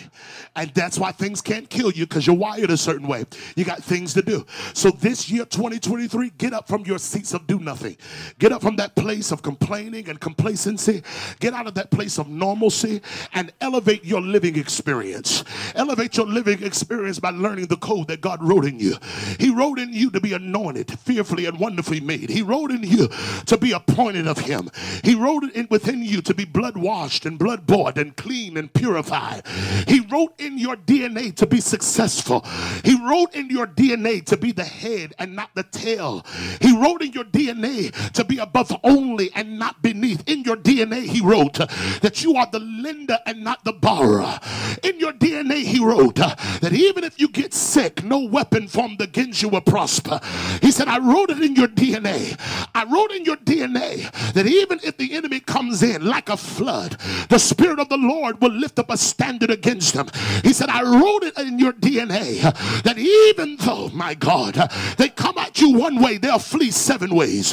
and 0.56 0.70
that's 0.74 0.98
why 0.98 1.12
things 1.12 1.40
can't 1.40 1.70
kill 1.70 1.92
you 1.92 2.06
because 2.06 2.26
you're 2.26 2.36
wired 2.36 2.70
a 2.70 2.76
certain 2.76 3.06
way. 3.06 3.24
You 3.54 3.64
got 3.64 3.82
things 3.82 4.12
to 4.14 4.22
do. 4.22 4.44
So 4.74 4.90
this 4.90 5.30
year, 5.30 5.44
2023, 5.44 6.30
get 6.30 6.52
up 6.52 6.66
from 6.66 6.84
your 6.84 6.98
seats 6.98 7.32
of 7.32 7.46
do 7.46 7.60
nothing. 7.60 7.96
Get 8.40 8.50
up 8.50 8.62
from 8.62 8.74
that 8.76 8.96
place 8.96 9.30
of 9.30 9.42
complaining 9.42 10.08
and 10.08 10.18
complacency. 10.18 11.02
Get 11.38 11.54
out 11.54 11.68
of 11.68 11.74
that 11.74 11.90
place 11.92 12.18
of 12.18 12.28
normalcy 12.28 13.00
and 13.34 13.52
elevate 13.60 14.04
your 14.04 14.20
living 14.20 14.58
experience 14.58 15.44
Elevate 15.76 16.16
your 16.16 16.26
living 16.26 16.62
experience 16.62 17.18
by 17.18 17.30
learning 17.30 17.66
the 17.66 17.76
code 17.76 18.08
that 18.08 18.20
God 18.22 18.42
wrote 18.42 18.64
in 18.64 18.80
you. 18.80 18.96
He 19.38 19.50
wrote 19.50 19.78
in 19.78 19.92
you 19.92 20.10
to 20.10 20.20
be 20.20 20.32
anointed, 20.32 20.98
fearfully 20.98 21.44
and 21.44 21.58
wonderfully 21.58 22.00
made. 22.00 22.30
He 22.30 22.42
wrote 22.42 22.70
in 22.70 22.82
you 22.82 23.08
to 23.44 23.58
be 23.58 23.72
appointed 23.72 24.26
of 24.26 24.38
Him. 24.38 24.70
He 25.04 25.14
wrote 25.14 25.44
it 25.54 25.70
within 25.70 26.02
you 26.02 26.22
to 26.22 26.34
be 26.34 26.44
blood 26.44 26.76
washed 26.76 27.26
and 27.26 27.38
blood 27.38 27.66
bought 27.66 27.98
and 27.98 28.16
clean 28.16 28.56
and 28.56 28.72
purified. 28.72 29.42
He 29.86 30.00
wrote 30.00 30.34
in 30.40 30.56
your 30.58 30.76
DNA 30.76 31.34
to 31.36 31.46
be 31.46 31.60
successful. 31.60 32.44
He 32.82 32.96
wrote 33.06 33.34
in 33.34 33.50
your 33.50 33.66
DNA 33.66 34.24
to 34.26 34.36
be 34.36 34.52
the 34.52 34.64
head 34.64 35.14
and 35.18 35.36
not 35.36 35.50
the 35.54 35.64
tail. 35.64 36.24
He 36.60 36.74
wrote 36.74 37.02
in 37.02 37.12
your 37.12 37.24
DNA 37.24 37.92
to 38.12 38.24
be 38.24 38.38
above 38.38 38.74
only 38.82 39.30
and 39.34 39.58
not 39.58 39.82
beneath. 39.82 40.26
In 40.26 40.42
your 40.42 40.56
DNA, 40.56 41.02
He 41.02 41.20
wrote 41.20 41.54
that 41.54 42.22
you 42.22 42.36
are 42.36 42.48
the 42.50 42.60
lender 42.60 43.18
and 43.26 43.44
not 43.44 43.64
the 43.64 43.72
borrower. 43.72 44.40
In 44.82 44.98
your 44.98 45.12
DNA, 45.12 45.65
he 45.66 45.84
wrote 45.84 46.18
uh, 46.20 46.34
that 46.60 46.72
even 46.72 47.04
if 47.04 47.20
you 47.20 47.28
get 47.28 47.52
sick, 47.52 48.02
no 48.02 48.20
weapon 48.20 48.68
formed 48.68 49.00
against 49.00 49.42
you 49.42 49.48
will 49.48 49.60
prosper. 49.60 50.20
He 50.62 50.70
said, 50.70 50.88
I 50.88 50.98
wrote 50.98 51.30
it 51.30 51.42
in 51.42 51.54
your 51.54 51.68
DNA. 51.68 52.38
I 52.74 52.84
wrote 52.84 53.12
in 53.12 53.24
your 53.24 53.36
DNA 53.36 54.10
that 54.32 54.46
even 54.46 54.80
if 54.82 54.96
the 54.96 55.12
enemy 55.14 55.40
comes 55.40 55.82
in 55.82 56.04
like 56.06 56.28
a 56.28 56.36
flood, 56.36 56.92
the 57.28 57.38
Spirit 57.38 57.78
of 57.78 57.88
the 57.88 57.98
Lord 57.98 58.40
will 58.40 58.52
lift 58.52 58.78
up 58.78 58.90
a 58.90 58.96
standard 58.96 59.50
against 59.50 59.94
them. 59.94 60.08
He 60.42 60.52
said, 60.52 60.68
I 60.68 60.82
wrote 60.82 61.24
it 61.24 61.38
in 61.38 61.58
your 61.58 61.72
DNA 61.72 62.40
that 62.82 62.98
even 62.98 63.56
though, 63.56 63.88
my 63.90 64.14
God, 64.14 64.54
they 64.96 65.08
come 65.08 65.38
at 65.38 65.60
you 65.60 65.72
one 65.72 66.00
way, 66.00 66.18
they'll 66.18 66.38
flee 66.38 66.70
seven 66.70 67.14
ways. 67.14 67.52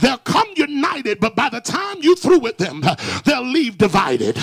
They'll 0.00 0.18
come 0.18 0.48
united, 0.56 1.20
but 1.20 1.36
by 1.36 1.48
the 1.48 1.60
time 1.60 1.98
you 2.00 2.16
through 2.16 2.40
with 2.40 2.58
them, 2.58 2.82
they'll 3.24 3.46
leave 3.46 3.78
divided. 3.78 4.34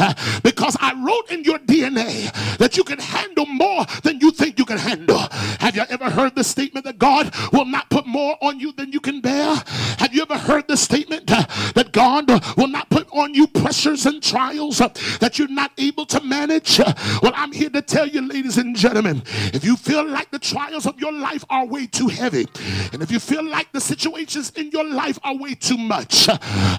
Because 0.43 0.77
I 0.79 0.93
wrote 1.05 1.31
in 1.31 1.43
your 1.43 1.59
DNA 1.59 2.57
that 2.57 2.77
you 2.77 2.83
can 2.83 2.99
handle 3.09 3.45
more 3.45 3.85
than 4.03 4.19
you 4.21 4.31
think 4.31 4.59
you 4.59 4.65
can 4.65 4.77
handle. 4.77 5.27
Have 5.59 5.75
you 5.75 5.83
ever 5.89 6.09
heard 6.09 6.35
the 6.35 6.43
statement 6.43 6.85
that 6.85 6.97
God 6.99 7.33
will 7.51 7.65
not 7.65 7.89
put 7.89 8.05
more 8.05 8.37
on 8.41 8.59
you 8.59 8.71
than 8.71 8.91
you 8.91 8.99
can 8.99 9.21
bear? 9.21 9.55
Have 9.97 10.13
you 10.13 10.21
ever 10.21 10.37
heard 10.37 10.67
the 10.67 10.77
statement 10.77 11.31
uh, 11.31 11.43
that 11.73 11.91
God 11.91 12.29
will 12.57 12.67
not 12.67 12.89
put 12.89 13.07
on 13.11 13.33
you 13.33 13.47
pressures 13.47 14.05
and 14.05 14.21
trials 14.21 14.81
uh, 14.81 14.89
that 15.19 15.37
you're 15.37 15.47
not 15.47 15.71
able 15.77 16.05
to 16.07 16.21
manage? 16.23 16.79
Uh, 16.79 16.93
well, 17.21 17.33
I'm 17.35 17.51
here 17.51 17.69
to 17.69 17.81
tell 17.81 18.07
you, 18.07 18.21
ladies 18.21 18.57
and 18.57 18.75
gentlemen, 18.75 19.23
if 19.53 19.63
you 19.63 19.75
feel 19.75 20.07
like 20.07 20.31
the 20.31 20.39
trials 20.39 20.85
of 20.85 20.99
your 20.99 21.11
life 21.11 21.43
are 21.49 21.65
way 21.65 21.87
too 21.87 22.07
heavy, 22.07 22.45
and 22.93 23.01
if 23.01 23.11
you 23.11 23.19
feel 23.19 23.43
like 23.43 23.71
the 23.71 23.81
situations 23.81 24.51
in 24.55 24.71
your 24.71 24.85
life 24.85 25.19
are 25.23 25.35
way 25.35 25.55
too 25.55 25.77
much, 25.77 26.27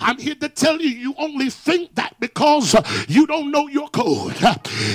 I'm 0.00 0.18
here 0.18 0.36
to 0.36 0.48
tell 0.48 0.80
you, 0.80 0.88
you 0.88 1.14
only 1.18 1.50
think 1.50 1.94
that 1.96 2.18
because 2.20 2.74
you 3.08 3.26
don't 3.26 3.50
know 3.50 3.68
your 3.68 3.88
code. 3.88 4.36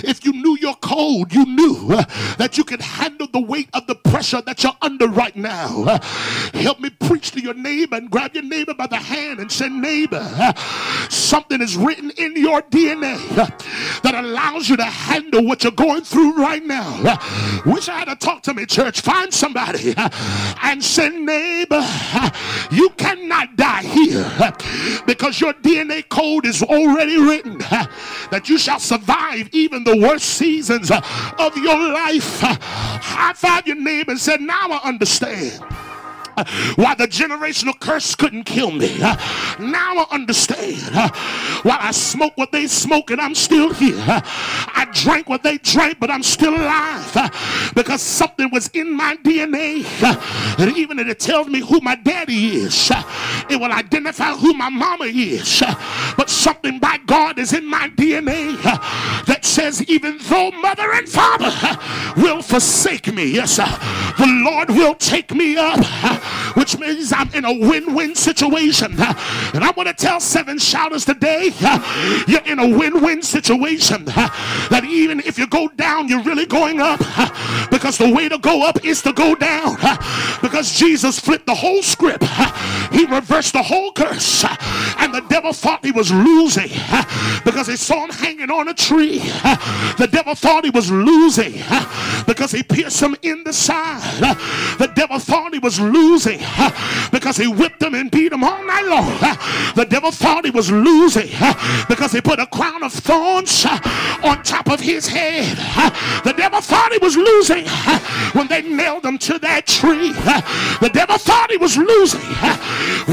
If 0.03 0.25
you 0.25 0.33
knew 0.33 0.57
your 0.59 0.75
code, 0.75 1.14
you 1.29 1.45
knew 1.45 1.87
uh, 1.91 2.03
that 2.37 2.57
you 2.57 2.63
could 2.63 2.81
handle 2.81 3.27
the 3.31 3.39
weight 3.39 3.69
of 3.73 3.87
the 3.87 3.95
pressure 3.95 4.41
that 4.41 4.63
you're 4.63 4.75
under 4.81 5.07
right 5.07 5.35
now. 5.35 5.83
Uh, 5.83 5.99
help 6.53 6.79
me 6.79 6.89
preach 6.89 7.31
to 7.31 7.41
your 7.41 7.53
neighbor 7.53 7.95
and 7.95 8.09
grab 8.09 8.33
your 8.33 8.43
neighbor 8.43 8.73
by 8.73 8.87
the 8.87 8.97
hand 8.97 9.39
and 9.39 9.51
say, 9.51 9.69
Neighbor, 9.69 10.19
uh, 10.21 10.53
something 11.09 11.61
is 11.61 11.75
written 11.77 12.11
in 12.11 12.35
your 12.35 12.61
DNA 12.63 13.17
that 14.01 14.15
allows 14.15 14.69
you 14.69 14.77
to 14.77 14.83
handle 14.83 15.45
what 15.45 15.63
you're 15.63 15.71
going 15.71 16.03
through 16.03 16.35
right 16.35 16.63
now. 16.63 17.17
Wish 17.65 17.89
I 17.89 17.99
had 17.99 18.05
to 18.05 18.15
talk 18.15 18.43
to 18.43 18.53
me, 18.53 18.65
church. 18.65 19.01
Find 19.01 19.33
somebody 19.33 19.93
and 20.63 20.83
say, 20.83 21.09
Neighbor, 21.09 21.85
you 22.71 22.89
cannot 22.97 23.55
die 23.55 23.83
here 23.83 24.53
because 25.05 25.39
your 25.39 25.53
DNA 25.53 26.07
code 26.09 26.45
is 26.45 26.61
already 26.61 27.17
written 27.17 27.57
that 27.59 28.43
you 28.47 28.57
shall 28.57 28.79
survive 28.79 29.49
even 29.51 29.83
the 29.83 29.97
worst 29.97 30.25
seasons 30.25 30.91
of 31.37 31.57
your 31.57 31.77
life. 31.93 32.41
High 32.41 33.33
five 33.33 33.67
your 33.67 33.77
neighbor 33.77 34.11
and 34.11 34.19
said, 34.19 34.41
Now 34.41 34.69
I 34.69 34.79
understand 34.83 35.63
why 36.75 36.95
the 36.95 37.07
generational 37.07 37.79
curse 37.79 38.15
couldn't 38.15 38.43
kill 38.43 38.71
me. 38.71 38.99
Now 39.57 39.99
I 39.99 40.05
understand 40.11 40.81
why 41.63 41.77
I 41.79 41.91
smoke 41.91 42.33
what 42.35 42.51
they 42.51 42.67
smoke 42.67 43.09
and 43.11 43.21
I'm 43.21 43.33
still 43.33 43.73
here. 43.73 43.95
I 43.97 44.87
drank 44.93 45.29
what 45.29 45.43
they 45.43 45.57
drank, 45.59 45.99
but 45.99 46.11
I'm 46.11 46.23
still 46.23 46.53
alive 46.53 47.71
because 47.73 48.01
something 48.01 48.49
was 48.51 48.67
in 48.73 48.91
my 48.91 49.15
DNA. 49.17 49.85
And 50.59 50.77
even 50.77 50.99
if 50.99 51.07
it 51.07 51.19
tells 51.19 51.47
me 51.47 51.61
who 51.61 51.79
my 51.79 51.95
daddy 51.95 52.57
is, 52.57 52.91
it 53.49 53.55
will 53.59 53.71
identify 53.71 54.33
who 54.33 54.53
my 54.53 54.69
mama 54.69 55.05
is. 55.05 55.63
But 56.17 56.29
something 56.29 56.79
by 56.79 56.97
God 57.05 57.39
is 57.39 57.53
in 57.53 57.65
my 57.65 57.89
DNA 57.89 58.61
that 59.25 59.45
says, 59.45 59.83
even 59.83 60.17
though 60.23 60.51
mother 60.51 60.91
and 60.91 61.07
father 61.07 61.51
will 62.21 62.41
forsake 62.41 63.13
me, 63.13 63.25
yes, 63.25 63.57
the 63.57 64.43
Lord 64.45 64.69
will 64.69 64.95
take 64.95 65.33
me 65.33 65.55
up 65.57 65.79
which 66.55 66.77
means 66.77 67.11
I'm 67.13 67.33
in 67.33 67.45
a 67.45 67.53
win-win 67.53 68.15
situation. 68.15 68.91
And 68.93 69.63
I 69.63 69.71
want 69.75 69.87
to 69.87 69.93
tell 69.93 70.19
seven 70.19 70.57
shouters 70.57 71.05
today, 71.05 71.51
you're 72.27 72.45
in 72.45 72.59
a 72.59 72.77
win-win 72.77 73.21
situation. 73.21 74.05
That 74.05 74.83
even 74.85 75.19
if 75.21 75.37
you 75.37 75.47
go 75.47 75.67
down, 75.69 76.07
you're 76.07 76.23
really 76.23 76.45
going 76.45 76.79
up. 76.79 76.99
Because 77.71 77.97
the 77.97 78.11
way 78.11 78.29
to 78.29 78.37
go 78.37 78.67
up 78.67 78.83
is 78.85 79.01
to 79.03 79.13
go 79.13 79.35
down. 79.35 79.77
Because 80.41 80.71
Jesus 80.77 81.19
flipped 81.19 81.45
the 81.45 81.55
whole 81.55 81.81
script. 81.81 82.23
He 82.91 83.05
reversed 83.05 83.53
the 83.53 83.63
whole 83.63 83.91
curse. 83.91 84.45
And 84.99 85.13
the 85.13 85.21
devil 85.29 85.53
thought 85.53 85.83
he 85.83 85.91
was 85.91 86.11
losing 86.11 86.69
because 87.43 87.67
he 87.67 87.75
saw 87.75 88.05
him 88.05 88.11
hanging 88.11 88.51
on 88.51 88.67
a 88.67 88.73
tree. 88.73 89.19
The 89.97 90.09
devil 90.11 90.35
thought 90.35 90.63
he 90.63 90.71
was 90.71 90.91
losing 90.91 91.53
because 92.25 92.51
he 92.51 92.63
pierced 92.63 93.01
him 93.01 93.15
in 93.21 93.43
the 93.43 93.53
side. 93.53 94.35
The 94.77 94.91
devil 94.95 95.19
thought 95.19 95.53
he 95.53 95.59
was 95.59 95.79
losing 95.79 96.39
because 97.11 97.37
he 97.37 97.47
whipped 97.47 97.81
him 97.81 97.93
and 97.93 98.09
beat 98.09 98.31
him 98.31 98.43
all 98.43 98.63
night 98.65 98.85
long. 98.85 99.05
The 99.75 99.85
devil 99.89 100.11
thought 100.11 100.45
he 100.45 100.51
was 100.51 100.71
losing 100.71 101.29
because 101.87 102.11
he 102.11 102.21
put 102.21 102.39
a 102.39 102.47
crown 102.47 102.83
of 102.83 102.93
thorns 102.93 103.65
on 104.23 104.41
top 104.43 104.69
of 104.69 104.79
his 104.79 105.07
head. 105.07 105.57
The 106.23 106.33
devil 106.33 106.61
thought 106.61 106.91
he 106.91 106.97
was 106.99 107.15
losing 107.15 107.65
when 108.33 108.47
they 108.47 108.61
nailed 108.61 109.05
him 109.05 109.17
to 109.19 109.39
that 109.39 109.67
tree. 109.67 110.11
The 110.81 110.89
devil 110.91 111.17
thought 111.17 111.51
he 111.51 111.57
was 111.57 111.77
losing 111.77 112.21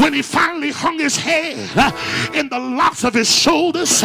when 0.00 0.12
he 0.12 0.22
finally 0.22 0.70
hung 0.70 0.98
his 0.98 1.16
head 1.16 1.56
in 2.34 2.48
the 2.48 2.58
locks 2.58 3.04
of 3.04 3.14
his 3.14 3.30
shoulders 3.30 4.02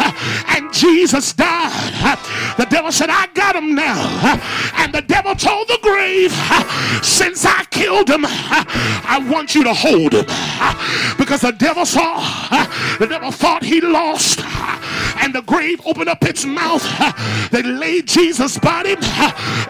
and 0.48 0.72
Jesus 0.72 1.32
died. 1.32 2.18
The 2.56 2.66
devil 2.66 2.92
said, 2.92 3.10
I 3.10 3.26
got 3.34 3.56
him 3.56 3.74
now. 3.74 4.40
And 4.76 4.92
the 4.98 5.06
devil 5.06 5.32
told 5.36 5.68
the 5.68 5.78
grave, 5.80 6.32
since 7.04 7.44
I 7.44 7.64
killed 7.70 8.10
him, 8.10 8.24
I 8.26 9.24
want 9.30 9.54
you 9.54 9.62
to 9.62 9.72
hold 9.72 10.12
him 10.12 10.24
because 11.18 11.42
the 11.42 11.52
devil 11.52 11.86
saw, 11.86 12.18
the 12.98 13.06
devil 13.06 13.30
thought 13.30 13.62
he 13.62 13.80
lost, 13.80 14.40
and 15.22 15.32
the 15.32 15.42
grave 15.42 15.80
opened 15.86 16.08
up 16.08 16.24
its 16.24 16.44
mouth. 16.44 16.82
They 17.52 17.62
laid 17.62 18.08
Jesus' 18.08 18.58
body 18.58 18.96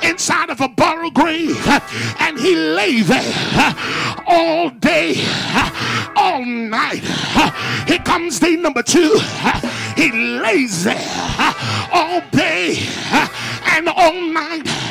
inside 0.03 0.49
of 0.49 0.63
a 0.63 0.69
borrowed 0.69 1.13
grave, 1.13 1.59
and 2.21 2.39
he 2.41 2.57
lay 2.57 3.03
there 3.03 3.75
all 4.27 4.71
day, 4.71 5.15
all 6.17 6.43
night. 6.43 7.03
Here 7.87 7.99
comes 7.99 8.41
day 8.41 8.57
number 8.57 8.83
two. 8.83 9.21
He 9.95 10.11
lays 10.11 10.85
there 10.85 11.55
all 11.93 12.23
day 12.31 12.79
and 13.77 13.89
all 13.91 14.21
night. 14.21 14.88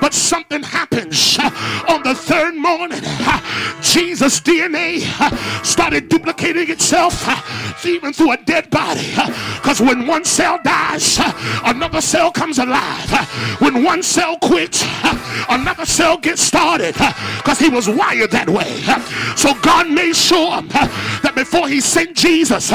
But 0.00 0.14
something 0.14 0.62
happens 0.62 1.38
uh, 1.38 1.50
on 1.88 2.02
the 2.02 2.14
third 2.14 2.54
morning. 2.54 3.00
Uh, 3.04 3.40
Jesus' 3.82 4.40
DNA 4.40 5.02
uh, 5.20 5.34
started 5.62 6.08
duplicating 6.08 6.70
itself 6.70 7.26
even 7.84 8.12
through 8.12 8.32
a 8.32 8.36
dead 8.38 8.70
body. 8.70 9.10
Because 9.56 9.80
when 9.80 10.06
one 10.06 10.24
cell 10.24 10.58
dies, 10.62 11.18
another 11.64 12.00
cell 12.00 12.30
comes 12.30 12.58
alive. 12.58 13.10
When 13.60 13.82
one 13.82 14.02
cell 14.02 14.38
quits, 14.38 14.84
another 15.48 15.86
cell 15.86 16.18
gets 16.18 16.42
started. 16.42 16.94
Because 17.36 17.58
he 17.58 17.68
was 17.68 17.88
wired 17.88 18.30
that 18.32 18.48
way. 18.48 18.82
So 19.36 19.54
God 19.62 19.90
made 19.90 20.16
sure 20.16 20.62
that 20.62 21.32
before 21.34 21.68
he 21.68 21.80
sent 21.80 22.16
Jesus, 22.16 22.70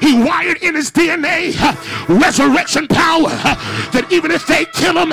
he 0.00 0.22
wired 0.22 0.58
in 0.62 0.74
his 0.74 0.90
DNA 0.90 1.54
resurrection 2.08 2.88
power. 2.88 3.30
That 3.92 4.06
even 4.10 4.30
if 4.30 4.46
they 4.46 4.64
kill 4.66 4.98
him, 4.98 5.12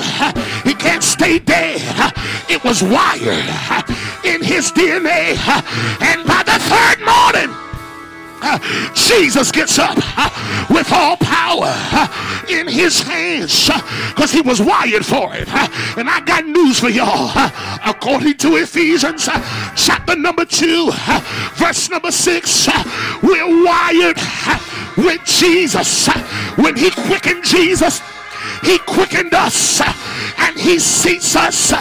he 0.64 0.74
can't 0.74 1.02
stay 1.02 1.38
dead. 1.46 1.80
It 2.50 2.62
was 2.62 2.82
wired 2.82 3.48
in 4.24 4.42
his 4.42 4.70
DNA. 4.72 5.38
And 6.02 6.26
by 6.26 6.42
the 6.44 6.58
third 6.68 7.00
morning, 7.00 7.54
Jesus 8.94 9.50
gets 9.50 9.78
up 9.78 9.96
with 10.70 10.92
all 10.92 11.16
power 11.16 11.72
in 12.48 12.68
his 12.68 13.00
hands 13.00 13.70
because 14.08 14.30
he 14.30 14.42
was 14.42 14.60
wired 14.60 15.04
for 15.04 15.34
it. 15.34 15.48
And 15.96 16.08
I 16.08 16.20
got 16.20 16.44
news 16.44 16.78
for 16.78 16.90
y'all. 16.90 17.30
According 17.84 18.36
to 18.38 18.56
Ephesians 18.56 19.28
chapter 19.74 20.14
number 20.16 20.44
2, 20.44 20.90
verse 21.54 21.90
number 21.90 22.10
6, 22.10 22.68
we're 23.22 23.64
wired 23.64 24.18
with 24.96 25.24
Jesus. 25.24 26.08
When 26.56 26.76
he 26.76 26.90
quickened 26.90 27.44
Jesus, 27.44 28.00
he 28.62 28.78
quickened 28.78 29.34
us 29.34 29.80
and 30.38 30.58
he 30.58 30.78
seats 30.78 31.36
us 31.36 31.72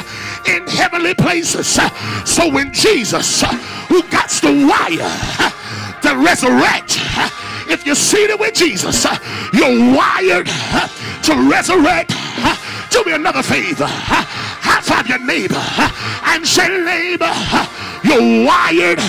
in 0.47 0.67
heavenly 0.67 1.13
places. 1.13 1.79
So 2.25 2.49
when 2.49 2.71
Jesus, 2.73 3.41
who 3.87 4.03
got 4.03 4.29
the 4.29 4.67
wire 4.67 5.51
to 6.01 6.17
resurrect, 6.23 6.99
if 7.67 7.85
you're 7.85 7.95
seated 7.95 8.39
with 8.39 8.53
Jesus, 8.53 9.05
you're 9.53 9.95
wired 9.95 10.47
to 11.23 11.49
resurrect. 11.49 12.13
Do 12.91 13.03
me 13.03 13.13
another 13.13 13.41
favor. 13.43 13.87
High 13.87 14.81
five 14.81 15.07
your 15.07 15.19
neighbor 15.19 15.61
and 16.25 16.45
say, 16.45 16.67
neighbor, 16.67 17.33
you're 18.03 18.45
wired 18.45 18.99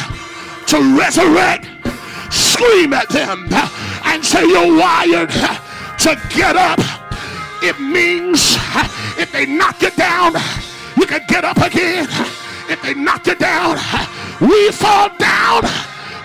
to 0.69 0.97
resurrect. 0.99 1.69
Scream 2.33 2.95
at 2.95 3.09
them 3.11 3.47
and 4.05 4.25
say, 4.25 4.45
you're 4.47 4.75
wired 4.77 5.31
to 5.31 6.21
get 6.35 6.57
up. 6.57 6.81
It 7.63 7.79
means 7.81 8.57
If 9.19 9.33
they 9.33 9.47
knock 9.47 9.81
you 9.81 9.91
down, 9.91 10.35
you 10.97 11.07
can 11.07 11.23
get 11.27 11.45
up 11.45 11.57
again. 11.57 12.07
If 12.69 12.83
they 12.83 12.95
knock 12.95 13.27
you 13.27 13.35
down, 13.35 13.79
we 14.41 14.71
fall 14.71 15.09
down, 15.19 15.63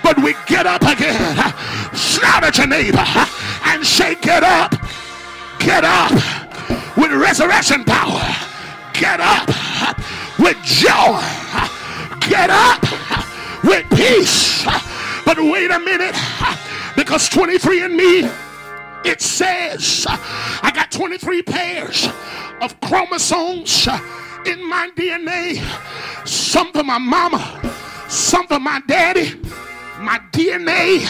but 0.04 0.18
we 0.22 0.36
get 0.46 0.68
up 0.68 0.82
again. 0.82 1.36
Shout 1.94 2.44
at 2.44 2.58
your 2.58 2.68
neighbor 2.68 3.06
and 3.66 3.86
say, 3.86 4.16
Get 4.16 4.44
up, 4.44 4.76
get 5.60 5.86
up 5.86 6.12
with 6.98 7.12
resurrection 7.12 7.86
power. 7.86 8.22
Get 8.94 9.22
up 9.22 9.48
with 10.38 10.58
joy. 10.64 11.22
Get 12.28 12.50
up 12.50 12.82
with 13.64 13.90
peace. 13.92 14.66
But 15.26 15.38
wait 15.38 15.72
a 15.72 15.80
minute, 15.80 16.16
because 16.96 17.30
23 17.30 17.84
and 17.84 17.96
me, 17.96 18.30
it 19.04 19.22
says 19.22 20.06
I 20.08 20.72
got 20.74 20.92
23 20.92 21.42
pairs 21.44 22.08
of 22.62 22.80
chromosomes 22.82 23.88
in 24.46 24.68
my 24.68 24.90
DNA. 24.96 25.58
Some 26.28 26.72
for 26.72 26.84
my 26.84 26.98
mama, 26.98 27.60
some 28.08 28.48
for 28.48 28.60
my 28.60 28.82
daddy. 28.88 29.40
My 30.00 30.20
DNA 30.32 31.06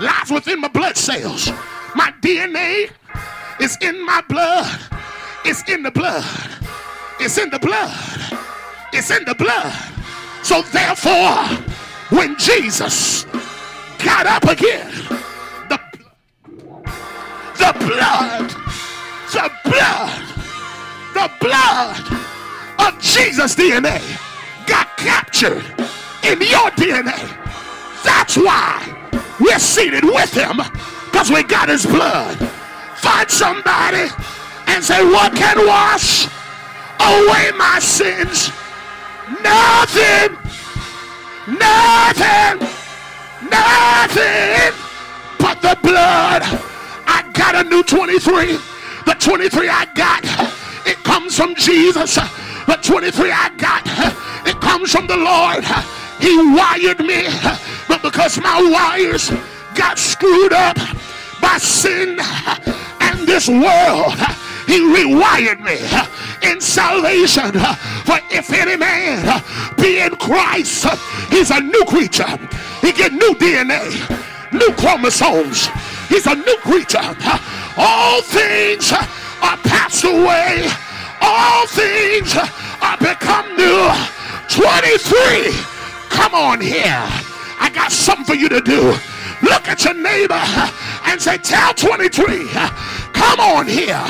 lies 0.00 0.30
within 0.30 0.60
my 0.60 0.68
blood 0.68 0.96
cells. 0.96 1.50
My 1.94 2.12
DNA 2.20 2.90
is 3.60 3.76
in 3.80 4.04
my 4.04 4.22
blood. 4.28 4.80
It's 5.44 5.68
in 5.68 5.82
the 5.82 5.90
blood. 5.90 6.24
It's 7.20 7.38
in 7.38 7.50
the 7.50 7.58
blood. 7.58 7.94
It's 8.92 9.10
in 9.10 9.24
the 9.24 9.34
blood. 9.34 9.72
So 10.42 10.62
therefore, 10.62 11.44
when 12.16 12.36
Jesus 12.38 13.24
got 13.98 14.26
up 14.26 14.44
again, 14.44 14.90
the 17.62 17.72
blood, 17.78 18.48
the 19.30 19.48
blood, 19.62 20.22
the 21.14 21.30
blood 21.38 22.02
of 22.80 23.00
Jesus' 23.00 23.54
DNA 23.54 24.02
got 24.66 24.88
captured 24.96 25.64
in 26.24 26.40
your 26.40 26.70
DNA. 26.74 27.22
That's 28.02 28.36
why 28.36 28.82
we're 29.38 29.60
seated 29.60 30.02
with 30.02 30.34
him 30.34 30.56
because 31.04 31.30
we 31.30 31.44
got 31.44 31.68
his 31.68 31.86
blood. 31.86 32.36
Find 32.96 33.30
somebody 33.30 34.08
and 34.66 34.82
say, 34.82 35.04
What 35.04 35.36
can 35.36 35.64
wash 35.64 36.26
away 36.98 37.52
my 37.56 37.78
sins? 37.78 38.50
Nothing, 39.40 40.34
nothing, 41.46 42.58
nothing 43.48 44.74
but 45.38 45.62
the 45.62 45.78
blood. 45.80 46.71
Got 47.32 47.66
a 47.66 47.68
new 47.68 47.82
23. 47.82 48.58
The 49.04 49.16
23 49.18 49.68
I 49.68 49.86
got, 49.94 50.24
it 50.86 50.96
comes 51.02 51.36
from 51.36 51.54
Jesus. 51.54 52.14
The 52.14 52.78
23 52.82 53.30
I 53.32 53.50
got, 53.56 53.82
it 54.46 54.60
comes 54.60 54.92
from 54.92 55.06
the 55.06 55.16
Lord. 55.16 55.64
He 56.20 56.36
wired 56.54 57.00
me, 57.00 57.26
but 57.88 58.02
because 58.02 58.38
my 58.38 58.62
wires 58.70 59.30
got 59.74 59.98
screwed 59.98 60.52
up 60.52 60.76
by 61.40 61.58
sin 61.58 62.18
and 63.00 63.26
this 63.26 63.48
world, 63.48 64.14
he 64.66 64.78
rewired 64.78 65.60
me 65.60 65.78
in 66.48 66.60
salvation. 66.60 67.52
For 68.06 68.18
if 68.30 68.52
any 68.52 68.76
man 68.76 69.42
be 69.76 70.00
in 70.00 70.14
Christ, 70.16 70.86
he's 71.30 71.50
a 71.50 71.60
new 71.60 71.84
creature. 71.86 72.38
He 72.80 72.92
get 72.92 73.12
new 73.12 73.34
DNA, 73.34 73.82
new 74.52 74.72
chromosomes. 74.74 75.68
He's 76.12 76.26
a 76.26 76.34
new 76.34 76.56
creature. 76.58 77.00
All 77.76 78.20
things 78.20 78.92
are 78.92 79.56
passed 79.64 80.04
away 80.04 80.68
all 81.22 81.66
things 81.66 82.36
are 82.36 82.98
become 82.98 83.46
new. 83.56 83.88
23. 84.48 85.54
Come 86.10 86.34
on 86.34 86.60
here. 86.60 87.06
I 87.60 87.70
got 87.72 87.92
something 87.92 88.24
for 88.26 88.34
you 88.34 88.48
to 88.48 88.60
do. 88.60 88.94
Look 89.42 89.68
at 89.68 89.84
your 89.84 89.94
neighbor 89.94 90.42
and 91.06 91.20
say, 91.20 91.38
Tell 91.38 91.72
23, 91.74 92.48
come 93.12 93.40
on 93.40 93.66
here. 93.66 94.02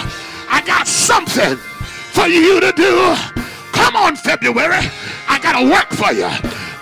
I 0.48 0.62
got 0.66 0.86
something 0.86 1.56
for 1.56 2.26
you 2.26 2.60
to 2.60 2.72
do. 2.72 3.14
Come 3.72 3.96
on, 3.96 4.16
February. 4.16 4.88
I 5.28 5.38
got 5.40 5.58
to 5.60 5.70
work 5.70 5.90
for 5.90 6.12
you. 6.12 6.28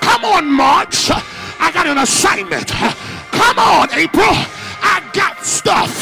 Come 0.00 0.24
on, 0.24 0.50
March. 0.50 1.10
I 1.10 1.70
got 1.72 1.86
an 1.86 1.98
assignment. 1.98 2.68
Come 2.68 3.58
on, 3.58 3.92
April. 3.92 4.59
I 4.82 5.08
got 5.12 5.44
stuff 5.44 5.92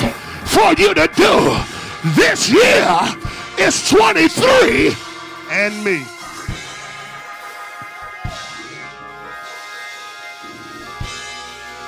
for 0.48 0.72
you 0.80 0.94
to 0.94 1.08
do 1.14 1.74
this 2.14 2.48
year 2.48 2.98
is 3.58 3.88
23 3.90 4.94
and 5.50 5.84
me. 5.84 6.04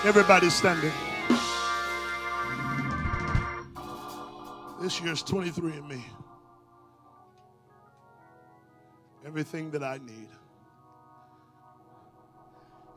Everybody 0.04 0.50
standing. 0.50 0.92
This 4.80 5.00
year's 5.00 5.22
23 5.22 5.72
and 5.72 5.88
me. 5.88 6.04
Everything 9.26 9.70
that 9.70 9.84
I 9.84 9.98
need, 9.98 10.28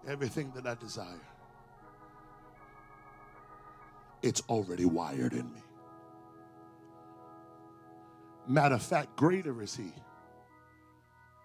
everything 0.08 0.52
that 0.56 0.66
I 0.66 0.76
desire, 0.76 1.20
it's 4.24 4.42
already 4.50 4.86
wired 4.86 5.34
in 5.34 5.54
me. 5.54 5.62
Matter 8.48 8.76
of 8.76 8.82
fact, 8.82 9.16
greater 9.16 9.62
is 9.62 9.76
he 9.76 9.92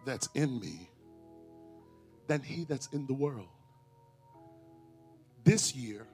that's 0.05 0.29
in 0.35 0.59
me 0.61 0.89
than 2.29 2.41
he 2.41 2.64
that's 2.64 2.87
in 2.93 3.07
the 3.07 3.14
world. 3.14 3.49
This 5.45 5.74
year, 5.74 6.07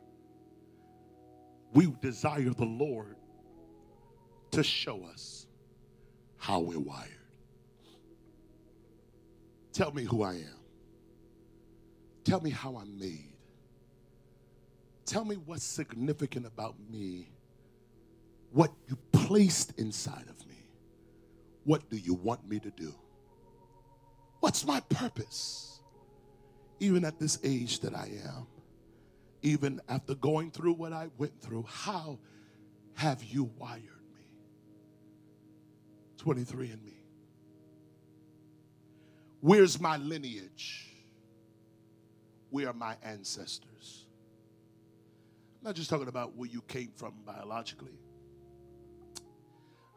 we 1.73 1.93
desire 2.01 2.51
the 2.51 2.65
Lord 2.65 3.17
to 4.53 4.63
show 4.63 5.05
us 5.05 5.47
how 6.39 6.61
we're 6.61 6.79
wired. 6.79 7.11
Tell 9.73 9.93
me 9.93 10.05
who 10.05 10.23
I 10.23 10.35
am. 10.35 10.61
Tell 12.23 12.41
me 12.41 12.51
how 12.51 12.77
I'm 12.77 12.99
made. 12.99 13.34
Tell 15.07 15.25
me 15.25 15.37
what's 15.37 15.65
significant 15.65 16.47
about 16.47 16.77
me, 16.91 17.29
what 18.53 18.73
you 18.89 18.97
placed 19.13 19.79
inside 19.79 20.27
of 20.29 20.47
me. 20.47 20.57
What 21.65 21.89
do 21.91 21.97
you 21.97 22.15
want 22.15 22.49
me 22.49 22.59
to 22.61 22.71
do? 22.71 22.95
What's 24.41 24.67
my 24.67 24.81
purpose? 24.81 25.81
Even 26.81 27.05
at 27.05 27.19
this 27.19 27.39
age 27.43 27.81
that 27.81 27.95
I 27.95 28.11
am, 28.25 28.47
even 29.43 29.81
after 29.89 30.15
going 30.15 30.51
through 30.51 30.75
what 30.75 30.93
I 30.93 31.09
went 31.19 31.41
through, 31.41 31.65
how 31.69 32.19
have 32.95 33.23
you 33.23 33.51
wired 33.59 33.83
me? 33.83 34.25
23 36.19 36.71
and 36.71 36.85
me. 36.85 36.93
Where's 39.41 39.79
my 39.79 39.99
lineage? 39.99 40.89
Where 42.51 42.69
are 42.69 42.75
my 42.75 42.97
ancestors? 43.03 43.74
Not 45.65 45.75
just 45.75 45.89
talking 45.89 46.09
about 46.09 46.37
where 46.37 46.49
you 46.49 46.61
came 46.69 46.91
from 46.95 47.15
biologically. 47.25 47.99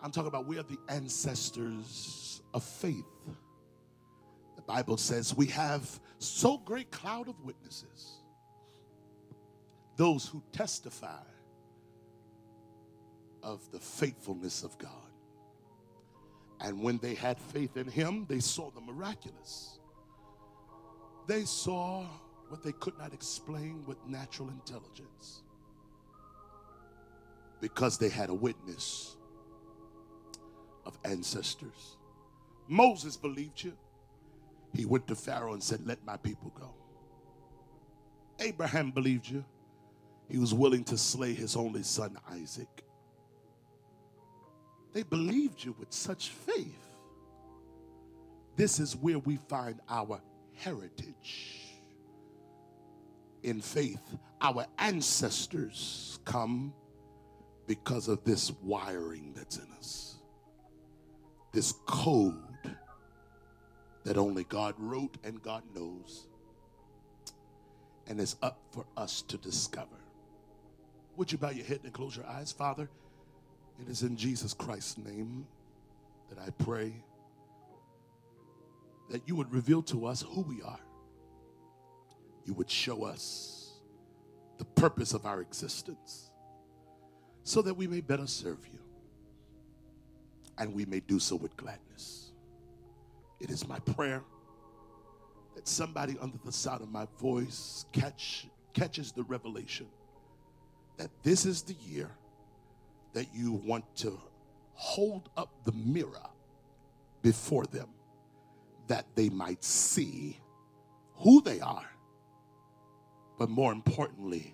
I'm 0.01 0.11
talking 0.11 0.30
about 0.30 0.47
we 0.47 0.57
are 0.57 0.63
the 0.63 0.80
ancestors 0.88 2.41
of 2.53 2.63
faith. 2.63 3.03
The 4.55 4.61
Bible 4.61 4.95
says 4.95 5.36
we 5.36 5.47
have 5.47 5.99
so 6.20 6.57
great 6.57 6.89
cloud 6.89 7.28
of 7.28 7.36
witnesses, 7.43 8.22
those 9.97 10.26
who 10.26 10.41
testify 10.53 11.24
of 13.43 13.70
the 13.72 13.80
faithfulness 13.80 14.63
of 14.63 14.78
God. 14.78 14.91
And 16.61 16.82
when 16.82 16.97
they 16.99 17.13
had 17.13 17.39
faith 17.39 17.76
in 17.76 17.88
him, 17.88 18.26
they 18.30 18.39
saw 18.39 18.72
the 18.72 18.82
miraculous. 18.82 19.80
They 21.28 21.43
saw 21.43 22.05
what 22.47 22.63
they 22.63 22.72
could 22.72 22.97
not 22.97 23.13
explain 23.13 23.84
with 23.86 23.97
natural 24.07 24.49
intelligence 24.49 25.43
because 27.62 27.97
they 27.97 28.10
had 28.10 28.30
a 28.30 28.34
witness 28.34 29.18
of 30.86 30.97
ancestors. 31.03 31.97
Moses 32.68 33.18
believed 33.18 33.64
you. 33.64 33.74
He 34.74 34.86
went 34.86 35.08
to 35.08 35.16
Pharaoh 35.16 35.53
and 35.53 35.64
said, 35.64 35.86
Let 35.86 36.05
my 36.05 36.18
people 36.18 36.51
go. 36.60 36.74
Abraham 38.39 38.91
believed 38.91 39.28
you. 39.28 39.43
He 40.30 40.38
was 40.38 40.53
willing 40.53 40.84
to 40.86 40.97
slay 40.97 41.34
his 41.34 41.55
only 41.55 41.84
son, 41.84 42.18
Isaac. 42.30 42.84
They 44.93 45.03
believed 45.03 45.64
you 45.64 45.76
with 45.80 45.93
such 45.93 46.30
faith. 46.30 46.88
This 48.55 48.80
is 48.80 48.95
where 48.95 49.20
we 49.20 49.38
find 49.47 49.80
our 49.88 50.22
heritage 50.55 51.68
in 53.43 53.62
faith. 53.62 54.01
Our 54.41 54.66
ancestors 54.78 56.20
come 56.26 56.74
because 57.68 58.07
of 58.07 58.24
this 58.24 58.51
wiring 58.63 59.34
that's 59.36 59.57
in 59.57 59.68
us 59.78 60.07
this 61.57 61.74
code 61.88 62.36
that 64.03 64.15
only 64.15 64.43
God 64.43 64.76
wrote 64.78 65.18
and 65.24 65.41
God 65.41 65.63
knows. 65.74 66.28
And 68.05 68.22
it's 68.22 68.36
up 68.43 68.59
for 68.70 68.86
us 68.95 69.24
to 69.24 69.38
discover. 69.38 69.97
Would 71.15 71.32
you 71.32 71.39
bow 71.39 71.49
your 71.49 71.65
head 71.65 71.80
and 71.84 71.91
close 71.91 72.15
your 72.15 72.28
eyes, 72.28 72.51
Father? 72.51 72.88
It 73.82 73.89
is 73.89 74.03
in 74.03 74.15
Jesus 74.15 74.53
Christ's 74.53 74.99
name 74.99 75.47
that 76.30 76.38
I 76.38 76.51
pray 76.63 76.93
that 79.09 79.28
you 79.28 79.36
would 79.36 79.51
reveal 79.51 79.82
to 79.82 80.05
us 80.05 80.22
who 80.22 80.41
we 80.41 80.61
are. 80.61 80.80
You 82.45 82.53
would 82.53 82.70
show 82.70 83.03
us 83.03 83.80
the 84.59 84.65
purpose 84.65 85.13
of 85.13 85.26
our 85.26 85.41
existence 85.41 86.26
so 87.48 87.62
that 87.62 87.74
we 87.74 87.88
may 87.88 88.02
better 88.02 88.28
serve 88.28 88.58
you 88.74 88.80
and 90.58 90.74
we 90.74 90.84
may 90.84 91.00
do 91.00 91.18
so 91.18 91.34
with 91.34 91.56
gladness. 91.56 92.34
It 93.39 93.50
is 93.50 93.66
my 93.66 93.80
prayer 93.80 94.22
that 95.56 95.66
somebody 95.66 96.18
under 96.20 96.38
the 96.43 96.52
sound 96.52 96.82
of 96.82 96.91
my 96.91 97.08
voice 97.22 97.86
catch, 97.93 98.48
catches 98.74 99.14
the 99.14 99.24
revelation 99.24 99.88
that 100.98 101.10
this 101.24 101.45
is 101.45 101.62
the 101.62 101.76
year 101.89 102.12
that 103.14 103.28
you 103.34 103.54
want 103.54 103.86
to 103.95 104.20
hold 104.74 105.30
up 105.38 105.50
the 105.64 105.72
mirror 105.72 106.30
before 107.22 107.64
them 107.68 107.88
that 108.88 109.06
they 109.16 109.30
might 109.30 109.64
see 109.64 110.38
who 111.14 111.41
they 111.41 111.62
are, 111.62 111.89
but 113.39 113.50
more 113.50 113.72
importantly, 113.72 114.54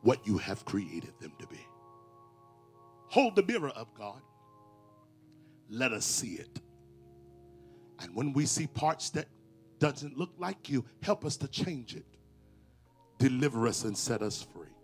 what 0.00 0.26
you 0.26 0.36
have 0.38 0.64
created 0.64 1.12
them 1.20 1.32
to 1.38 1.46
be. 1.46 1.60
Hold 3.12 3.36
the 3.36 3.42
mirror 3.42 3.70
up, 3.76 3.92
God. 3.92 4.22
Let 5.68 5.92
us 5.92 6.06
see 6.06 6.36
it. 6.36 6.62
And 8.00 8.14
when 8.14 8.32
we 8.32 8.46
see 8.46 8.66
parts 8.66 9.10
that 9.10 9.28
doesn't 9.78 10.16
look 10.16 10.32
like 10.38 10.70
you, 10.70 10.82
help 11.02 11.26
us 11.26 11.36
to 11.36 11.48
change 11.48 11.94
it. 11.94 12.06
Deliver 13.18 13.66
us 13.66 13.84
and 13.84 13.94
set 13.94 14.22
us 14.22 14.46
free. 14.54 14.74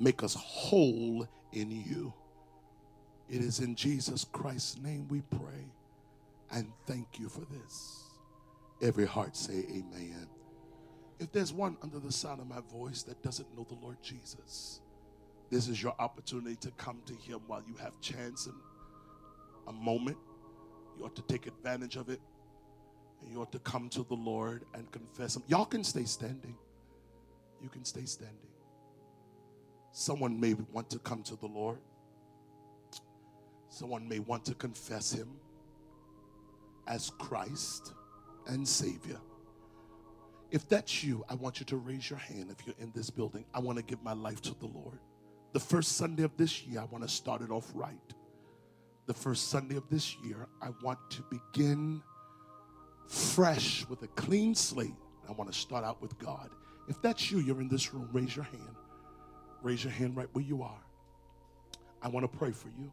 Make 0.00 0.24
us 0.24 0.34
whole 0.34 1.28
in 1.52 1.70
you. 1.70 2.12
It 3.30 3.42
is 3.42 3.60
in 3.60 3.76
Jesus 3.76 4.24
Christ's 4.24 4.78
name 4.78 5.06
we 5.06 5.20
pray 5.20 5.70
and 6.50 6.72
thank 6.84 7.20
you 7.20 7.28
for 7.28 7.42
this. 7.42 8.06
Every 8.82 9.06
heart 9.06 9.36
say 9.36 9.66
amen. 9.70 10.26
If 11.20 11.30
there's 11.30 11.52
one 11.52 11.76
under 11.80 12.00
the 12.00 12.10
sound 12.10 12.40
of 12.40 12.48
my 12.48 12.60
voice 12.72 13.04
that 13.04 13.22
doesn't 13.22 13.56
know 13.56 13.64
the 13.68 13.76
Lord 13.76 14.02
Jesus, 14.02 14.80
this 15.50 15.68
is 15.68 15.82
your 15.82 15.94
opportunity 15.98 16.56
to 16.56 16.70
come 16.72 17.00
to 17.06 17.14
him 17.14 17.40
while 17.46 17.62
you 17.66 17.74
have 17.80 18.00
chance 18.00 18.46
and 18.46 18.54
a 19.68 19.72
moment. 19.72 20.16
You 20.98 21.04
ought 21.04 21.16
to 21.16 21.22
take 21.22 21.46
advantage 21.46 21.96
of 21.96 22.08
it. 22.08 22.20
And 23.22 23.32
you 23.32 23.40
ought 23.40 23.52
to 23.52 23.58
come 23.60 23.88
to 23.90 24.04
the 24.04 24.14
Lord 24.14 24.64
and 24.74 24.90
confess 24.92 25.36
him. 25.36 25.42
Y'all 25.48 25.64
can 25.64 25.84
stay 25.84 26.04
standing. 26.04 26.54
You 27.62 27.68
can 27.68 27.84
stay 27.84 28.04
standing. 28.04 28.36
Someone 29.92 30.38
may 30.38 30.54
want 30.72 30.90
to 30.90 30.98
come 30.98 31.22
to 31.24 31.36
the 31.36 31.46
Lord. 31.46 31.78
Someone 33.70 34.08
may 34.08 34.18
want 34.18 34.44
to 34.46 34.54
confess 34.54 35.12
him 35.12 35.28
as 36.86 37.10
Christ 37.18 37.94
and 38.46 38.66
Savior. 38.66 39.18
If 40.50 40.68
that's 40.68 41.02
you, 41.02 41.24
I 41.28 41.34
want 41.34 41.58
you 41.60 41.66
to 41.66 41.76
raise 41.76 42.08
your 42.08 42.18
hand 42.18 42.50
if 42.50 42.66
you're 42.66 42.76
in 42.78 42.92
this 42.94 43.10
building. 43.10 43.44
I 43.52 43.58
want 43.58 43.78
to 43.78 43.84
give 43.84 44.02
my 44.02 44.12
life 44.12 44.40
to 44.42 44.54
the 44.60 44.66
Lord. 44.66 44.98
The 45.56 45.60
first 45.60 45.96
Sunday 45.96 46.22
of 46.22 46.36
this 46.36 46.64
year, 46.64 46.80
I 46.80 46.84
want 46.84 47.02
to 47.02 47.08
start 47.08 47.40
it 47.40 47.50
off 47.50 47.72
right. 47.72 47.96
The 49.06 49.14
first 49.14 49.48
Sunday 49.48 49.76
of 49.76 49.88
this 49.88 50.14
year, 50.22 50.48
I 50.60 50.68
want 50.82 50.98
to 51.12 51.22
begin 51.30 52.02
fresh 53.06 53.86
with 53.88 54.02
a 54.02 54.08
clean 54.08 54.54
slate. 54.54 54.92
I 55.26 55.32
want 55.32 55.50
to 55.50 55.58
start 55.58 55.82
out 55.82 56.02
with 56.02 56.18
God. 56.18 56.50
If 56.88 57.00
that's 57.00 57.30
you, 57.30 57.38
you're 57.38 57.62
in 57.62 57.70
this 57.70 57.94
room, 57.94 58.06
raise 58.12 58.36
your 58.36 58.44
hand. 58.44 58.76
Raise 59.62 59.82
your 59.82 59.94
hand 59.94 60.14
right 60.14 60.28
where 60.34 60.44
you 60.44 60.62
are. 60.62 60.82
I 62.02 62.08
want 62.08 62.30
to 62.30 62.38
pray 62.38 62.52
for 62.52 62.68
you. 62.78 62.92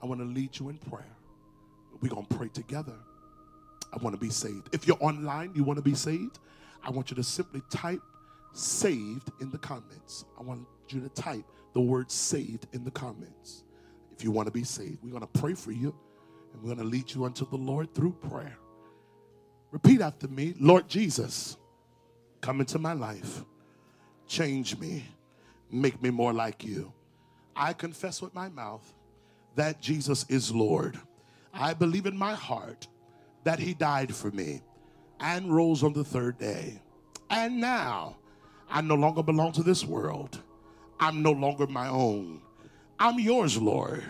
I 0.00 0.06
want 0.06 0.20
to 0.20 0.24
lead 0.24 0.56
you 0.56 0.68
in 0.68 0.78
prayer. 0.78 1.16
We're 2.00 2.10
going 2.10 2.26
to 2.26 2.36
pray 2.36 2.46
together. 2.46 2.94
I 3.92 3.96
want 3.96 4.14
to 4.14 4.20
be 4.20 4.30
saved. 4.30 4.68
If 4.72 4.86
you're 4.86 5.02
online, 5.02 5.50
you 5.52 5.64
want 5.64 5.78
to 5.78 5.82
be 5.82 5.96
saved, 5.96 6.38
I 6.80 6.90
want 6.90 7.10
you 7.10 7.16
to 7.16 7.24
simply 7.24 7.60
type 7.70 8.02
saved 8.52 9.32
in 9.40 9.50
the 9.50 9.58
comments. 9.58 10.26
I 10.38 10.44
want 10.44 10.64
you 10.90 11.00
to 11.00 11.08
type 11.08 11.44
the 11.72 11.80
word 11.80 12.10
saved 12.10 12.66
in 12.72 12.84
the 12.84 12.90
comments. 12.90 13.64
If 14.12 14.24
you 14.24 14.30
want 14.30 14.46
to 14.46 14.52
be 14.52 14.64
saved, 14.64 14.98
we're 15.02 15.10
going 15.10 15.20
to 15.20 15.40
pray 15.40 15.54
for 15.54 15.72
you 15.72 15.94
and 16.52 16.62
we're 16.62 16.74
going 16.74 16.78
to 16.78 16.90
lead 16.90 17.12
you 17.12 17.24
unto 17.24 17.48
the 17.48 17.56
Lord 17.56 17.94
through 17.94 18.12
prayer. 18.12 18.56
Repeat 19.70 20.00
after 20.00 20.28
me 20.28 20.54
Lord 20.58 20.88
Jesus, 20.88 21.56
come 22.40 22.60
into 22.60 22.78
my 22.78 22.94
life, 22.94 23.44
change 24.26 24.78
me, 24.78 25.04
make 25.70 26.02
me 26.02 26.10
more 26.10 26.32
like 26.32 26.64
you. 26.64 26.92
I 27.54 27.72
confess 27.72 28.22
with 28.22 28.34
my 28.34 28.48
mouth 28.48 28.94
that 29.56 29.80
Jesus 29.80 30.24
is 30.28 30.54
Lord. 30.54 30.98
I 31.52 31.74
believe 31.74 32.06
in 32.06 32.16
my 32.16 32.34
heart 32.34 32.86
that 33.44 33.58
he 33.58 33.74
died 33.74 34.14
for 34.14 34.30
me 34.30 34.62
and 35.20 35.54
rose 35.54 35.82
on 35.82 35.92
the 35.92 36.04
third 36.04 36.38
day. 36.38 36.80
And 37.30 37.60
now 37.60 38.16
I 38.70 38.80
no 38.80 38.94
longer 38.94 39.22
belong 39.22 39.52
to 39.52 39.62
this 39.62 39.84
world. 39.84 40.40
I'm 41.00 41.22
no 41.22 41.32
longer 41.32 41.66
my 41.66 41.88
own. 41.88 42.40
I'm 42.98 43.18
yours, 43.18 43.60
Lord. 43.60 44.02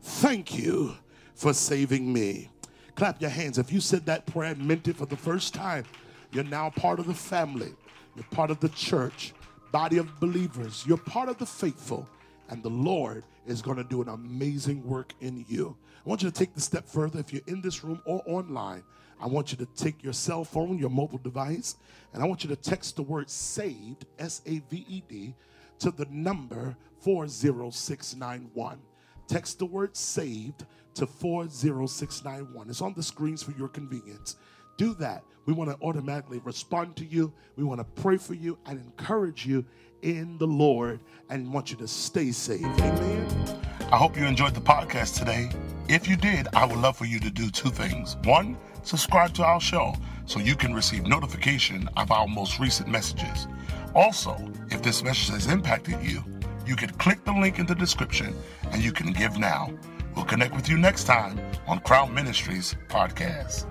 Thank 0.00 0.56
you 0.56 0.94
for 1.34 1.52
saving 1.52 2.12
me. 2.12 2.50
Clap 2.94 3.20
your 3.20 3.30
hands. 3.30 3.58
If 3.58 3.72
you 3.72 3.80
said 3.80 4.06
that 4.06 4.26
prayer 4.26 4.52
and 4.52 4.66
meant 4.66 4.88
it 4.88 4.96
for 4.96 5.06
the 5.06 5.16
first 5.16 5.54
time, 5.54 5.84
you're 6.32 6.44
now 6.44 6.70
part 6.70 6.98
of 6.98 7.06
the 7.06 7.14
family. 7.14 7.72
You're 8.14 8.24
part 8.30 8.50
of 8.50 8.60
the 8.60 8.68
church, 8.70 9.32
body 9.72 9.98
of 9.98 10.20
believers. 10.20 10.84
You're 10.86 10.98
part 10.98 11.28
of 11.28 11.38
the 11.38 11.46
faithful. 11.46 12.08
And 12.48 12.62
the 12.62 12.70
Lord 12.70 13.24
is 13.46 13.62
going 13.62 13.76
to 13.76 13.84
do 13.84 14.02
an 14.02 14.08
amazing 14.08 14.86
work 14.86 15.12
in 15.20 15.44
you. 15.48 15.76
I 16.04 16.08
want 16.08 16.22
you 16.22 16.30
to 16.30 16.34
take 16.34 16.54
the 16.54 16.60
step 16.60 16.88
further. 16.88 17.18
If 17.18 17.32
you're 17.32 17.42
in 17.46 17.60
this 17.60 17.84
room 17.84 18.00
or 18.04 18.22
online, 18.26 18.82
I 19.20 19.26
want 19.26 19.50
you 19.52 19.58
to 19.58 19.66
take 19.76 20.02
your 20.02 20.12
cell 20.12 20.44
phone, 20.44 20.78
your 20.78 20.90
mobile 20.90 21.18
device, 21.18 21.76
and 22.14 22.22
I 22.22 22.26
want 22.26 22.44
you 22.44 22.50
to 22.50 22.56
text 22.56 22.96
the 22.96 23.02
word 23.02 23.28
saved, 23.28 24.06
S 24.18 24.42
A 24.46 24.60
V 24.70 24.86
E 24.88 25.02
D, 25.08 25.34
to 25.80 25.90
the 25.90 26.06
number 26.10 26.76
40691. 27.00 28.78
Text 29.26 29.58
the 29.58 29.66
word 29.66 29.96
saved 29.96 30.64
to 30.94 31.06
40691. 31.06 32.70
It's 32.70 32.82
on 32.82 32.94
the 32.94 33.02
screens 33.02 33.42
for 33.42 33.52
your 33.52 33.68
convenience. 33.68 34.36
Do 34.76 34.94
that. 34.94 35.22
We 35.46 35.52
want 35.54 35.70
to 35.70 35.76
automatically 35.84 36.40
respond 36.44 36.96
to 36.96 37.04
you. 37.04 37.32
We 37.56 37.64
want 37.64 37.80
to 37.80 38.02
pray 38.02 38.16
for 38.16 38.34
you 38.34 38.58
and 38.66 38.78
encourage 38.78 39.46
you 39.46 39.64
in 40.02 40.38
the 40.38 40.46
Lord 40.46 41.00
and 41.30 41.52
want 41.52 41.70
you 41.70 41.76
to 41.78 41.88
stay 41.88 42.32
saved. 42.32 42.64
Amen. 42.64 43.58
I 43.90 43.96
hope 43.96 44.18
you 44.18 44.24
enjoyed 44.26 44.54
the 44.54 44.60
podcast 44.60 45.18
today. 45.18 45.50
If 45.88 46.06
you 46.06 46.16
did, 46.16 46.48
I 46.54 46.66
would 46.66 46.78
love 46.78 46.96
for 46.96 47.06
you 47.06 47.18
to 47.20 47.30
do 47.30 47.50
two 47.50 47.70
things. 47.70 48.16
One, 48.24 48.58
subscribe 48.82 49.32
to 49.34 49.44
our 49.44 49.60
show 49.60 49.94
so 50.26 50.38
you 50.38 50.54
can 50.54 50.74
receive 50.74 51.06
notification 51.06 51.88
of 51.96 52.12
our 52.12 52.28
most 52.28 52.60
recent 52.60 52.88
messages. 52.90 53.46
Also, 53.94 54.36
if 54.70 54.82
this 54.82 55.02
message 55.02 55.30
has 55.30 55.46
impacted 55.46 56.02
you, 56.02 56.24
you 56.66 56.76
can 56.76 56.90
click 56.90 57.24
the 57.24 57.32
link 57.32 57.58
in 57.58 57.66
the 57.66 57.74
description 57.74 58.36
and 58.72 58.82
you 58.82 58.92
can 58.92 59.12
give 59.12 59.38
now. 59.38 59.70
We'll 60.14 60.24
connect 60.24 60.54
with 60.54 60.68
you 60.68 60.76
next 60.76 61.04
time 61.04 61.40
on 61.66 61.80
Crown 61.80 62.12
Ministries 62.12 62.76
Podcast. 62.88 63.66